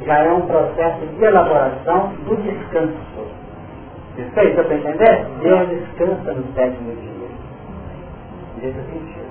já 0.04 0.18
é 0.18 0.32
um 0.32 0.42
processo 0.42 1.06
de 1.06 1.24
elaboração 1.24 2.08
do 2.26 2.36
descanso. 2.36 2.94
Perfeito? 4.16 4.56
Dá 4.56 4.64
para 4.64 4.76
entender? 4.76 5.26
Deus 5.40 5.68
descansa 5.68 6.32
no 6.32 6.52
sétimo 6.54 6.94
dia. 6.96 7.28
Nesse 8.62 8.80
sentido. 8.90 9.24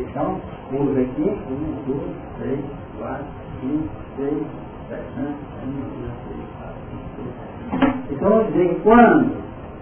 Então, 0.00 0.40
vamos 0.76 0.98
aqui, 0.98 1.38
um, 1.50 1.82
dois, 1.86 2.10
três, 2.38 2.60
quatro, 2.98 3.26
cinco, 3.60 3.88
seis, 4.16 4.42
sete, 4.88 5.04
né? 5.16 5.34
Então, 8.10 8.46
quando 8.82 9.32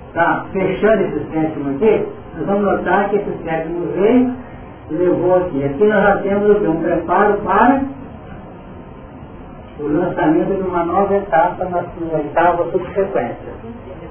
está 0.08 0.46
fechando 0.52 1.02
esse 1.02 1.30
sétimo 1.32 1.70
aqui, 1.74 2.06
nós 2.36 2.46
vamos 2.46 2.62
notar 2.62 3.08
que 3.10 3.16
esse 3.16 3.42
sétimo 3.44 3.86
veio 3.94 4.34
levou 4.90 5.36
aqui. 5.36 5.64
Aqui 5.64 5.84
nós 5.84 6.02
já 6.02 6.16
temos 6.18 6.62
um 6.68 6.82
preparo 6.82 7.38
para 7.38 7.82
o 9.80 9.86
lançamento 9.88 10.54
de 10.54 10.62
uma 10.62 10.84
nova 10.84 11.16
etapa 11.16 11.64
na, 11.64 11.82
na 11.82 12.18
oitava 12.18 12.70
subsequência. 12.70 13.52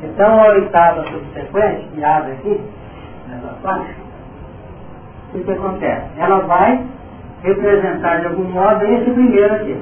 Então 0.03 0.39
a 0.39 0.47
oitava 0.53 1.03
subsequente, 1.05 1.87
que 1.93 2.03
abre 2.03 2.31
aqui, 2.31 2.61
nessa 3.29 3.53
parte, 3.61 3.95
o 5.33 5.43
que, 5.43 5.51
acontece? 5.51 6.07
Ela 6.17 6.39
vai 6.41 6.83
representar 7.43 8.19
de 8.19 8.27
algum 8.27 8.43
modo 8.43 8.85
esse 8.85 9.09
primeiro 9.11 9.55
aqui. 9.55 9.77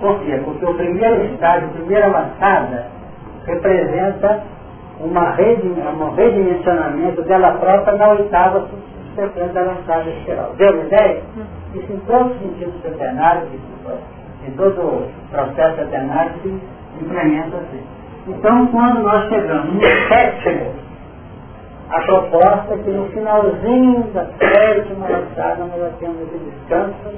Por 0.00 0.20
quê? 0.20 0.40
Porque 0.44 0.64
o 0.64 0.74
primeiro 0.74 1.24
estágio, 1.24 1.68
a 1.68 1.72
primeira 1.72 2.06
laçada, 2.08 2.86
representa 3.46 4.42
uma 5.00 5.30
rede, 5.32 5.66
um 5.66 6.14
redimensionamento 6.14 7.22
dela 7.22 7.52
própria 7.52 7.96
na 7.96 8.08
oitava 8.10 8.68
subsequente 9.16 9.52
da 9.52 9.62
lançada 9.62 10.08
espiral. 10.10 10.54
Deu 10.56 10.84
ideia? 10.84 11.22
Isso 11.74 11.92
em 11.92 11.98
todos 12.00 12.32
os 12.32 12.38
sentidos 12.40 12.80
centenários, 12.82 13.48
em 14.46 14.50
todo 14.52 14.80
o 14.80 15.08
processo 15.30 15.76
centenário 15.76 16.32
se 16.42 16.60
implementa 17.00 17.56
assim. 17.56 17.82
Então, 18.28 18.66
quando 18.66 19.02
nós 19.02 19.28
chegamos 19.28 19.74
no 19.74 19.80
sétimo, 19.80 20.72
a 21.90 22.00
proposta 22.02 22.74
é 22.74 22.78
que 22.78 22.90
no 22.90 23.08
finalzinho 23.08 24.02
da 24.12 24.26
sétima 24.26 25.08
lançada 25.08 25.64
nós 25.64 25.94
temos 25.98 26.20
esse 26.22 26.38
descanso 26.38 27.14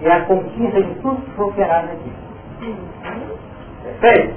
e 0.00 0.06
a 0.06 0.20
conquista 0.24 0.82
de 0.82 0.94
tudo 1.00 1.20
que 1.22 1.30
foi 1.32 1.46
operado 1.46 1.88
aqui. 1.88 2.12
Perfeito? 3.82 4.34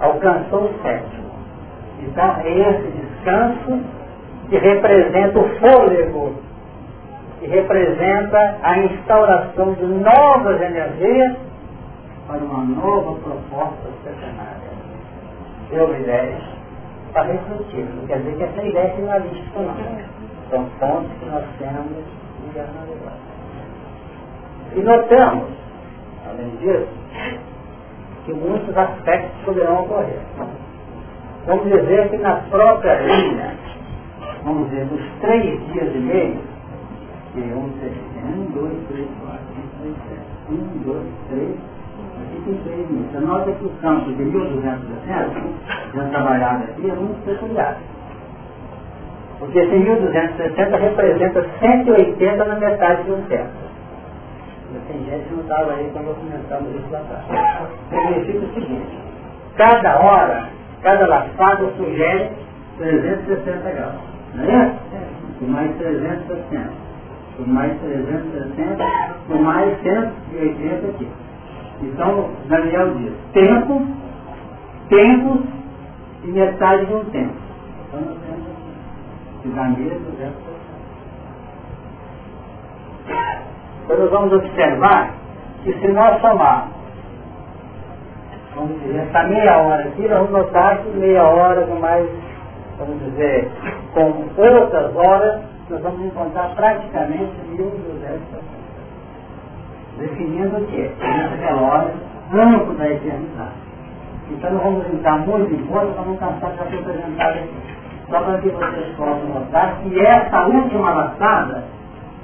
Alcançou 0.00 0.64
o 0.64 0.82
sétimo. 0.82 1.30
Então, 2.00 2.36
é 2.40 2.50
esse 2.50 2.90
descanso 2.90 3.80
que 4.50 4.58
representa 4.58 5.38
o 5.38 5.48
fôlego, 5.60 6.34
que 7.40 7.46
representa 7.46 8.58
a 8.62 8.78
instauração 8.80 9.72
de 9.74 9.86
novas 9.86 10.60
energias 10.60 11.36
para 12.26 12.38
uma 12.38 12.64
nova 12.64 13.18
proposta 13.20 13.88
centenária. 14.04 14.76
Deu 15.70 16.00
ideia? 16.00 16.55
Para 17.16 17.32
refletir. 17.32 17.86
Quer 18.08 18.18
dizer 18.18 18.36
que 18.36 18.42
essa 18.42 18.62
ideia 18.62 18.88
é 18.88 18.90
finalística, 18.94 19.60
não. 19.60 19.74
São 20.50 20.64
pontos 20.78 21.10
que 21.18 21.24
nós 21.24 21.44
temos 21.58 22.04
de 22.52 22.60
analisar. 22.60 23.18
E 24.74 24.80
notamos, 24.82 25.48
além 26.28 26.50
disso, 26.56 26.88
que 28.26 28.34
muitos 28.34 28.76
aspectos 28.76 29.44
poderão 29.46 29.84
ocorrer. 29.84 30.20
Vamos 31.46 31.64
dizer 31.64 32.10
que 32.10 32.18
na 32.18 32.36
própria 32.50 33.00
linha, 33.00 33.54
vamos 34.44 34.68
dizer, 34.68 34.84
dos 34.84 35.00
três 35.22 35.66
dias 35.72 35.94
e 35.94 35.98
meio, 35.98 36.40
que 37.32 37.40
é 37.40 37.54
um, 37.54 38.50
dois, 38.52 38.76
três, 38.88 39.08
quatro, 39.22 39.40
cinco, 39.54 39.68
seis, 39.80 39.96
sete, 40.06 40.52
um, 40.52 40.82
dois, 40.84 41.06
três, 41.30 41.56
aqui 42.46 42.54
tem 42.54 42.54
três 42.64 42.90
mil. 42.90 43.04
Você 43.10 43.18
nota 43.18 43.52
que 43.52 43.64
o 43.64 43.70
campo 43.82 44.10
de 44.12 44.22
1260, 44.22 45.30
já 45.94 46.08
trabalhado 46.08 46.64
aqui, 46.64 46.90
é 46.90 46.94
muito 46.94 47.24
peculiar. 47.24 47.76
Porque 49.38 49.58
esse 49.58 49.76
1260 49.76 50.76
representa 50.76 51.46
180 51.60 52.44
na 52.44 52.54
metade 52.56 53.02
do 53.02 53.28
tempo. 53.28 53.66
Tem 54.88 55.04
gente 55.04 55.28
que 55.28 55.34
não 55.34 55.42
estava 55.42 55.72
aí 55.72 55.90
quando 55.92 56.14
começamos 56.16 56.74
isso 56.74 56.90
lá 56.90 56.98
atrás. 56.98 57.68
Significa 57.90 58.38
o 58.38 58.54
seguinte, 58.54 58.98
cada 59.56 60.00
hora 60.00 60.56
Cada 60.82 61.04
laçado 61.06 61.72
sugere 61.76 62.30
360 62.78 63.70
graus. 63.70 63.94
Não 64.34 64.44
é? 64.44 64.72
Com 65.38 65.46
mais 65.46 65.76
360. 65.78 66.70
Com 67.36 67.42
mais 67.50 67.80
360, 67.80 68.84
com 69.26 69.34
mais 69.34 69.82
180 69.82 70.86
aqui. 70.86 71.08
Então, 71.82 72.30
Daniel 72.48 72.94
diz, 72.94 73.12
tempo, 73.32 73.86
tempo 74.88 75.42
e 76.24 76.26
metade 76.28 76.86
de 76.86 76.94
um 76.94 77.04
tempo. 77.06 77.34
Então, 77.88 78.00
nós 78.00 78.18
temos 78.26 78.46
aqui. 78.46 79.42
Cidadania 79.42 79.98
260. 79.98 80.32
Então, 83.84 83.98
nós 83.98 84.10
vamos 84.10 84.32
observar 84.32 85.14
que 85.62 85.72
se 85.78 85.88
nós 85.88 86.20
somarmos 86.20 86.76
vamos 88.56 88.80
dizer, 88.80 89.00
essa 89.00 89.22
meia 89.24 89.58
hora 89.58 89.84
aqui, 89.84 90.02
nós 90.08 90.18
vamos 90.18 90.30
notar 90.30 90.78
que 90.78 90.88
meia 90.96 91.24
hora 91.24 91.66
com 91.66 91.74
mais, 91.76 92.08
vamos 92.78 92.98
dizer, 93.04 93.50
com 93.92 94.24
outras 94.36 94.96
horas, 94.96 95.42
nós 95.68 95.82
vamos 95.82 96.06
encontrar 96.06 96.54
praticamente 96.54 97.32
1.200 97.52 98.45
definindo 99.98 100.56
o 100.56 100.66
que? 100.66 100.80
Esse 100.80 101.36
relógio 101.40 101.94
amplo 102.32 102.74
da 102.74 102.90
eternidade. 102.90 103.66
Então 104.30 104.52
nós 104.52 104.62
vamos 104.62 104.88
entrar 104.92 105.18
muito 105.18 105.54
em 105.54 105.66
conta 105.66 105.86
para 105.92 106.04
não 106.04 106.16
cansar 106.16 106.50
de 106.52 106.78
apresentar 106.78 107.28
aqui. 107.30 107.54
Só 108.10 108.20
para 108.20 108.38
que 108.38 108.48
vocês 108.48 108.96
possam 108.96 109.28
notar 109.34 109.76
que 109.82 110.00
essa 110.00 110.46
última 110.46 110.90
laçada 110.90 111.64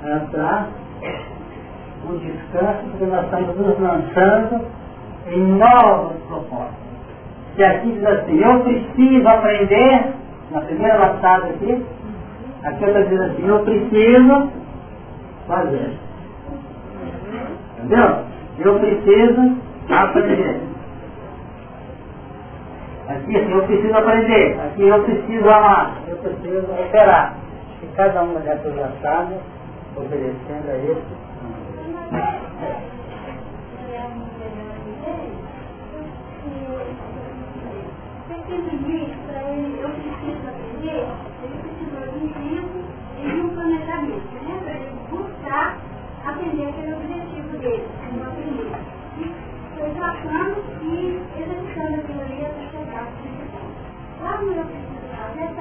entrar 0.05 0.69
o 2.09 2.17
descanso, 2.19 2.83
porque 2.91 3.07
nós 3.07 3.25
estamos 3.25 3.57
nos 3.57 3.79
lançando 3.79 4.67
em 5.29 5.41
novas 5.57 6.17
propostas. 6.29 6.83
Se 7.57 7.65
aqui 7.65 7.93
diz 7.93 8.05
assim, 8.05 8.39
eu 8.39 8.61
preciso 8.61 9.29
aprender, 9.29 10.15
na 10.51 10.61
primeira 10.63 10.97
laçada 10.97 11.47
aqui, 11.47 11.85
aqui 12.65 12.85
está 12.85 13.01
dizendo 13.01 13.23
assim, 13.23 13.47
eu 13.47 13.61
preciso 13.61 14.51
fazer. 15.47 16.02
Entendeu? 17.83 18.25
Eu 18.59 18.79
preciso 18.79 19.57
aprender. 19.91 20.61
Aqui 23.09 23.37
assim, 23.37 23.53
eu 23.53 23.63
preciso 23.65 23.95
aprender. 23.95 24.61
Aqui 24.61 24.83
eu 24.83 25.03
preciso 25.03 25.49
amar. 25.49 25.97
Eu 26.07 26.17
preciso 26.19 26.67
operar. 26.73 27.35
E 27.83 27.87
cada 27.97 28.23
uma 28.23 28.39
dessas 28.41 28.77
laçadas, 28.77 29.39
obedecendo 29.97 30.71
a 30.71 30.77
esse. 30.77 31.23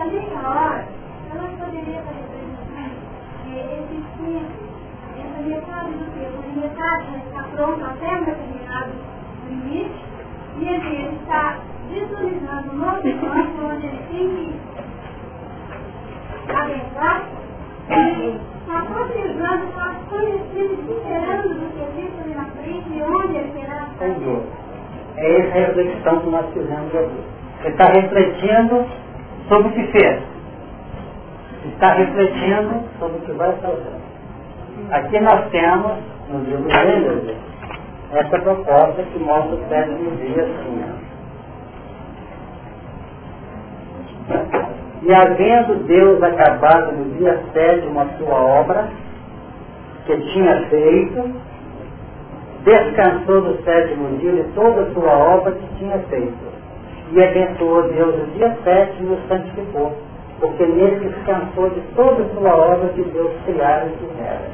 Essa 0.01 0.11
meia 0.11 0.49
hora, 0.49 0.85
ela 1.31 1.47
poderia 1.59 1.99
estar 1.99 2.11
representando 2.11 2.97
esse 3.51 4.01
tempo, 4.17 4.51
essa 5.19 5.39
metade 5.47 5.91
do 5.91 6.05
tempo, 6.17 6.37
a 6.41 6.47
metade 6.59 7.05
já 7.11 7.17
está 7.17 7.41
pronta 7.55 7.85
até 7.85 8.07
um 8.15 8.23
determinado 8.23 8.91
limite, 9.47 9.99
e 10.57 10.67
ele 10.67 11.15
está 11.15 11.59
visualizando 11.89 12.73
novo 12.75 13.01
campo 13.01 13.63
onde 13.63 13.85
ele 13.85 14.01
tem 14.09 14.27
que 16.45 16.51
adentrar 16.51 17.21
e 17.89 18.39
está 18.59 18.81
planejando, 18.81 19.63
está 19.65 19.87
conhecendo, 20.09 20.73
esperando 20.91 21.49
do 21.49 21.65
que 21.73 21.81
existe 21.83 22.19
ali 22.21 22.33
na 22.33 22.45
frente 22.45 22.89
e 22.89 23.03
onde 23.03 23.35
ele 23.37 23.51
terá. 23.51 23.87
É 25.17 25.39
essa 25.39 25.53
reflexão 25.53 26.19
que 26.19 26.29
nós 26.29 26.45
fizemos 26.53 26.95
aqui. 26.95 27.23
Ele 27.63 27.69
está 27.69 27.85
refletindo 27.85 28.85
sobre 29.47 29.67
o 29.67 29.71
que 29.71 29.87
fez. 29.87 30.21
Está 31.73 31.93
refletindo 31.93 32.83
sobre 32.99 33.17
o 33.17 33.21
que 33.21 33.31
vai 33.33 33.51
fazer. 33.57 34.01
Aqui 34.91 35.19
nós 35.19 35.49
temos, 35.51 35.93
no 36.29 36.39
livro 36.39 36.63
dele, 36.63 37.37
essa 38.11 38.39
proposta 38.39 39.03
que 39.03 39.19
mostra 39.19 39.55
o 39.55 39.69
sétimo 39.69 40.11
dia 40.17 40.43
assim. 40.43 41.01
E 45.03 45.13
havendo 45.13 45.83
Deus 45.85 46.21
acabado 46.21 46.91
no 46.91 47.17
dia 47.17 47.41
sétimo 47.53 48.01
a 48.01 48.05
sua 48.17 48.35
obra, 48.35 48.87
que 50.05 50.17
tinha 50.33 50.67
feito, 50.67 51.31
descansou 52.63 53.41
no 53.41 53.63
sétimo 53.63 54.17
dia 54.17 54.31
de 54.31 54.43
toda 54.53 54.81
a 54.83 54.91
sua 54.91 55.11
obra 55.11 55.53
que 55.53 55.67
tinha 55.77 55.97
feito. 56.09 56.50
E 57.11 57.23
abençoou 57.23 57.83
Deus 57.89 58.15
o 58.15 58.31
dia 58.31 58.57
sétimo 58.63 59.13
e 59.13 59.15
o 59.15 59.27
santificou, 59.27 59.97
porque 60.39 60.65
nele 60.65 61.09
descansou 61.09 61.69
de 61.69 61.81
toda 61.95 62.23
a 62.23 62.29
sua 62.29 62.55
obra 62.55 62.89
que 62.89 63.03
Deus 63.03 63.31
criara 63.45 63.87
e 63.87 63.97
fizera. 63.97 64.49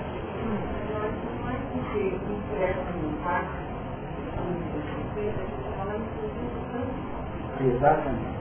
Exatamente 7.59 8.37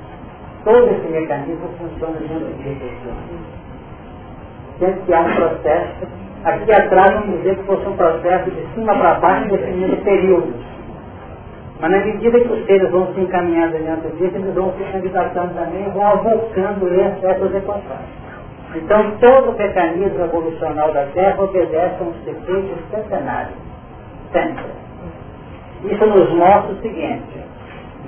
todo 0.66 0.90
esse 0.90 1.08
mecanismo 1.08 1.68
funciona 1.78 2.18
dentro 2.18 2.52
de 2.54 2.62
reflexão. 2.64 3.14
Sempre 4.80 5.00
que 5.02 5.14
há 5.14 5.20
um 5.20 5.34
processo, 5.36 6.06
aqui 6.44 6.72
atrás 6.72 7.14
vamos 7.14 7.38
dizer 7.38 7.56
que 7.56 7.62
fosse 7.62 7.86
um 7.86 7.96
processo 7.96 8.50
de 8.50 8.74
cima 8.74 8.92
para 8.98 9.14
baixo 9.20 9.48
definindo 9.48 9.96
períodos. 9.98 10.75
Mas 11.80 11.90
na 11.90 11.98
medida 11.98 12.40
que 12.40 12.52
os 12.52 12.66
seres 12.66 12.90
vão 12.90 13.12
se 13.12 13.20
encaminhando 13.20 13.72
dentro 13.72 14.10
disso, 14.16 14.36
eles 14.36 14.54
vão 14.54 14.72
se 14.72 14.84
candidatando 14.92 15.54
também, 15.54 15.90
vão 15.90 16.06
avocando 16.06 16.88
essas 17.22 17.54
equações. 17.54 18.26
Então 18.74 19.10
todo 19.20 19.50
o 19.50 19.58
mecanismo 19.58 20.24
evolucional 20.24 20.92
da 20.92 21.04
Terra 21.06 21.42
obedece 21.42 21.96
a 22.00 22.04
um 22.04 22.14
circuito 22.24 22.74
centenário. 22.90 23.52
Sempre. 24.32 24.64
Isso 25.84 26.06
nos 26.06 26.30
mostra 26.32 26.72
o 26.72 26.80
seguinte, 26.80 27.40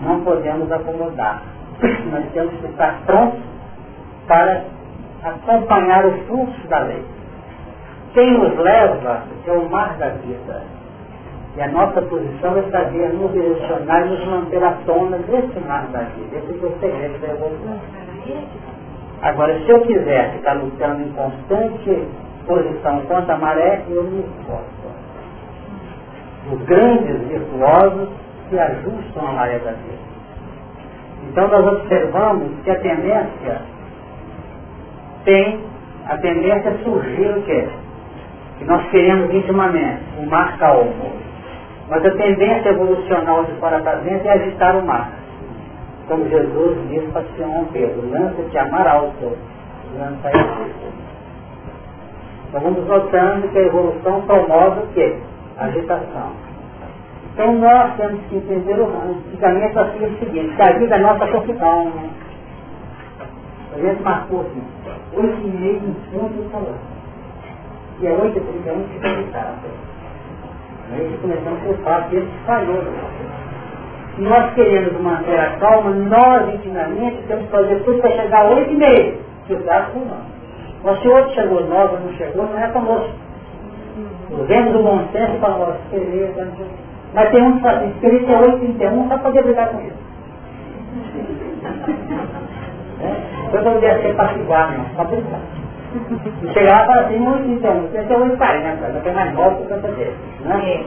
não 0.02 0.20
podemos 0.22 0.70
acomodar 0.72 1.42
nós 2.10 2.24
temos 2.32 2.54
que 2.60 2.66
estar 2.66 3.00
prontos 3.06 3.40
para 4.26 4.64
acompanhar 5.22 6.04
o 6.06 6.12
fluxo 6.26 6.66
da 6.68 6.80
lei. 6.80 7.04
Quem 8.14 8.32
nos 8.32 8.56
leva 8.58 9.22
é 9.46 9.52
o 9.52 9.68
mar 9.70 9.96
da 9.96 10.08
vida. 10.08 10.62
E 11.58 11.60
a 11.60 11.66
nossa 11.72 12.00
posição 12.02 12.56
é 12.56 12.62
saber 12.70 13.12
nos 13.14 13.32
direcionar 13.32 14.06
e 14.06 14.10
nos 14.10 14.24
manter 14.26 14.62
à 14.62 14.74
tona 14.86 15.18
desse 15.18 15.58
mar 15.66 15.88
da 15.88 16.02
vida. 16.02 16.36
Esse 16.36 16.52
é 16.52 16.68
o 16.68 16.78
segredo 16.78 17.20
da 17.20 17.34
evolução. 17.34 17.80
Agora, 19.22 19.58
se 19.58 19.68
eu 19.68 19.80
quiser 19.80 20.34
ficar 20.34 20.52
lutando 20.52 21.02
em 21.02 21.12
constante 21.14 22.06
posição 22.46 23.00
contra 23.06 23.34
a 23.34 23.38
maré, 23.38 23.82
eu 23.90 24.04
me 24.04 24.20
esforço. 24.20 24.68
Os 26.52 26.62
grandes 26.62 27.26
virtuosos 27.26 28.08
se 28.48 28.56
ajustam 28.56 29.26
à 29.26 29.32
maré 29.32 29.58
da 29.58 29.72
vida. 29.72 29.98
Então 31.28 31.48
nós 31.48 31.66
observamos 31.66 32.52
que 32.62 32.70
a 32.70 32.78
tendência 32.78 33.62
tem, 35.24 35.58
a 36.06 36.16
tendência 36.18 36.78
surgir 36.84 37.36
o 37.36 37.42
quê? 37.42 37.68
Que 38.60 38.64
nós 38.64 38.88
queremos 38.90 39.34
intimamente, 39.34 40.04
o 40.20 40.26
mar 40.30 40.56
calmo. 40.58 41.27
Mas 41.88 42.04
a 42.04 42.10
tendência 42.10 42.68
evolucional 42.68 43.44
de 43.44 43.52
fora 43.52 43.80
para 43.80 43.96
dentro 44.00 44.28
é 44.28 44.32
agitar 44.32 44.76
o 44.76 44.86
mar. 44.86 45.10
Como 46.06 46.28
Jesus 46.28 46.88
disse 46.88 47.06
para 47.08 47.24
Simão 47.36 47.66
Pedro, 47.72 48.10
lança-te 48.10 48.58
a 48.58 48.66
mar 48.66 48.86
alto, 48.86 49.36
lança 49.98 50.28
aí. 50.28 50.72
Então 52.48 52.60
vamos 52.60 52.86
notando 52.86 53.48
que 53.48 53.58
a 53.58 53.62
evolução 53.62 54.22
promove 54.22 54.80
o 54.80 54.86
quê? 54.94 55.16
agitação. 55.58 56.32
Então 57.32 57.54
nós 57.56 57.96
temos 57.96 58.20
que 58.28 58.36
entender 58.36 58.80
o 58.80 58.86
antigamente 58.86 59.78
assim 59.78 60.04
o 60.04 60.18
seguinte, 60.18 60.56
que 60.56 60.62
a 60.62 60.72
vida 60.78 60.96
é 60.96 60.98
nossa 60.98 61.26
confusão, 61.26 61.90
né? 61.90 62.10
A 63.74 63.78
gente 63.78 64.02
marcou 64.02 64.40
assim, 64.40 64.62
oito 65.14 65.40
e 65.40 65.50
meio 65.50 65.76
em 65.76 65.94
ponto 66.10 66.32
de 66.32 66.48
falando. 66.48 66.98
E 68.00 68.06
é 68.06 68.12
oito 68.12 68.38
e 68.38 68.40
trinta 68.40 68.70
e 68.70 68.72
um 68.72 68.84
que 68.84 69.26
está 69.26 69.54
Aí 70.92 71.18
começamos 71.20 71.60
a 71.60 71.66
pensar 71.66 72.08
que 72.08 72.16
ele 72.16 72.28
falhou. 72.46 72.82
Nós 74.18 74.54
queremos 74.54 75.00
manter 75.00 75.38
a 75.38 75.56
calma, 75.58 75.90
nós 75.90 76.54
intimamente 76.54 77.22
temos 77.28 77.44
que 77.44 77.50
fazer 77.50 77.84
tudo 77.84 78.00
para 78.00 78.10
chegar 78.12 78.46
a 78.46 78.50
oito 78.50 78.72
e 78.72 78.76
meio, 78.76 79.18
que 79.46 79.54
o 79.54 79.64
gasto 79.64 79.96
não. 79.98 80.18
Mas 80.82 81.00
se 81.00 81.08
o 81.08 81.12
outro 81.14 81.34
chegou 81.34 81.66
nove 81.66 81.94
ou 81.94 82.00
não 82.00 82.12
chegou, 82.14 82.46
não 82.46 82.58
é 82.58 82.68
conosco. 82.68 83.14
Usemos 84.30 84.74
o 84.74 84.82
bom 84.82 85.08
senso 85.12 85.34
e 85.34 85.38
falamos, 85.38 85.76
beleza, 85.90 86.48
mas 87.14 87.30
tem 87.30 87.42
um 87.42 87.58
que 87.60 88.00
queria 88.00 88.26
ter 88.26 88.38
8,31 88.38 89.08
para 89.08 89.18
poder 89.18 89.42
brigar 89.42 89.68
com 89.70 89.80
isso. 89.80 89.98
é? 93.02 93.56
Eu 93.56 93.62
não 93.62 93.72
podia 93.74 94.02
ser 94.02 94.14
passivar, 94.16 94.76
não, 94.76 94.84
para 94.94 95.04
brincar. 95.04 95.57
Chegar 96.52 96.86
para 96.86 97.00
assim, 97.02 97.18
8,31, 97.18 97.88
você 97.90 98.02
tem 98.02 98.16
8,40, 98.18 98.92
não 98.92 99.00
tem 99.00 99.14
mais 99.14 99.34
9 99.34 99.56
por 99.56 99.68
conta 99.68 99.88
dele. 99.88 100.14
Né? 100.44 100.84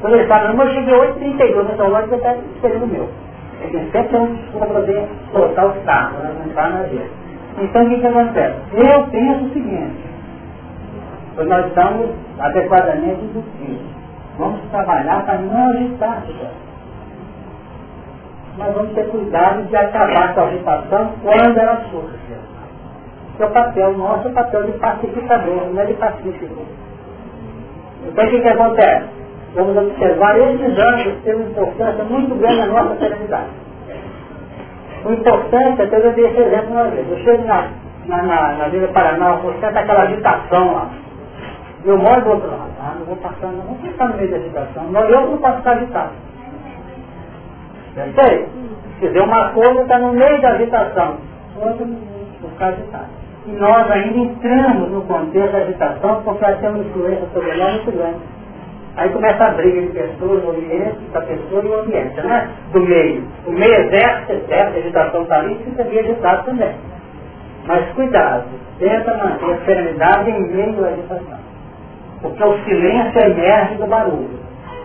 Quando 0.00 0.14
ele 0.14 0.28
fala, 0.28 0.52
não, 0.52 0.64
eu 0.64 0.74
cheguei 0.74 0.94
8,32, 0.94 1.64
mas 1.68 1.80
agora 1.80 2.06
você 2.06 2.14
está 2.16 2.34
esperando 2.34 2.84
o 2.84 2.86
meu. 2.86 3.08
Ele 3.62 3.90
sempre 3.90 4.16
um 4.16 4.36
para 4.58 4.66
poder 4.66 5.08
soltar 5.32 5.66
os 5.66 5.84
carros, 5.84 6.18
não 6.22 6.46
está 6.46 6.68
na 6.68 6.82
vida. 6.82 7.06
Então 7.58 7.84
o 7.84 7.88
que, 7.88 8.00
que 8.00 8.06
acontece? 8.06 8.56
Eu 8.72 9.06
penso 9.08 9.44
o 9.44 9.52
seguinte, 9.52 10.04
pois 11.34 11.48
nós 11.48 11.66
estamos 11.66 12.10
adequadamente 12.38 13.24
induzidos. 13.24 13.92
Vamos 14.38 14.60
trabalhar 14.70 15.24
para 15.24 15.38
não 15.38 15.68
agitar 15.70 16.24
Mas 18.56 18.74
vamos 18.74 18.92
ter 18.94 19.08
cuidado 19.10 19.62
de 19.64 19.76
acabar 19.76 20.34
com 20.34 20.40
a 20.40 20.44
agitação 20.44 21.12
quando 21.22 21.58
ela 21.58 21.76
surge. 21.90 22.22
Porque 23.42 23.44
o 23.44 23.50
papel 23.50 23.98
nosso 23.98 24.28
é 24.28 24.30
o 24.30 24.34
papel 24.34 24.62
de 24.64 24.72
pacificador, 24.78 25.66
não 25.72 25.82
é 25.82 25.86
de 25.86 25.94
pacífico. 25.94 26.62
Então 28.06 28.24
o 28.24 28.30
que, 28.30 28.40
que 28.40 28.48
acontece? 28.48 29.08
Vamos 29.54 29.76
observar 29.76 30.38
esses 30.38 30.78
anos 30.78 31.22
têm 31.24 31.34
uma 31.34 31.50
importância 31.50 32.04
muito 32.04 32.34
grande 32.36 32.58
na 32.58 32.66
nossa 32.66 32.96
serenidade. 33.00 33.50
O 35.04 35.12
importante 35.12 35.82
é 35.82 35.86
que 35.86 35.94
eu 35.94 36.12
dei 36.12 36.26
esse 36.26 36.40
exemplo 36.40 36.70
uma 36.70 36.84
vez. 36.84 37.10
Eu 37.10 37.18
chego 37.18 37.44
na, 37.44 37.68
na, 38.06 38.22
na, 38.22 38.52
na 38.52 38.68
Vila 38.68 38.88
Paraná, 38.88 39.32
você 39.32 39.66
está 39.66 39.80
aquela 39.80 40.02
agitação 40.02 40.72
lá. 40.72 40.90
Eu 41.84 41.98
moro 41.98 42.20
do 42.22 42.30
outro 42.30 42.48
lado. 42.48 42.70
Ah, 42.80 42.94
não 42.96 43.06
vou 43.06 43.16
passar, 43.16 43.48
não 43.48 43.64
vou 43.64 43.74
passar 43.74 44.08
no 44.08 44.16
meio 44.18 44.30
da 44.30 44.36
agitação. 44.36 44.84
Não, 44.84 45.00
eu 45.02 45.30
não 45.32 45.38
posso 45.38 45.56
ficar 45.56 45.72
agitado. 45.72 46.12
Sei. 47.94 48.48
Quer 49.00 49.06
dizer, 49.08 49.20
uma 49.20 49.48
coisa 49.48 49.82
está 49.82 49.98
no 49.98 50.12
meio 50.12 50.40
da 50.40 50.50
agitação, 50.50 51.16
não 51.56 51.74
vou 52.40 52.50
ficar 52.50 52.66
agitado. 52.68 53.21
E 53.46 53.50
nós 53.52 53.90
ainda 53.90 54.18
entramos 54.18 54.90
no 54.90 55.02
contexto 55.02 55.52
da 55.52 55.58
agitação 55.58 56.22
porque 56.22 56.44
nós 56.44 56.60
temos 56.60 56.86
influência 56.86 57.26
sobre 57.32 57.54
nós 57.54 57.74
muito 57.74 57.92
grande. 57.92 58.18
Aí 58.96 59.08
começa 59.08 59.44
a 59.44 59.50
briga 59.50 59.80
de 59.80 59.88
pessoas, 59.88 60.44
ambiente, 60.44 60.98
da 61.12 61.20
pessoa 61.22 61.62
e 61.64 61.66
o 61.66 61.80
ambiente, 61.80 62.20
né? 62.20 62.50
Do 62.72 62.80
meio. 62.80 63.24
O 63.46 63.52
meio 63.52 63.74
exército, 63.74 64.32
exército, 64.32 64.76
a 64.76 64.80
agitação 64.80 65.22
está 65.22 65.38
ali, 65.38 65.54
fica 65.64 65.82
bem 65.84 66.00
agitado 66.00 66.44
também. 66.44 66.74
Mas 67.66 67.88
cuidado, 67.94 68.44
tenta 68.78 69.16
manter 69.16 69.54
a 69.54 69.64
serenidade 69.64 70.30
em 70.30 70.48
meio 70.52 70.84
à 70.84 70.88
agitação 70.88 71.42
porque 72.22 72.42
o 72.42 72.64
silêncio 72.64 73.20
emerge 73.20 73.74
do 73.74 73.86
barulho. 73.86 74.40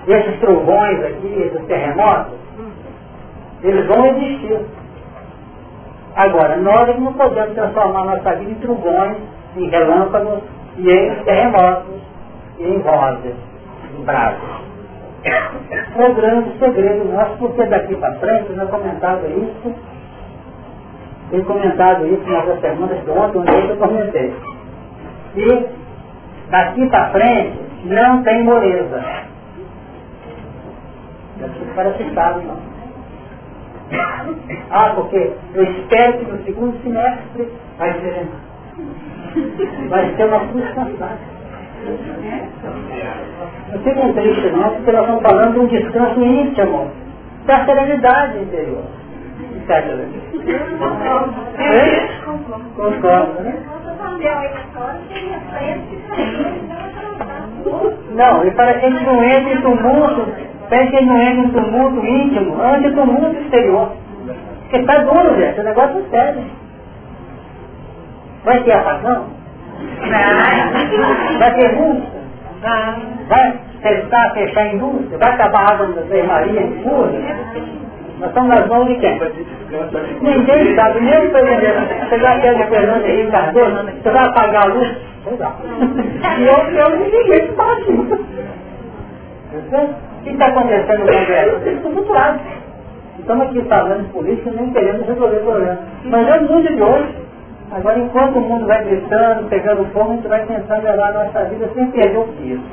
E 0.08 0.12
esses 0.12 0.40
trovões 0.40 1.00
aqui, 1.06 1.44
esses 1.46 1.66
terremotos, 1.68 2.34
eles 3.64 3.86
vão 3.86 4.06
existir. 4.08 4.60
Agora, 6.18 6.58
nós 6.58 7.00
não 7.00 7.14
podemos 7.14 7.54
transformar 7.54 8.04
nossa 8.04 8.36
vida 8.36 8.52
em 8.52 8.56
trovões, 8.56 9.18
em 9.56 9.70
relâmpagos, 9.70 10.40
e 10.78 10.92
em 10.92 11.16
terremotos, 11.24 12.02
em 12.60 12.80
vozes, 12.80 13.36
em 13.98 14.04
brasas. 14.04 14.68
É 15.24 16.06
o 16.06 16.14
grande 16.14 16.58
segredo 16.60 17.06
nosso, 17.06 17.38
porque 17.38 17.66
daqui 17.66 17.96
para 17.96 18.20
frente, 18.20 18.52
nós 18.54 18.70
comentado 18.70 19.26
isso, 19.28 19.76
tenho 21.32 21.46
comentado 21.46 22.06
isso 22.08 22.30
nas 22.30 22.60
semanas 22.60 23.04
de 23.04 23.10
ontem, 23.12 23.40
onde 23.40 23.70
eu 23.70 23.78
comentei. 23.78 24.36
E 25.36 25.88
Daqui 26.50 26.90
para 26.90 27.12
frente, 27.12 27.60
não 27.84 28.24
tem 28.24 28.44
moleza. 28.44 29.04
Para 31.76 31.94
citado, 31.98 32.42
não. 32.42 32.67
Ah, 34.70 34.92
porque 34.96 35.32
eu 35.54 35.64
espero 35.64 36.18
que 36.18 36.32
no 36.32 36.44
segundo 36.44 36.84
semestre 36.84 37.50
vai 37.78 37.94
ser, 37.94 38.28
vai 39.90 40.16
ser 40.16 40.26
uma 40.26 40.40
frustração. 40.40 41.18
Não 43.72 43.80
fiquem 43.84 44.14
tristes 44.14 44.52
não, 44.52 44.70
porque 44.76 44.92
nós 44.92 45.02
estamos 45.04 45.22
falando 45.22 45.54
de 45.54 45.60
um 45.60 45.68
descanso 45.68 46.22
íntimo, 46.22 46.92
da 47.46 47.66
serenidade 47.66 48.40
interior. 48.40 48.84
Certo? 49.68 49.90
Concordo, 52.76 53.42
né? 53.42 53.64
Não, 58.12 58.46
e 58.46 58.52
para 58.52 58.74
que 58.76 58.86
ele 58.86 59.00
não 59.06 59.24
entre 59.24 59.54
em 59.54 59.62
tumulto, 59.62 60.28
para 60.70 60.88
que 60.88 60.96
ele 60.96 61.06
não 61.06 61.18
entre 61.18 61.42
em 61.42 61.50
tumulto 61.50 62.06
íntimo, 62.06 62.62
antes 62.62 62.94
do 62.94 63.02
tumulto 63.02 63.40
exterior. 63.42 63.92
Porque 64.62 64.78
está 64.78 64.98
duro, 65.00 65.36
gente, 65.40 65.60
o 65.60 65.64
negócio 65.64 66.00
é 66.00 66.10
sério. 66.10 66.44
Vai 68.44 68.64
ter 68.64 68.74
apagão? 68.74 69.26
Vai 71.40 71.56
ter 71.56 71.76
multa? 71.76 72.18
Vai 73.30 73.60
testar, 73.82 74.34
fechar 74.34 74.62
a 74.62 74.74
indústria? 74.74 75.18
Vai 75.18 75.30
acabar 75.34 75.60
a 75.60 75.74
água 75.74 75.88
da 75.88 76.02
enfermaria 76.02 76.62
em 76.62 76.84
Fúria? 76.84 77.20
Nós 78.20 78.30
estamos 78.30 78.50
nas 78.50 78.68
mãos 78.68 78.88
de 78.88 78.96
quem? 78.96 79.20
Ninguém 80.22 80.76
sabe, 80.76 81.02
nem 81.02 81.28
o 81.28 81.30
presidente. 81.30 82.10
Você 82.10 82.20
já 82.20 82.40
quer 82.40 82.62
a 82.62 82.68
Fernando 82.68 83.06
Henrique 83.06 83.32
Cardoso? 83.32 83.86
Você 84.02 84.10
vai 84.10 84.26
apagar 84.26 84.64
a 84.64 84.74
luz? 84.74 84.98
E 86.38 86.46
eu, 86.46 86.54
eu 86.54 87.00
ninguém 87.00 87.54
pode. 87.54 87.86
O 90.18 90.24
que 90.24 90.30
está 90.30 90.48
acontecendo 90.48 91.00
no 91.00 91.12
Congresso? 91.12 91.56
Eles 91.66 91.86
estão. 91.86 92.58
Estamos 93.20 93.48
aqui 93.48 93.62
falando 93.64 94.04
de 94.04 94.14
política 94.14 94.52
nem 94.52 94.72
queremos 94.72 95.08
resolver 95.08 95.38
o 95.38 95.44
problema. 95.44 95.80
Mas 96.06 96.28
é 96.28 96.40
o 96.40 96.44
mundo 96.44 96.76
de 96.76 96.82
hoje. 96.82 97.16
Agora, 97.72 98.00
enquanto 98.00 98.38
o 98.38 98.42
mundo 98.42 98.66
vai 98.66 98.84
gritando, 98.86 99.50
pegando 99.50 99.86
fogo, 99.92 100.12
a 100.12 100.16
gente 100.16 100.28
vai 100.28 100.46
tentando 100.46 100.84
levar 100.84 101.10
a 101.10 101.26
nossa 101.26 101.44
vida 101.46 101.70
sem 101.74 101.92
perder 101.92 102.18
o 102.18 102.28
piso. 102.28 102.64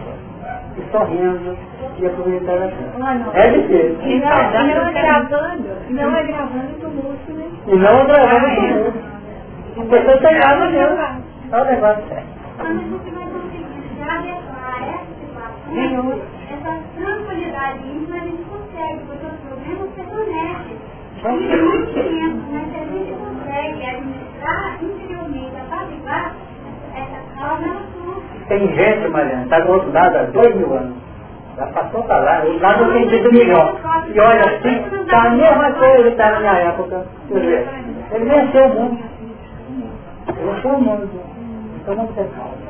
E 0.78 0.90
sorrindo 0.92 1.56
e 1.98 2.06
aproveitar 2.06 2.52
a 2.52 2.66
vida. 2.66 3.30
É 3.34 3.50
difícil. 3.50 3.98
E 4.02 4.20
não, 4.20 4.30
não 4.52 4.88
é 4.88 4.92
gravando, 4.92 5.68
não 5.90 6.16
é 6.16 6.22
gravando 6.22 6.74
tumulto, 6.80 7.32
né? 7.32 7.46
E 7.66 7.76
não 7.76 8.00
é 8.00 8.04
gravando 8.04 8.46
tumulto. 8.54 9.14
A 9.76 9.84
pessoa 9.84 10.14
está 10.14 10.32
grávida 10.32 10.70
mesmo. 10.70 10.98
Olha 11.52 11.62
o 11.62 11.66
negócio 11.66 12.04
sério. 12.08 12.24
Quando 12.56 12.68
a 12.68 12.82
gente 12.84 13.10
vai 13.10 13.24
conseguir 13.24 13.82
se 13.88 14.02
adequar 14.02 14.78
a 14.78 14.86
essa 14.86 15.04
situação, 15.18 16.22
essa 16.54 16.72
tranquilidade 16.96 17.33
íntima 17.72 18.16
a 18.16 18.20
gente 18.20 18.42
consegue, 18.44 19.00
porque 19.06 19.26
os 19.26 19.40
problemas 19.40 19.90
permanecem. 19.96 20.76
E 21.24 21.56
muito 21.56 21.94
tempo, 21.94 22.42
mas 22.52 22.70
se 22.70 22.76
a 22.76 22.84
gente 22.84 23.12
consegue 23.14 23.86
administrar 23.86 24.78
interiormente, 24.82 25.56
apaziguar, 25.56 26.34
essa 26.94 27.20
calma, 27.38 27.66
ela 27.66 27.82
surge. 27.94 28.44
Tem 28.48 28.68
gente, 28.74 29.08
Mariana, 29.08 29.42
está 29.44 29.60
do 29.60 29.72
outro 29.72 29.92
lado 29.92 30.16
há 30.18 30.22
dois 30.24 30.54
mil 30.56 30.72
anos. 30.74 30.96
Já 31.56 31.66
passou 31.68 32.02
para 32.02 32.18
lá, 32.18 32.44
o 32.44 32.58
lado 32.60 32.92
tem 32.92 33.08
sido 33.08 33.32
melhor. 33.32 33.76
E 34.12 34.20
olha 34.20 34.40
assim, 34.40 35.00
está 35.00 35.22
a 35.22 35.30
mesma 35.30 35.72
coisa 35.72 36.02
que 36.02 36.08
está 36.08 36.30
na 36.32 36.40
minha 36.40 36.52
época. 36.52 37.06
Ele 37.30 38.24
venceu 38.24 38.64
o 38.66 38.74
mundo. 38.74 38.98
Ele 40.28 40.52
venceu 40.52 40.70
o 40.70 40.80
mundo. 40.80 41.08
Então 41.80 41.94
não 41.94 42.06
tem 42.08 42.28
calma. 42.28 42.63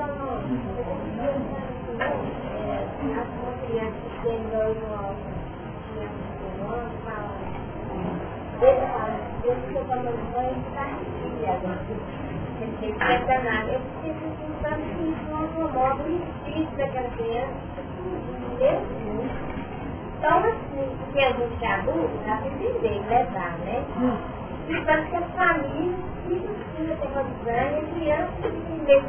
Eu 13.67 13.81
preciso 13.81 14.25
de 14.31 14.45
um 14.45 14.55
tanto 14.63 14.83
que 14.97 15.03
encontra 15.03 15.61
um 15.61 15.73
modo 15.73 16.03
difícil 16.05 16.77
daquela 16.79 17.11
criança 17.11 17.75
então, 20.25 20.39
assim, 20.39 20.89
porque 21.01 21.21
a 21.21 21.33
gente 21.33 21.65
é 21.65 21.73
adulto, 21.75 22.17
dá 22.25 22.37
para 22.37 22.47
entender, 22.47 23.03
levar, 23.09 23.59
né? 23.59 23.85
E 24.69 24.81
tanto 24.87 25.11
que 25.11 25.17
as 25.17 25.31
famílias, 25.35 25.97
se 26.27 26.35
precisa 26.41 26.97
ter 26.97 27.09
uma 27.09 27.25
e 27.61 27.77
a 27.77 27.83
criança 27.93 28.33
se 28.41 28.73
meio 28.87 29.05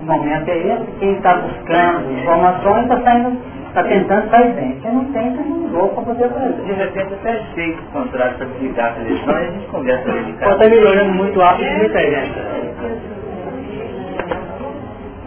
O 0.00 0.04
momento 0.06 0.48
é 0.48 0.58
esse, 0.58 0.86
quem 0.98 1.12
está 1.16 1.34
buscando 1.36 2.12
informações 2.12 2.82
está 2.84 3.00
saindo, 3.02 3.38
está 3.68 3.84
tentando 3.84 4.30
sair 4.30 4.52
bem. 4.54 4.80
Quem 4.80 4.92
não 4.94 5.04
tem, 5.12 5.36
tem 5.36 5.52
um 5.52 5.70
jogo 5.70 5.88
para 5.94 6.04
poder 6.04 6.28
fazer. 6.30 6.52
De 6.64 6.72
repente 6.72 7.14
até 7.14 7.40
sei 7.54 7.72
que 7.74 7.80
o 7.82 7.86
contrato 7.92 8.36
para 8.38 8.46
desligar 8.46 8.86
a 8.86 8.94
televisão 8.94 9.34
e 9.34 9.36
a 9.36 9.50
gente 9.50 9.66
conversa 9.68 10.10
ali 10.10 10.24
de 10.24 10.32
casa. 10.34 10.52
estar 10.52 10.70
melhorando 10.70 11.12
muito 11.14 11.40
rápido 11.40 11.68
e 11.70 11.76
muita 11.76 11.98
gente. 12.00 12.32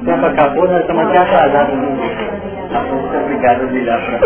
O 0.01 0.05
tempo 0.05 0.25
acabou, 0.25 0.67
nós 0.67 0.81
estamos 0.81 1.03
até 1.07 1.17
atrasados. 1.19 1.75
né? 1.75 1.87
Muito 2.91 3.17
obrigado 3.17 3.61
a 3.61 3.65
ligar 3.65 4.01
para 4.01 4.19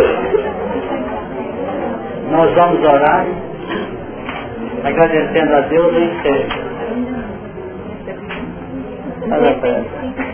Nós 2.31 2.53
vamos 2.55 2.83
orar, 2.83 3.25
agradecendo 4.85 5.55
a 5.55 5.59
Deus 5.61 5.93
e 5.93 6.01
encerro. 6.05 6.67
Olha 9.31 10.26